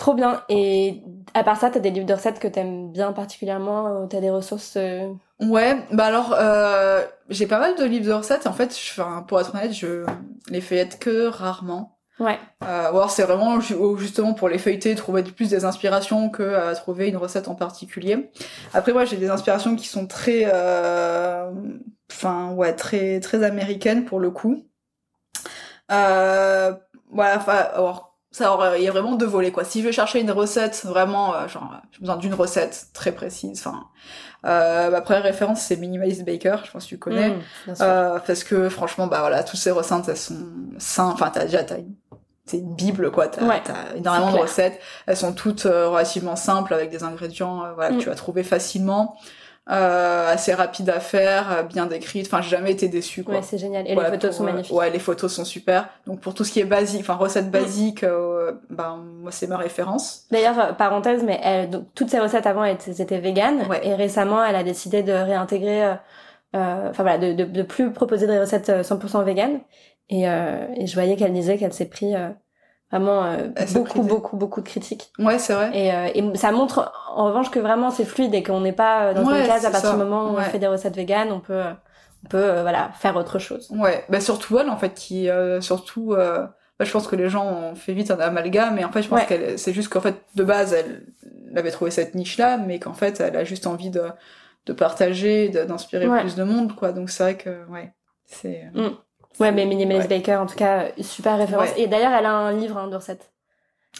Trop 0.00 0.14
bien. 0.14 0.42
Et 0.48 1.02
à 1.34 1.44
part 1.44 1.58
ça, 1.58 1.68
t'as 1.68 1.78
des 1.78 1.90
livres 1.90 2.06
de 2.06 2.14
recettes 2.14 2.38
que 2.38 2.48
t'aimes 2.48 2.90
bien 2.90 3.12
particulièrement, 3.12 4.06
t'as 4.08 4.20
des 4.20 4.30
ressources. 4.30 4.78
euh, 4.78 5.12
Ouais, 5.40 5.76
bah 5.92 6.06
alors 6.06 6.34
euh, 6.38 7.04
j'ai 7.28 7.46
pas 7.46 7.58
mal 7.58 7.76
de 7.76 7.84
livres 7.84 8.06
de 8.06 8.12
recettes. 8.12 8.46
En 8.46 8.54
fait, 8.54 8.74
je, 8.74 8.98
enfin, 8.98 9.22
pour 9.28 9.38
être 9.38 9.54
honnête, 9.54 9.74
je 9.74 10.06
les 10.48 10.62
feuillette 10.62 10.98
que 10.98 11.26
rarement. 11.26 11.98
Ouais. 12.18 12.38
Euh, 12.64 12.92
ou 12.92 13.08
c'est 13.10 13.24
vraiment 13.24 13.60
justement 13.60 14.32
pour 14.32 14.48
les 14.48 14.56
feuilleter, 14.56 14.94
trouver 14.94 15.22
plus 15.22 15.50
des 15.50 15.66
inspirations 15.66 16.30
que 16.30 16.74
trouver 16.76 17.08
une 17.08 17.18
recette 17.18 17.48
en 17.48 17.54
particulier. 17.54 18.30
Après 18.72 18.94
moi 18.94 19.04
j'ai 19.04 19.18
des 19.18 19.28
inspirations 19.28 19.76
qui 19.76 19.86
sont 19.86 20.06
très, 20.06 20.44
euh, 20.46 21.50
enfin 22.10 22.52
ouais 22.52 22.74
très 22.74 23.20
très 23.20 23.42
américaines 23.42 24.06
pour 24.06 24.18
le 24.18 24.30
coup. 24.30 24.64
Euh, 25.92 26.72
voilà, 27.10 27.36
enfin 27.36 27.68
alors 27.74 28.09
ça 28.32 28.52
alors, 28.52 28.76
il 28.76 28.82
y 28.82 28.88
a 28.88 28.92
vraiment 28.92 29.16
deux 29.16 29.26
volets 29.26 29.50
quoi. 29.52 29.64
Si 29.64 29.80
je 29.80 29.86
veux 29.86 29.92
chercher 29.92 30.20
une 30.20 30.30
recette 30.30 30.82
vraiment 30.84 31.34
euh, 31.34 31.48
genre 31.48 31.72
j'ai 31.92 32.00
besoin 32.00 32.16
d'une 32.16 32.34
recette 32.34 32.86
très 32.92 33.12
précise, 33.12 33.60
enfin 33.64 33.84
euh, 34.46 34.90
ma 34.90 35.00
première 35.00 35.22
référence 35.22 35.60
c'est 35.62 35.76
Minimalist 35.76 36.24
Baker, 36.24 36.56
je 36.64 36.70
pense 36.70 36.84
que 36.84 36.88
tu 36.88 36.98
connais. 36.98 37.30
Mmh. 37.30 37.74
Euh, 37.80 38.18
parce 38.26 38.44
que 38.44 38.68
franchement, 38.68 39.06
bah 39.06 39.20
voilà, 39.20 39.42
toutes 39.42 39.60
ces 39.60 39.70
recettes, 39.70 40.08
elles 40.08 40.16
sont 40.16 40.46
simples. 40.78 41.14
Enfin, 41.14 41.30
t'as 41.32 41.44
déjà, 41.44 41.62
t'as 41.62 41.78
une, 41.78 41.94
une 42.52 42.74
bible, 42.74 43.10
quoi. 43.10 43.28
T'as, 43.28 43.46
Ouais, 43.46 43.62
énormément 43.96 44.32
de 44.32 44.38
recettes. 44.38 44.80
Elles 45.06 45.16
sont 45.16 45.32
toutes 45.32 45.66
euh, 45.66 45.88
relativement 45.88 46.36
simples 46.36 46.72
avec 46.74 46.90
des 46.90 47.02
ingrédients, 47.02 47.64
euh, 47.64 47.72
voilà, 47.74 47.94
que 47.94 48.00
tu 48.00 48.08
vas 48.08 48.14
trouver 48.14 48.42
facilement, 48.42 49.16
euh, 49.70 50.32
assez 50.32 50.52
rapides 50.52 50.90
à 50.90 50.98
faire, 51.00 51.52
euh, 51.52 51.62
bien 51.62 51.86
décrites. 51.86 52.26
Enfin, 52.26 52.40
j'ai 52.42 52.50
jamais 52.50 52.72
été 52.72 52.88
déçue, 52.88 53.22
quoi. 53.22 53.36
Ouais, 53.36 53.42
c'est 53.42 53.58
génial. 53.58 53.86
Et 53.88 53.94
Voilà, 53.94 54.10
les 54.10 54.16
photos 54.16 54.30
pour, 54.30 54.38
sont 54.38 54.44
euh, 54.44 54.52
magnifiques. 54.52 54.76
Ouais, 54.76 54.90
les 54.90 54.98
photos 54.98 55.32
sont 55.32 55.44
super. 55.44 55.88
Donc 56.06 56.20
pour 56.20 56.34
tout 56.34 56.44
ce 56.44 56.52
qui 56.52 56.60
est 56.60 56.64
basique, 56.64 57.02
enfin 57.02 57.14
recettes 57.14 57.50
basiques, 57.50 58.02
euh, 58.02 58.52
ben 58.68 58.96
moi 59.20 59.30
c'est 59.30 59.46
ma 59.46 59.56
référence. 59.56 60.24
D'ailleurs, 60.30 60.58
euh, 60.58 60.72
parenthèse, 60.72 61.22
mais 61.24 61.40
elle, 61.42 61.70
donc, 61.70 61.84
toutes 61.94 62.10
ses 62.10 62.18
recettes 62.18 62.46
avant 62.46 62.64
étaient, 62.64 63.00
étaient 63.00 63.20
véganes. 63.20 63.62
Ouais. 63.68 63.86
Et 63.86 63.94
récemment, 63.94 64.44
elle 64.44 64.56
a 64.56 64.64
décidé 64.64 65.02
de 65.02 65.12
réintégrer, 65.12 65.84
euh, 65.84 65.94
enfin 66.90 67.02
voilà, 67.02 67.18
de, 67.18 67.32
de, 67.32 67.44
de 67.44 67.62
plus 67.62 67.92
proposer 67.92 68.26
des 68.26 68.40
recettes 68.40 68.70
euh, 68.70 68.82
100% 68.82 69.22
véganes. 69.24 69.60
Et, 70.08 70.28
euh, 70.28 70.66
et 70.76 70.86
je 70.88 70.94
voyais 70.94 71.14
qu'elle 71.14 71.32
disait 71.32 71.56
qu'elle 71.58 71.72
s'est 71.72 71.88
pris 71.88 72.16
euh, 72.16 72.30
vraiment 72.90 73.24
euh, 73.24 73.48
s'est 73.66 73.74
beaucoup, 73.78 74.02
beaucoup, 74.02 74.36
beaucoup 74.36 74.60
de 74.60 74.66
critiques. 74.68 75.12
Ouais, 75.18 75.38
c'est 75.38 75.54
vrai. 75.54 75.70
Et, 75.74 75.92
euh, 75.94 76.08
et 76.14 76.36
ça 76.36 76.50
montre 76.52 76.92
en 77.14 77.26
revanche 77.26 77.50
que 77.50 77.58
vraiment 77.60 77.90
c'est 77.90 78.04
fluide 78.04 78.34
et 78.34 78.42
qu'on 78.42 78.60
n'est 78.60 78.72
pas 78.72 79.04
euh, 79.06 79.14
dans 79.14 79.24
Ouais, 79.24 79.40
une 79.42 79.46
case 79.46 79.64
à 79.64 79.70
partir 79.70 79.92
du 79.92 79.98
moment 79.98 80.30
où 80.30 80.36
Ouais. 80.36 80.42
on 80.46 80.50
fait 80.50 80.58
des 80.58 80.66
recettes 80.66 80.96
véganes, 80.96 81.30
on 81.32 81.40
peut, 81.40 81.62
on 82.24 82.28
peut 82.28 82.36
euh, 82.38 82.62
voilà 82.62 82.90
faire 82.94 83.16
autre 83.16 83.38
chose. 83.38 83.70
Ouais, 83.70 84.04
bah 84.08 84.20
surtout 84.20 84.58
elle 84.58 84.68
en 84.70 84.76
fait 84.76 84.94
qui 84.94 85.28
euh, 85.30 85.60
surtout 85.60 86.14
euh, 86.14 86.46
bah, 86.78 86.84
je 86.84 86.90
pense 86.92 87.06
que 87.06 87.14
les 87.16 87.28
gens 87.28 87.46
ont 87.46 87.74
fait 87.74 87.92
vite 87.92 88.10
un 88.10 88.18
amalgame 88.18 88.74
mais 88.74 88.84
en 88.84 88.90
fait 88.90 89.02
je 89.02 89.08
pense 89.08 89.20
Ouais. 89.20 89.26
qu'elle 89.26 89.58
c'est 89.58 89.72
juste 89.72 89.88
qu'en 89.92 90.00
fait 90.00 90.16
de 90.34 90.42
base 90.44 90.72
elle, 90.72 91.06
elle 91.50 91.58
avait 91.58 91.70
trouvé 91.70 91.90
cette 91.90 92.14
niche 92.14 92.38
là 92.38 92.56
mais 92.58 92.78
qu'en 92.80 92.94
fait 92.94 93.20
elle 93.20 93.36
a 93.36 93.44
juste 93.44 93.66
envie 93.66 93.90
de 93.90 94.02
de 94.66 94.72
partager, 94.74 95.48
d'inspirer 95.48 96.06
plus 96.20 96.34
de 96.36 96.44
monde 96.44 96.74
quoi. 96.76 96.92
Donc 96.92 97.08
c'est 97.10 97.22
vrai 97.22 97.36
que 97.36 97.64
ouais, 97.68 97.92
c'est 98.26 98.64
euh, 98.76 98.88
Mm. 98.90 98.96
Ouais, 99.38 99.52
mais 99.52 99.64
Minimalist 99.64 100.08
Ouais. 100.10 100.18
Baker, 100.18 100.36
en 100.36 100.46
tout 100.46 100.56
cas, 100.56 100.86
super 101.00 101.38
référence. 101.38 101.68
Ouais. 101.70 101.80
Et 101.82 101.86
d'ailleurs, 101.86 102.12
elle 102.12 102.26
a 102.26 102.32
un 102.32 102.52
livre 102.52 102.76
hein, 102.76 102.88
de 102.88 102.96
recettes. 102.96 103.30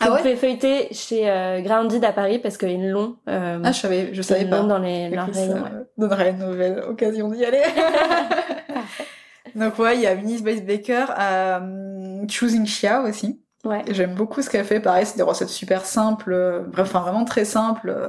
Ah 0.01 0.07
vous 0.07 0.13
ouais 0.13 0.19
pouvez 0.19 0.37
feuilleter 0.37 0.89
chez 0.93 1.29
euh, 1.29 1.61
Grounded 1.63 2.05
à 2.05 2.13
Paris 2.13 2.39
parce 2.39 2.57
qu'ils 2.57 2.91
l'ont. 2.91 3.17
Euh, 3.29 3.61
Ah, 3.65 3.73
je 3.73 3.81
savais, 3.81 4.11
je 4.15 4.23
savais 4.23 4.45
pas. 4.45 4.61
dans 4.61 4.79
les 4.79 5.07
Écoute, 5.13 5.35
ça 5.35 5.41
ouais. 5.47 5.61
donnerait 5.99 6.31
une 6.31 6.39
nouvelle 6.39 6.81
occasion 6.81 7.29
d'y 7.29 7.45
aller. 7.45 7.63
Donc 9.55 9.79
ouais, 9.79 9.97
il 9.97 10.03
y 10.03 10.07
a 10.07 10.15
Minis 10.15 10.43
Base 10.43 10.63
Baker, 10.63 11.07
euh, 11.19 12.25
Choosing 12.29 12.67
Chia 12.67 13.01
aussi. 13.03 13.43
Ouais. 13.65 13.83
J'aime 13.91 14.15
beaucoup 14.15 14.43
ce 14.43 14.49
qu'elle 14.51 14.65
fait. 14.65 14.81
Pareil, 14.81 15.07
c'est 15.07 15.17
des 15.17 15.23
recettes 15.23 15.49
super 15.49 15.85
simples, 15.85 16.33
euh, 16.33 16.61
bref, 16.61 16.87
enfin 16.95 17.01
vraiment 17.01 17.25
très 17.25 17.45
simples, 17.45 17.91
euh, 17.91 18.09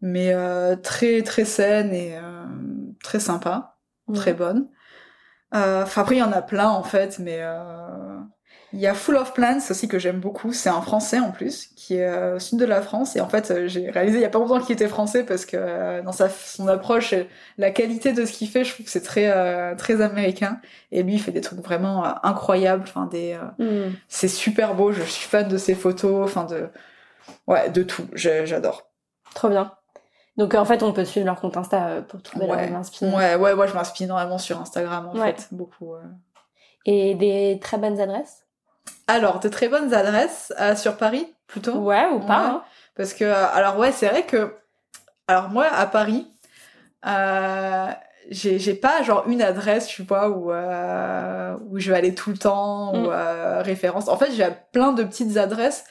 mais 0.00 0.32
euh, 0.34 0.74
très 0.76 1.22
très 1.22 1.44
saines 1.44 1.92
et 1.94 2.14
très 3.02 3.20
sympa, 3.20 3.76
Ouais. 4.08 4.16
très 4.16 4.34
bonnes. 4.34 4.66
Euh, 5.54 5.82
Enfin 5.84 6.02
après, 6.02 6.16
il 6.16 6.18
y 6.18 6.22
en 6.22 6.32
a 6.32 6.42
plein 6.42 6.68
en 6.68 6.82
fait, 6.82 7.18
mais 7.20 7.38
euh, 7.40 8.18
il 8.72 8.80
y 8.80 8.86
a 8.88 8.94
Full 8.94 9.16
of 9.16 9.34
Plants 9.34 9.58
aussi 9.70 9.86
que 9.88 9.98
j'aime 10.00 10.18
beaucoup. 10.20 10.52
C'est 10.52 10.68
un 10.68 10.80
Français 10.82 11.20
en 11.20 11.30
plus 11.30 11.68
qui 11.76 11.94
est 11.96 12.06
euh, 12.08 12.36
au 12.36 12.38
sud 12.40 12.58
de 12.58 12.64
la 12.64 12.82
France 12.82 13.14
et 13.16 13.20
en 13.20 13.28
fait 13.28 13.50
euh, 13.52 13.68
j'ai 13.68 13.88
réalisé 13.90 14.18
il 14.18 14.22
y 14.22 14.24
a 14.24 14.30
pas 14.30 14.38
longtemps 14.40 14.60
qu'il 14.60 14.72
était 14.72 14.88
français 14.88 15.24
parce 15.24 15.46
que 15.46 15.56
euh, 15.56 16.02
dans 16.02 16.12
sa 16.12 16.28
son 16.28 16.66
approche, 16.68 17.12
et 17.12 17.28
la 17.58 17.70
qualité 17.70 18.12
de 18.12 18.24
ce 18.24 18.32
qu'il 18.32 18.48
fait, 18.48 18.64
je 18.64 18.72
trouve 18.74 18.86
que 18.86 18.90
c'est 18.92 19.02
très 19.02 19.76
très 19.76 20.00
américain. 20.00 20.60
Et 20.90 21.02
lui, 21.04 21.14
il 21.14 21.20
fait 21.22 21.32
des 21.32 21.40
trucs 21.40 21.60
vraiment 21.60 22.04
incroyables. 22.26 22.82
Enfin 22.86 23.06
des 23.06 23.34
euh, 23.34 23.44
Mm. 23.58 23.96
c'est 24.08 24.28
super 24.28 24.74
beau, 24.74 24.92
je 24.92 25.02
suis 25.02 25.28
fan 25.28 25.48
de 25.48 25.56
ses 25.58 25.74
photos, 25.74 26.24
enfin 26.24 26.44
de 26.44 26.68
ouais, 27.46 27.70
de 27.70 27.82
tout, 27.84 28.06
j'adore. 28.14 28.90
Trop 29.34 29.48
bien. 29.48 29.76
Donc 30.36 30.54
en 30.54 30.64
fait, 30.64 30.82
on 30.82 30.92
peut 30.92 31.04
suivre 31.04 31.26
leur 31.26 31.40
compte 31.40 31.56
Insta 31.56 31.86
euh, 31.86 32.02
pour 32.02 32.20
trouver 32.22 32.46
Ouais. 32.46 32.68
leur 32.70 32.78
inspiration. 32.80 33.16
Ouais, 33.16 33.34
ouais, 33.36 33.54
moi 33.54 33.66
je 33.66 33.74
m'inspire 33.74 34.06
énormément 34.06 34.38
sur 34.38 34.60
Instagram 34.60 35.08
en 35.08 35.12
Ouais. 35.18 35.34
fait, 35.34 35.48
beaucoup. 35.52 35.94
euh. 35.94 36.02
Et 36.86 37.14
des 37.14 37.58
très 37.62 37.78
bonnes 37.78 38.00
adresses? 38.00 38.44
Alors, 39.06 39.38
de 39.40 39.48
très 39.48 39.68
bonnes 39.68 39.94
adresses 39.94 40.52
euh, 40.60 40.74
sur 40.76 40.96
Paris 40.96 41.32
plutôt 41.46 41.76
Ouais, 41.78 42.06
ou 42.12 42.20
pas. 42.20 42.26
Ouais. 42.26 42.46
hein. 42.46 42.62
Parce 42.96 43.14
que 43.14 43.24
euh, 43.24 43.46
alors 43.52 43.78
ouais, 43.78 43.92
c'est 43.92 44.08
vrai 44.08 44.24
que 44.24 44.54
alors 45.28 45.48
moi 45.50 45.66
à 45.72 45.86
Paris 45.86 46.26
euh, 47.06 47.88
j'ai 48.30 48.58
j'ai 48.58 48.74
pas 48.74 49.02
genre 49.02 49.24
une 49.28 49.42
adresse, 49.42 49.86
tu 49.86 50.02
vois, 50.02 50.28
où 50.30 50.50
euh, 50.52 51.56
où 51.70 51.78
je 51.78 51.90
vais 51.90 51.96
aller 51.98 52.14
tout 52.14 52.30
le 52.30 52.38
temps 52.38 52.92
Mm. 52.94 53.04
ou 53.06 53.10
euh, 53.10 53.62
référence. 53.62 54.08
En 54.08 54.16
fait, 54.16 54.32
j'ai 54.32 54.46
plein 54.72 54.92
de 54.92 55.04
petites 55.04 55.36
adresses 55.36 55.84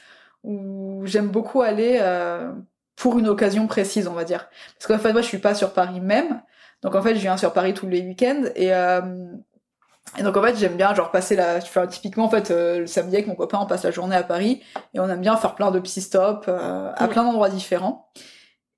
où 0.44 1.02
j'aime 1.06 1.28
beaucoup 1.30 1.62
aller 1.62 2.00
euh, 2.02 2.52
pour 2.96 3.18
une 3.20 3.28
occasion 3.28 3.68
précise, 3.68 4.08
on 4.08 4.14
va 4.14 4.24
dire. 4.24 4.50
Parce 4.78 4.88
qu'en 4.88 5.00
fait, 5.04 5.14
moi, 5.14 5.22
je 5.22 5.28
suis 5.28 5.40
pas 5.40 5.56
sur 5.56 5.74
Paris 5.74 6.00
même. 6.02 6.42
Donc 6.82 6.96
en 6.96 7.02
fait, 7.02 7.16
je 7.16 7.20
viens 7.22 7.38
sur 7.38 7.54
Paris 7.54 7.74
tous 7.74 7.88
les 7.88 8.02
week-ends 8.02 8.44
et 8.56 8.74
euh, 8.74 9.02
et 10.20 10.24
donc 10.24 10.36
en 10.38 10.44
fait, 10.44 10.56
j'aime 10.58 10.76
bien 10.76 10.94
genre 10.94 11.12
passer 11.12 11.36
la 11.36 11.56
enfin, 11.58 11.88
typiquement 11.88 12.26
en 12.26 12.30
fait 12.30 12.52
euh, 12.52 12.80
le 12.80 12.88
samedi 12.88 13.16
avec 13.16 13.28
mon 13.28 13.36
copain, 13.36 13.60
on 13.62 13.66
passe 13.66 13.84
la 13.84 13.92
journée 13.92 14.16
à 14.16 14.24
Paris 14.24 14.62
et 14.94 15.00
on 15.00 15.10
aime 15.10 15.22
bien 15.22 15.38
faire 15.38 15.56
plein 15.56 15.72
de 15.72 15.80
petits 15.80 16.02
stops 16.02 16.46
euh, 16.50 16.92
à 16.96 17.08
plein 17.08 17.24
d'endroits 17.24 17.50
différents. 17.50 18.10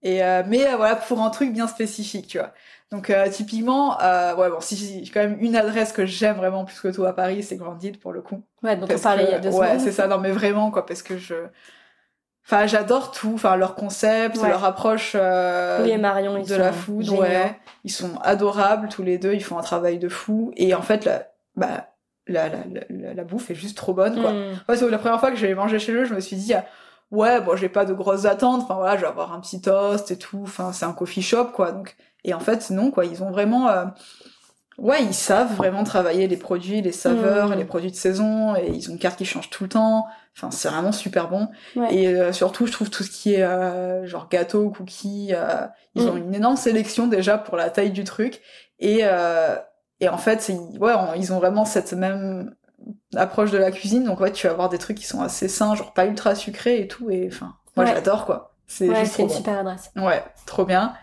Et 0.04 0.24
euh, 0.24 0.44
mais 0.48 0.68
euh, 0.68 0.78
voilà 0.78 0.96
pour 0.96 1.22
un 1.22 1.30
truc 1.32 1.52
bien 1.52 1.68
spécifique, 1.68 2.28
tu 2.28 2.38
vois. 2.38 2.54
Donc 2.92 3.10
euh, 3.10 3.28
typiquement, 3.30 4.00
euh, 4.02 4.36
ouais 4.36 4.50
bon, 4.50 4.62
si 4.62 4.78
j'ai 4.78 5.12
quand 5.12 5.22
même 5.22 5.38
une 5.42 5.56
adresse 5.56 5.92
que 5.92 6.06
j'aime 6.06 6.38
vraiment 6.38 6.64
plus 6.64 6.80
que 6.80 6.90
tout 6.90 7.06
à 7.06 7.14
Paris, 7.14 7.42
c'est 7.44 7.58
Grandide 7.58 8.00
pour 8.00 8.14
le 8.14 8.22
coup. 8.22 8.44
Ouais, 8.64 8.78
dont 8.78 8.88
on 8.90 9.00
parlait 9.00 9.26
il 9.26 9.32
y 9.32 9.34
a 9.34 9.40
deux 9.40 9.50
Ouais, 9.50 9.78
semaines. 9.78 9.80
c'est 9.80 9.92
ça. 9.92 10.08
Non 10.08 10.20
mais 10.20 10.32
vraiment 10.32 10.70
quoi, 10.72 10.86
parce 10.86 11.02
que 11.02 11.18
je, 11.18 11.34
enfin 12.46 12.68
j'adore 12.68 13.12
tout, 13.12 13.32
enfin 13.34 13.56
leur 13.56 13.76
concept, 13.76 14.38
Ouais. 14.38 14.50
leur 14.50 14.64
approche 14.64 15.14
euh, 15.16 15.80
Louis 15.80 15.92
et 15.92 15.98
Marion, 15.98 16.38
ils 16.38 16.48
de 16.48 16.56
la 16.56 16.72
food, 16.72 17.10
ouais. 17.10 17.58
Ils 17.84 17.92
sont 17.92 18.18
adorables 18.24 18.88
tous 18.90 19.04
les 19.04 19.18
deux, 19.18 19.34
ils 19.34 19.44
font 19.44 19.58
un 19.58 19.64
travail 19.64 19.98
de 20.00 20.10
fou. 20.10 20.52
Et 20.56 20.74
en 20.74 20.82
fait, 20.82 21.06
la, 21.06 21.24
bah, 21.56 21.88
la, 22.28 22.50
la, 22.50 22.56
la, 22.90 23.14
la 23.14 23.24
bouffe 23.24 23.52
est 23.52 23.56
juste 23.56 23.78
trop 23.78 23.94
bonne, 23.94 24.20
quoi. 24.22 24.32
Mm. 24.32 24.54
Ouais, 24.70 24.78
c'est 24.78 24.90
la 24.90 24.98
première 24.98 25.20
fois 25.20 25.30
que 25.32 25.38
j'allais 25.38 25.54
manger 25.56 25.78
chez 25.80 25.92
eux, 25.94 26.06
je 26.06 26.14
me 26.16 26.20
suis 26.20 26.36
dit, 26.36 26.54
ah, 26.54 26.66
ouais, 27.12 27.42
bon, 27.42 27.56
j'ai 27.56 27.70
pas 27.70 27.86
de 27.86 27.94
grosses 27.94 28.26
attentes. 28.26 28.64
Enfin 28.64 28.76
voilà, 28.76 28.96
je 28.96 29.02
vais 29.02 29.08
avoir 29.08 29.34
un 29.34 29.40
petit 29.40 29.62
toast 29.62 30.10
et 30.12 30.18
tout. 30.18 30.42
Enfin, 30.44 30.72
c'est 30.74 30.86
un 30.86 30.94
coffee 30.94 31.22
shop, 31.22 31.46
quoi. 31.54 31.72
Donc, 31.72 31.96
et 32.24 32.34
en 32.34 32.40
fait, 32.40 32.70
non, 32.72 32.90
quoi. 32.90 33.06
Ils 33.06 33.22
ont 33.24 33.30
vraiment, 33.30 33.68
euh, 33.70 33.86
ouais, 34.78 35.04
ils 35.04 35.14
savent 35.14 35.54
vraiment 35.56 35.84
travailler 35.84 36.28
les 36.28 36.38
produits, 36.38 36.82
les 36.82 36.92
saveurs, 36.92 37.50
Mm. 37.50 37.54
les 37.56 37.66
produits 37.66 37.92
de 37.92 37.96
saison. 37.96 38.56
Et 38.56 38.68
ils 38.70 38.90
ont 38.90 38.94
une 38.94 39.00
carte 39.00 39.18
qui 39.18 39.26
change 39.26 39.50
tout 39.50 39.64
le 39.64 39.70
temps. 39.70 40.06
Enfin, 40.38 40.52
c'est 40.52 40.68
vraiment 40.70 40.92
super 40.92 41.30
bon. 41.30 41.48
Ouais. 41.76 41.94
Et 41.96 42.08
euh, 42.10 42.34
surtout, 42.34 42.66
je 42.68 42.72
trouve 42.72 42.90
tout 42.90 43.04
ce 43.04 43.10
qui 43.10 43.36
est 43.36 43.44
euh, 43.44 44.06
genre 44.06 44.28
gâteau, 44.30 44.70
cookies, 44.70 45.30
euh, 45.34 45.66
ils 45.96 46.08
ont 46.08 46.18
une 46.18 46.36
énorme 46.36 46.58
sélection 46.58 47.08
déjà 47.08 47.38
pour 47.38 47.56
la 47.58 47.70
taille 47.70 47.92
du 47.92 48.04
truc. 48.04 48.42
Et, 48.80 49.04
et 50.02 50.10
en 50.10 50.18
fait, 50.18 50.52
ouais, 50.80 50.94
on- 50.94 51.14
ils 51.16 51.32
ont 51.32 51.40
vraiment 51.40 51.64
cette 51.66 51.94
même 51.94 52.54
approche 53.16 53.52
de 53.52 53.58
la 53.58 53.72
cuisine. 53.72 54.04
Donc 54.04 54.20
ouais, 54.20 54.32
tu 54.32 54.46
vas 54.48 54.54
avoir 54.54 54.68
des 54.70 54.78
trucs 54.78 54.98
qui 54.98 55.06
sont 55.06 55.22
assez 55.22 55.48
sains, 55.48 55.74
genre 55.76 55.94
pas 55.94 56.06
ultra 56.06 56.36
sucrés 56.36 56.82
et 56.82 56.88
tout. 56.88 57.10
Et 57.10 57.30
enfin, 57.32 57.54
moi 57.78 57.86
Ouais. 57.86 57.92
j'adore 57.94 58.26
quoi. 58.26 58.52
C'est 58.68 58.90
Ouais, 58.90 58.96
juste 59.02 59.12
c'est 59.14 59.14
trop 59.14 59.24
une 59.24 59.30
bon. 59.30 59.36
super 59.36 59.60
adresse. 59.60 59.92
Ouais, 59.96 60.24
trop 60.46 60.66
bien. 60.66 60.94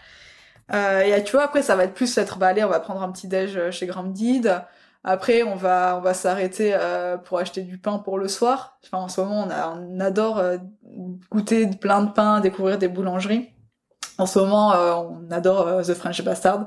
Euh, 0.75 1.01
et 1.03 1.23
tu 1.25 1.33
vois, 1.33 1.45
après, 1.45 1.63
ça 1.63 1.77
va 1.77 1.85
être 1.85 1.95
plus 1.95 2.17
être, 2.19 2.39
bah 2.39 2.49
allez, 2.49 2.65
on 2.65 2.69
va 2.69 2.81
prendre 2.81 3.03
un 3.03 3.13
petit 3.13 3.29
déj 3.29 3.57
euh, 3.57 3.71
chez 3.71 3.87
Grandid. 3.87 4.63
Après, 5.05 5.43
on 5.43 5.57
va, 5.57 5.97
on 5.99 6.01
va 6.01 6.15
s'arrêter 6.15 6.73
euh, 6.75 7.17
pour 7.19 7.39
acheter 7.39 7.63
du 7.63 7.77
pain 7.79 7.99
pour 7.99 8.19
le 8.19 8.29
soir. 8.29 8.79
Enfin, 8.85 9.03
en 9.05 9.09
ce 9.09 9.21
moment, 9.21 9.45
on, 9.47 9.51
a, 9.51 9.69
on 9.77 10.01
adore 10.01 10.39
euh, 10.39 10.59
goûter 11.31 11.67
plein 11.67 12.03
de 12.03 12.11
pain, 12.13 12.41
découvrir 12.41 12.79
des 12.79 12.89
boulangeries. 12.89 13.51
En 14.19 14.27
ce 14.27 14.39
moment, 14.39 14.73
euh, 14.75 14.95
on 14.95 15.31
adore 15.31 15.67
euh, 15.67 15.83
The 15.83 15.95
French 15.95 16.23
Bastard. 16.23 16.67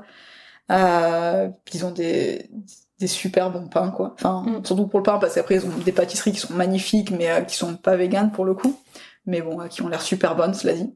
Euh, 0.70 1.48
ils 1.72 1.84
ont 1.86 1.92
des, 1.92 2.50
des 2.98 3.06
super 3.06 3.50
bons 3.50 3.68
pains, 3.68 3.90
quoi. 3.90 4.14
Enfin, 4.14 4.42
Mm. 4.46 4.64
surtout 4.64 4.86
pour 4.86 5.00
le 5.00 5.04
pain, 5.04 5.18
parce 5.18 5.34
qu'après, 5.34 5.56
ils 5.56 5.66
ont 5.66 5.78
des 5.84 5.92
pâtisseries 5.92 6.32
qui 6.32 6.38
sont 6.40 6.54
magnifiques, 6.54 7.10
mais 7.10 7.30
euh, 7.30 7.40
qui 7.42 7.56
sont 7.56 7.76
pas 7.76 7.96
véganes 7.96 8.32
pour 8.32 8.44
le 8.44 8.54
coup. 8.54 8.78
Mais 9.24 9.40
bon, 9.40 9.60
euh, 9.62 9.68
qui 9.68 9.82
ont 9.82 9.88
l'air 9.88 10.02
super 10.02 10.36
bonnes, 10.36 10.54
cela 10.54 10.74
dit. 10.74 10.94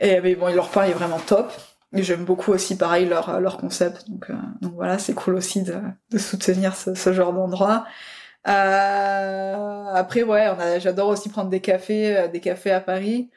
Et 0.00 0.20
mais 0.20 0.34
bon, 0.36 0.54
leur 0.54 0.68
pain 0.70 0.84
est 0.84 0.92
vraiment 0.92 1.18
top. 1.18 1.52
J'aime 2.02 2.24
beaucoup 2.24 2.52
aussi, 2.52 2.76
pareil, 2.76 3.06
leur, 3.06 3.40
leur 3.40 3.56
concept. 3.58 4.08
Donc, 4.10 4.28
euh, 4.30 4.34
donc 4.60 4.74
voilà, 4.74 4.98
c'est 4.98 5.14
cool 5.14 5.34
aussi 5.36 5.62
de, 5.62 5.74
de 6.10 6.18
soutenir 6.18 6.74
ce, 6.74 6.94
ce 6.94 7.12
genre 7.12 7.32
d'endroit. 7.32 7.86
Euh, 8.48 9.86
après, 9.94 10.22
ouais, 10.24 10.80
j'adore 10.80 11.08
aussi 11.08 11.28
prendre 11.30 11.50
des 11.50 11.60
cafés, 11.60 12.16
euh, 12.16 12.28
des 12.28 12.40
cafés 12.40 12.72
à 12.72 12.80
Paris. 12.80 13.30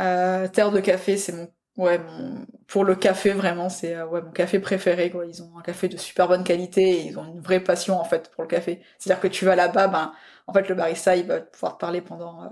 Euh, 0.00 0.48
Terre 0.48 0.70
de 0.72 0.80
café, 0.80 1.16
c'est 1.16 1.32
mon 1.32 1.48
ouais, 1.76 1.98
mon- 1.98 2.46
pour 2.68 2.84
le 2.84 2.94
café, 2.96 3.32
vraiment, 3.32 3.68
c'est 3.68 3.94
euh, 3.96 4.06
ouais, 4.06 4.22
mon 4.22 4.32
café 4.32 4.60
préféré. 4.60 5.10
Quoi. 5.10 5.26
Ils 5.26 5.42
ont 5.42 5.58
un 5.58 5.62
café 5.62 5.88
de 5.88 5.96
super 5.96 6.28
bonne 6.28 6.44
qualité 6.44 6.82
et 7.00 7.06
ils 7.06 7.18
ont 7.18 7.26
une 7.26 7.40
vraie 7.40 7.60
passion 7.60 7.98
en 8.00 8.04
fait 8.04 8.30
pour 8.32 8.42
le 8.44 8.48
café. 8.48 8.82
C'est-à-dire 8.98 9.20
que 9.22 9.28
tu 9.28 9.44
vas 9.44 9.56
là-bas, 9.56 9.88
ben, 9.88 10.12
en 10.46 10.52
fait, 10.52 10.68
le 10.68 10.74
barista, 10.76 11.16
il 11.16 11.26
va 11.26 11.40
pouvoir 11.40 11.74
te 11.74 11.80
parler 11.80 12.00
pendant 12.02 12.44
euh, 12.44 12.48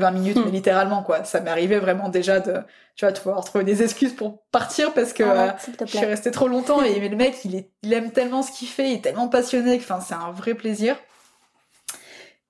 20 0.00 0.10
minutes, 0.12 0.36
Hmm. 0.36 0.42
mais 0.44 0.50
littéralement, 0.50 1.02
quoi. 1.02 1.24
Ça 1.24 1.40
m'est 1.40 1.50
arrivé 1.50 1.78
vraiment 1.78 2.08
déjà 2.08 2.40
de, 2.40 2.54
tu 2.96 3.04
vois, 3.04 3.12
de 3.12 3.18
pouvoir 3.18 3.44
trouver 3.44 3.64
des 3.64 3.82
excuses 3.82 4.14
pour 4.14 4.42
partir 4.50 4.92
parce 4.94 5.12
que 5.12 5.22
euh, 5.22 5.48
Ah, 5.48 5.52
te 5.78 5.86
je 5.86 5.96
suis 5.96 6.06
restée 6.06 6.30
trop 6.30 6.48
longtemps 6.48 6.82
et 6.82 6.98
mais 7.00 7.08
le 7.08 7.16
mec, 7.16 7.36
il, 7.44 7.54
est, 7.56 7.70
il 7.82 7.92
aime 7.92 8.10
tellement 8.12 8.42
ce 8.42 8.52
qu'il 8.52 8.68
fait, 8.68 8.90
il 8.90 8.94
est 8.94 9.00
tellement 9.02 9.28
passionné, 9.28 9.78
que, 9.78 9.84
enfin, 9.84 10.00
c'est 10.00 10.14
un 10.14 10.30
vrai 10.32 10.54
plaisir. 10.54 10.96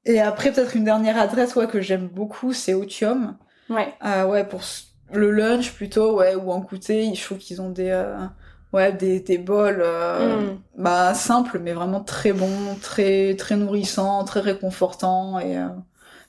Et 0.05 0.21
après, 0.21 0.53
peut-être 0.53 0.77
une 0.77 0.85
dernière 0.85 1.19
adresse, 1.19 1.57
ouais, 1.57 1.67
que 1.67 1.81
j'aime 1.81 2.09
beaucoup, 2.09 2.53
c'est 2.53 2.75
Otium. 2.75 3.37
Ouais. 3.71 3.95
Ah 4.01 4.27
ouais, 4.29 4.45
pour 4.47 4.61
le 5.13 5.31
lunch 5.31 5.73
plutôt, 5.73 6.17
ouais, 6.19 6.35
ou 6.35 6.51
en 6.53 6.61
goûter, 6.61 7.15
je 7.15 7.25
trouve 7.25 7.39
qu'ils 7.39 7.63
ont 7.63 7.71
des, 7.71 7.89
euh, 7.91 8.17
ouais, 8.73 8.93
des, 8.93 9.21
des 9.21 9.39
bols, 9.39 9.81
euh, 9.83 10.53
Mm. 10.53 10.59
bah, 10.77 11.15
simples, 11.15 11.59
mais 11.59 11.73
vraiment 11.73 12.01
très 12.03 12.33
bons, 12.33 12.75
très, 12.83 13.35
très 13.37 13.57
nourrissants, 13.57 14.25
très 14.25 14.41
réconfortants 14.41 15.39
et 15.39 15.57
euh, 15.57 15.69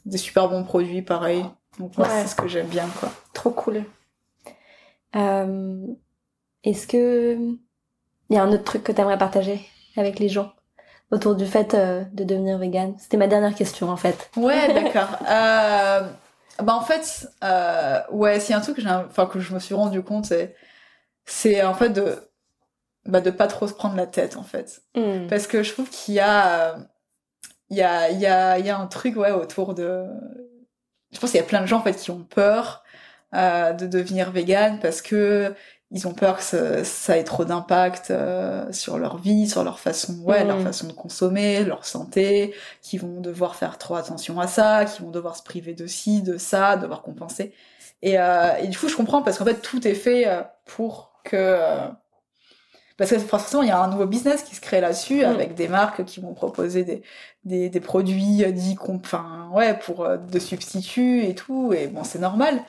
des 0.06 0.18
super 0.18 0.49
bons 0.49 0.64
produits, 0.64 1.01
pareil. 1.01 1.45
Donc, 1.80 1.97
ouais, 1.97 2.06
c'est 2.10 2.28
ce 2.28 2.36
que 2.36 2.47
j'aime 2.47 2.68
bien, 2.68 2.88
quoi. 2.99 3.10
Trop 3.34 3.51
cool. 3.51 3.84
Euh, 5.16 5.86
Est-ce 6.64 6.88
que 6.88 7.36
il 8.30 8.36
y 8.36 8.38
a 8.38 8.43
un 8.43 8.51
autre 8.51 8.64
truc 8.64 8.84
que 8.84 8.91
tu 8.91 9.01
aimerais 9.01 9.18
partager 9.18 9.62
avec 9.97 10.20
les 10.20 10.30
gens 10.30 10.53
autour 11.12 11.36
du 11.36 11.45
fait 11.45 11.74
euh, 11.74 12.03
de 12.14 12.24
devenir 12.24 12.58
vegan? 12.58 12.95
C'était 12.97 13.18
ma 13.18 13.28
dernière 13.28 13.56
question 13.56 13.89
en 13.89 13.97
fait. 13.97 14.30
Ouais, 14.36 14.74
d'accord. 14.74 15.10
euh, 15.30 16.10
bah, 16.64 16.76
en 16.76 16.82
fait, 16.82 17.28
euh, 17.43 17.99
ouais, 18.12 18.39
s'il 18.39 18.51
y 18.51 18.53
a 18.53 18.58
un 18.58 18.62
truc 18.62 18.78
que 18.78 18.88
enfin, 18.88 19.26
que 19.26 19.39
je 19.39 19.53
me 19.53 19.60
suis 19.60 19.76
rendu 19.76 20.01
compte, 20.01 20.26
c'est, 20.26 20.56
c'est 21.26 21.64
en 21.64 21.74
fait 21.74 21.89
de, 21.89 22.18
bah, 23.06 23.22
de 23.22 23.30
pas 23.32 23.47
trop 23.47 23.68
se 23.68 23.74
prendre 23.74 23.95
la 23.95 24.08
tête, 24.08 24.38
en 24.38 24.43
fait. 24.43 24.82
Mm. 24.95 25.28
Parce 25.28 25.47
que 25.47 25.64
je 25.64 25.74
trouve 25.74 25.89
qu'il 25.89 26.16
y 26.16 26.20
a, 26.20 26.78
il 27.70 27.78
y 27.78 27.82
a, 27.82 28.09
il 28.11 28.20
y 28.20 28.26
a, 28.28 28.59
il 28.59 28.66
y 28.66 28.70
a 28.70 28.78
un 28.78 28.88
truc, 28.88 29.16
ouais, 29.18 29.32
autour 29.32 29.74
de, 29.76 30.05
je 31.11 31.20
pense 31.20 31.32
qu'il 31.32 31.39
y 31.39 31.43
a 31.43 31.45
plein 31.47 31.61
de 31.61 31.68
gens, 31.68 31.80
en 31.80 31.84
fait, 31.84 31.95
qui 31.95 32.11
ont 32.11 32.24
peur, 32.24 32.84
euh, 33.34 33.74
de 33.74 33.88
devenir 33.88 34.32
vegan 34.32 34.80
parce 34.82 35.01
que 35.01 35.53
ils 35.91 36.07
ont 36.07 36.13
peur 36.13 36.38
que 36.38 36.43
ça, 36.43 36.84
ça 36.84 37.18
ait 37.18 37.24
trop 37.24 37.45
d'impact 37.45 38.11
euh, 38.11 38.72
sur 38.72 38.97
leur 38.97 39.18
vie, 39.18 39.47
sur 39.47 39.63
leur 39.63 39.80
façon, 39.80 40.18
ouais, 40.24 40.43
Mm. 40.43 40.47
leur 40.47 40.61
façon 40.61 40.88
de 40.88 40.93
consommer, 40.93 41.63
leur 41.63 41.86
santé, 41.86 42.53
qui 42.82 42.97
vont 42.97 43.22
devoir 43.22 43.55
faire 43.55 43.78
trop 43.78 43.95
attention 43.95 44.39
à 44.39 44.47
ça, 44.47 44.86
qui 44.86 45.01
vont 45.03 45.11
devoir 45.11 45.36
se 45.38 45.43
priver 45.43 45.74
de 45.74 45.88
ci, 45.88 46.22
de 46.24 46.38
ça, 46.38 46.76
devoir 46.78 47.01
compenser. 47.03 47.53
Et, 48.01 48.20
euh, 48.20 48.55
et 48.57 48.68
du 48.68 48.78
coup, 48.78 48.88
je 48.89 48.95
comprends 48.95 49.22
parce 49.22 49.38
qu'en 49.38 49.45
fait, 49.45 49.61
tout 49.61 49.88
est 49.88 49.93
fait 49.95 50.28
euh, 50.28 50.41
pour 50.66 51.13
que 51.24 51.36
euh, 51.38 51.88
parce 52.98 53.12
que 53.12 53.20
forcément, 53.20 53.64
il 53.64 53.70
y 53.70 53.72
a 53.72 53.80
un 53.80 53.88
nouveau 53.89 54.06
business 54.06 54.43
qui 54.43 54.56
se 54.56 54.62
crée 54.62 54.82
là-dessus 54.82 55.24
Mm. 55.26 55.30
avec 55.30 55.56
des 55.56 55.68
marques 55.68 56.06
qui 56.06 56.20
vont 56.22 56.34
proposer 56.34 56.84
des, 56.84 57.04
des, 57.43 57.70
des 57.70 57.80
produits 57.80 58.43
euh, 58.43 58.52
dits, 58.52 58.78
enfin, 58.88 59.50
ouais, 59.54 59.78
pour 59.80 60.06
euh, 60.06 60.18
de 60.18 60.39
substituts 60.39 61.24
et 61.26 61.36
tout. 61.36 61.74
Et 61.74 61.88
bon, 61.88 62.04
c'est 62.04 62.20
normal. 62.20 62.62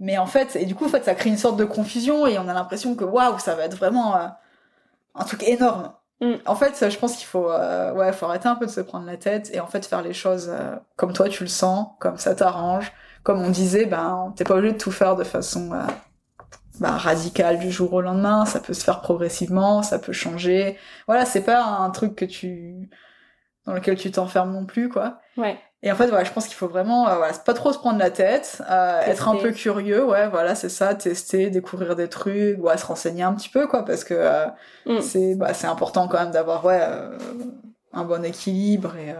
Mais 0.00 0.18
en 0.18 0.26
fait, 0.26 0.56
et 0.56 0.64
du 0.66 0.74
coup, 0.74 0.86
en 0.86 0.88
fait, 0.88 1.04
ça 1.04 1.14
crée 1.14 1.30
une 1.30 1.38
sorte 1.38 1.58
de 1.58 1.64
confusion 1.64 2.26
et 2.26 2.38
on 2.38 2.48
a 2.48 2.54
l'impression 2.54 2.94
que 2.94 3.04
waouh, 3.04 3.38
ça 3.38 3.54
va 3.54 3.64
être 3.64 3.76
vraiment 3.76 4.16
euh, 4.16 4.26
un 5.14 5.24
truc 5.24 5.42
énorme. 5.44 5.92
Mm. 6.20 6.34
En 6.46 6.54
fait, 6.54 6.90
je 6.90 6.98
pense 6.98 7.16
qu'il 7.16 7.26
faut, 7.26 7.50
euh, 7.50 7.92
ouais, 7.94 8.12
faut 8.12 8.26
arrêter 8.26 8.48
un 8.48 8.56
peu 8.56 8.66
de 8.66 8.70
se 8.70 8.80
prendre 8.80 9.06
la 9.06 9.16
tête 9.16 9.50
et 9.54 9.60
en 9.60 9.66
fait 9.66 9.86
faire 9.86 10.02
les 10.02 10.12
choses 10.12 10.48
euh, 10.50 10.76
comme 10.96 11.12
toi 11.12 11.28
tu 11.28 11.42
le 11.44 11.48
sens, 11.48 11.88
comme 11.98 12.18
ça 12.18 12.34
t'arrange. 12.34 12.92
Comme 13.22 13.40
on 13.42 13.50
disait, 13.50 13.86
ben, 13.86 14.32
t'es 14.36 14.44
pas 14.44 14.54
obligé 14.54 14.72
de 14.72 14.78
tout 14.78 14.90
faire 14.92 15.14
de 15.16 15.24
façon 15.24 15.72
euh, 15.72 15.82
bah, 16.80 16.90
radicale 16.92 17.58
du 17.58 17.70
jour 17.70 17.92
au 17.92 18.00
lendemain. 18.00 18.44
Ça 18.46 18.58
peut 18.60 18.74
se 18.74 18.82
faire 18.84 19.00
progressivement, 19.00 19.82
ça 19.82 19.98
peut 19.98 20.12
changer. 20.12 20.76
Voilà, 21.06 21.24
c'est 21.26 21.42
pas 21.44 21.62
un 21.62 21.90
truc 21.90 22.16
que 22.16 22.24
tu 22.24 22.90
dans 23.66 23.74
lequel 23.74 23.96
tu 23.96 24.10
t'enfermes 24.10 24.52
non 24.52 24.64
plus, 24.64 24.88
quoi. 24.88 25.20
Ouais. 25.36 25.58
Et 25.82 25.92
en 25.92 25.94
fait, 25.94 26.08
voilà, 26.08 26.24
je 26.24 26.32
pense 26.32 26.46
qu'il 26.46 26.56
faut 26.56 26.68
vraiment, 26.68 27.08
euh, 27.08 27.16
voilà, 27.16 27.32
pas 27.34 27.54
trop 27.54 27.72
se 27.72 27.78
prendre 27.78 27.98
la 27.98 28.10
tête, 28.10 28.62
euh, 28.70 29.00
être 29.02 29.28
un 29.28 29.36
peu 29.36 29.50
curieux, 29.52 30.04
ouais, 30.04 30.28
voilà, 30.28 30.54
c'est 30.54 30.68
ça, 30.70 30.94
tester, 30.94 31.50
découvrir 31.50 31.94
des 31.96 32.08
trucs, 32.08 32.58
ouais, 32.62 32.76
se 32.76 32.84
renseigner 32.86 33.22
un 33.22 33.34
petit 33.34 33.48
peu, 33.50 33.66
quoi, 33.66 33.84
parce 33.84 34.04
que 34.04 34.14
euh, 34.14 34.46
Mm. 34.86 35.00
c'est, 35.00 35.34
bah, 35.36 35.54
c'est 35.54 35.66
important 35.66 36.08
quand 36.08 36.18
même 36.18 36.30
d'avoir, 36.32 36.64
ouais, 36.64 36.80
un 37.92 38.04
bon 38.04 38.24
équilibre 38.24 38.96
et, 38.96 39.14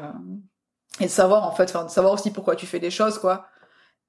et 1.00 1.04
de 1.06 1.10
savoir, 1.10 1.46
en 1.46 1.52
fait, 1.52 1.64
enfin, 1.64 1.84
de 1.84 1.90
savoir 1.90 2.12
aussi 2.14 2.30
pourquoi 2.30 2.56
tu 2.56 2.66
fais 2.66 2.78
les 2.78 2.90
choses, 2.90 3.18
quoi. 3.18 3.46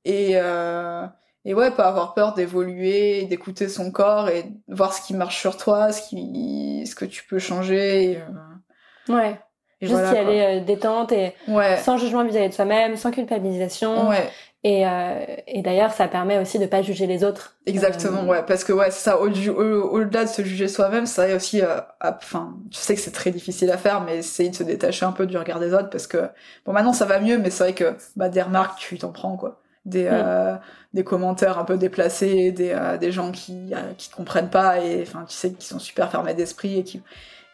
Et, 0.06 0.32
euh, 0.36 1.06
et 1.46 1.54
ouais, 1.54 1.72
pas 1.72 1.86
avoir 1.88 2.14
peur 2.14 2.34
d'évoluer, 2.34 3.26
d'écouter 3.26 3.68
son 3.70 3.92
corps 3.92 4.30
et 4.30 4.46
voir 4.68 4.94
ce 4.94 5.02
qui 5.02 5.14
marche 5.14 5.40
sur 5.40 5.58
toi, 5.58 5.92
ce 5.92 6.08
qui, 6.10 6.86
ce 6.86 6.96
que 6.96 7.06
tu 7.06 7.24
peux 7.26 7.40
changer. 7.40 8.12
Et, 8.12 8.18
euh, 8.18 9.14
Ouais. 9.14 9.40
et 9.82 9.88
Juste 9.88 10.00
voilà, 10.00 10.14
y 10.14 10.18
aller 10.18 10.60
euh, 10.62 10.64
détente 10.64 11.12
et. 11.12 11.34
Ouais. 11.48 11.78
sans 11.78 11.98
jugement 11.98 12.24
vis-à-vis 12.24 12.50
de 12.50 12.54
soi-même, 12.54 12.96
sans 12.96 13.12
culpabilisation. 13.12 14.10
Ouais. 14.10 14.30
Et, 14.64 14.86
euh, 14.88 15.26
et 15.48 15.64
d'ailleurs, 15.64 15.92
ça 15.92 16.08
permet 16.08 16.38
aussi 16.38 16.60
de 16.60 16.68
pas 16.68 16.84
juger 16.84 17.08
les 17.08 17.24
autres. 17.24 17.58
Exactement, 17.66 18.22
Euh, 18.22 18.26
ouais, 18.28 18.44
parce 18.46 18.64
que 18.64 18.72
ouais, 18.74 18.92
c'est 18.92 19.00
ça, 19.00 19.20
au- 19.20 19.28
au- 19.28 19.90
au-delà 19.90 20.26
de 20.26 20.30
se 20.30 20.44
juger 20.44 20.68
soi-même, 20.68 21.08
ça 21.08 21.36
aussi, 21.36 21.64
enfin, 22.00 22.56
je 22.72 22.78
sais 22.78 22.94
que 22.94 23.02
c'est 23.02 23.10
très 23.12 23.32
difficile 23.32 23.72
à 23.72 23.78
faire, 23.80 24.02
mais 24.02 24.18
essayer 24.18 24.50
de 24.50 24.56
se 24.56 24.62
détacher 24.62 25.04
un 25.04 25.14
peu 25.14 25.26
du 25.26 25.36
regard 25.36 25.60
des 25.60 25.74
autres, 25.74 25.90
parce 25.90 26.06
que, 26.06 26.30
bon, 26.66 26.74
maintenant 26.74 26.94
ça 26.94 27.06
va 27.06 27.20
mieux, 27.20 27.40
mais 27.40 27.50
c'est 27.50 27.64
vrai 27.64 27.74
que, 27.74 27.96
bah, 28.16 28.30
des 28.30 28.44
remarques, 28.44 28.78
tu 28.80 29.00
t'en 29.00 29.12
prends, 29.12 29.36
quoi. 29.36 29.61
Des, 29.84 30.08
euh, 30.12 30.56
des 30.94 31.04
commentaires 31.04 31.58
un 31.58 31.64
peu 31.64 31.76
déplacés, 31.76 32.52
des, 32.52 32.70
euh, 32.72 32.98
des 32.98 33.12
gens 33.12 33.32
qui, 33.32 33.74
euh, 33.74 33.94
qui 33.98 34.12
comprennent 34.12 34.52
pas, 34.52 34.78
et, 34.80 35.02
enfin, 35.02 35.26
tu 35.28 35.34
sais, 35.36 35.52
qui 35.54 35.66
sont 35.68 35.80
super 35.80 36.12
fermés 36.12 36.36
d'esprit, 36.36 36.78
et 36.80 36.84
qui, 36.84 37.02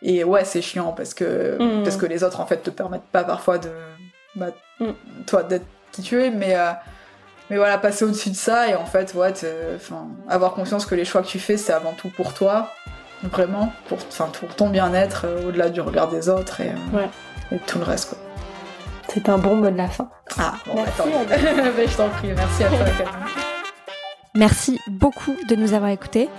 et 0.01 0.25
ouais, 0.25 0.43
c'est 0.43 0.61
chiant, 0.61 0.91
parce 0.91 1.13
que, 1.13 1.55
Mm. 1.57 1.83
parce 1.83 1.95
que 1.95 2.05
les 2.05 2.25
autres, 2.25 2.41
en 2.41 2.45
fait, 2.45 2.57
te 2.57 2.69
permettent 2.69 3.09
pas 3.13 3.23
parfois 3.23 3.59
de, 3.59 3.69
bah, 4.35 4.47
Mm. 4.81 4.87
toi, 5.25 5.43
d'être 5.43 5.65
qui 5.93 6.01
tu 6.01 6.21
es, 6.21 6.29
mais, 6.29 6.55
euh, 6.57 6.71
mais 7.49 7.55
voilà, 7.55 7.77
passer 7.77 8.03
au-dessus 8.03 8.31
de 8.31 8.35
ça 8.35 8.67
et 8.67 8.75
en 8.75 8.85
fait, 8.85 9.13
ouais, 9.13 9.31
enfin, 9.77 10.07
avoir 10.27 10.53
conscience 10.53 10.85
que 10.85 10.95
les 10.95 11.05
choix 11.05 11.21
que 11.21 11.27
tu 11.27 11.39
fais, 11.39 11.55
c'est 11.55 11.71
avant 11.71 11.93
tout 11.93 12.09
pour 12.09 12.33
toi, 12.33 12.73
vraiment, 13.23 13.71
pour, 13.87 13.99
enfin, 13.99 14.27
pour 14.37 14.53
ton 14.53 14.67
bien-être, 14.69 15.25
au-delà 15.47 15.69
du 15.69 15.79
regard 15.79 16.09
des 16.09 16.27
autres 16.27 16.59
et, 16.59 16.71
Ouais. 16.93 17.07
et 17.53 17.57
tout 17.59 17.77
le 17.77 17.85
reste, 17.85 18.09
quoi. 18.09 18.17
C'est 19.17 19.29
un 19.29 19.39
bon 19.39 19.55
mot 19.55 19.71
de 19.71 19.75
la 19.75 19.87
fin. 19.87 20.07
Ah, 20.37 20.53
bon, 20.67 20.75
Merci, 20.75 21.01
attends. 21.01 21.09
Ben, 21.75 21.89
je 21.89 21.97
t'en 21.97 22.09
prie, 22.09 22.27
merci 22.35 22.63
à 22.63 22.69
toi. 22.69 22.85
Merci 24.35 24.79
beaucoup 24.87 25.35
de 25.49 25.55
nous 25.55 25.73
avoir 25.73 25.89
écoutés. 25.89 26.29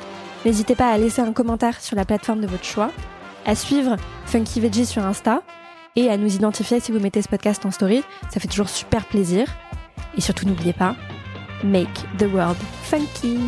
N'hésitez 0.44 0.76
pas 0.76 0.92
à 0.92 0.96
laisser 0.96 1.20
un 1.20 1.32
commentaire 1.32 1.80
sur 1.80 1.96
la 1.96 2.04
plateforme 2.04 2.40
de 2.40 2.46
votre 2.46 2.62
choix, 2.62 2.92
à 3.46 3.56
suivre 3.56 3.96
Funky 4.26 4.60
Veggie 4.60 4.86
sur 4.86 5.04
Insta 5.04 5.42
et 5.96 6.08
à 6.08 6.16
nous 6.16 6.36
identifier 6.36 6.78
si 6.78 6.92
vous 6.92 7.00
mettez 7.00 7.20
ce 7.20 7.28
podcast 7.28 7.66
en 7.66 7.72
story. 7.72 8.04
Ça 8.32 8.38
fait 8.38 8.46
toujours 8.46 8.68
super 8.68 9.06
plaisir. 9.06 9.48
Et 10.16 10.20
surtout, 10.20 10.46
n'oubliez 10.46 10.72
pas, 10.72 10.94
make 11.64 11.88
the 12.16 12.32
world 12.32 12.58
funky. 12.84 13.40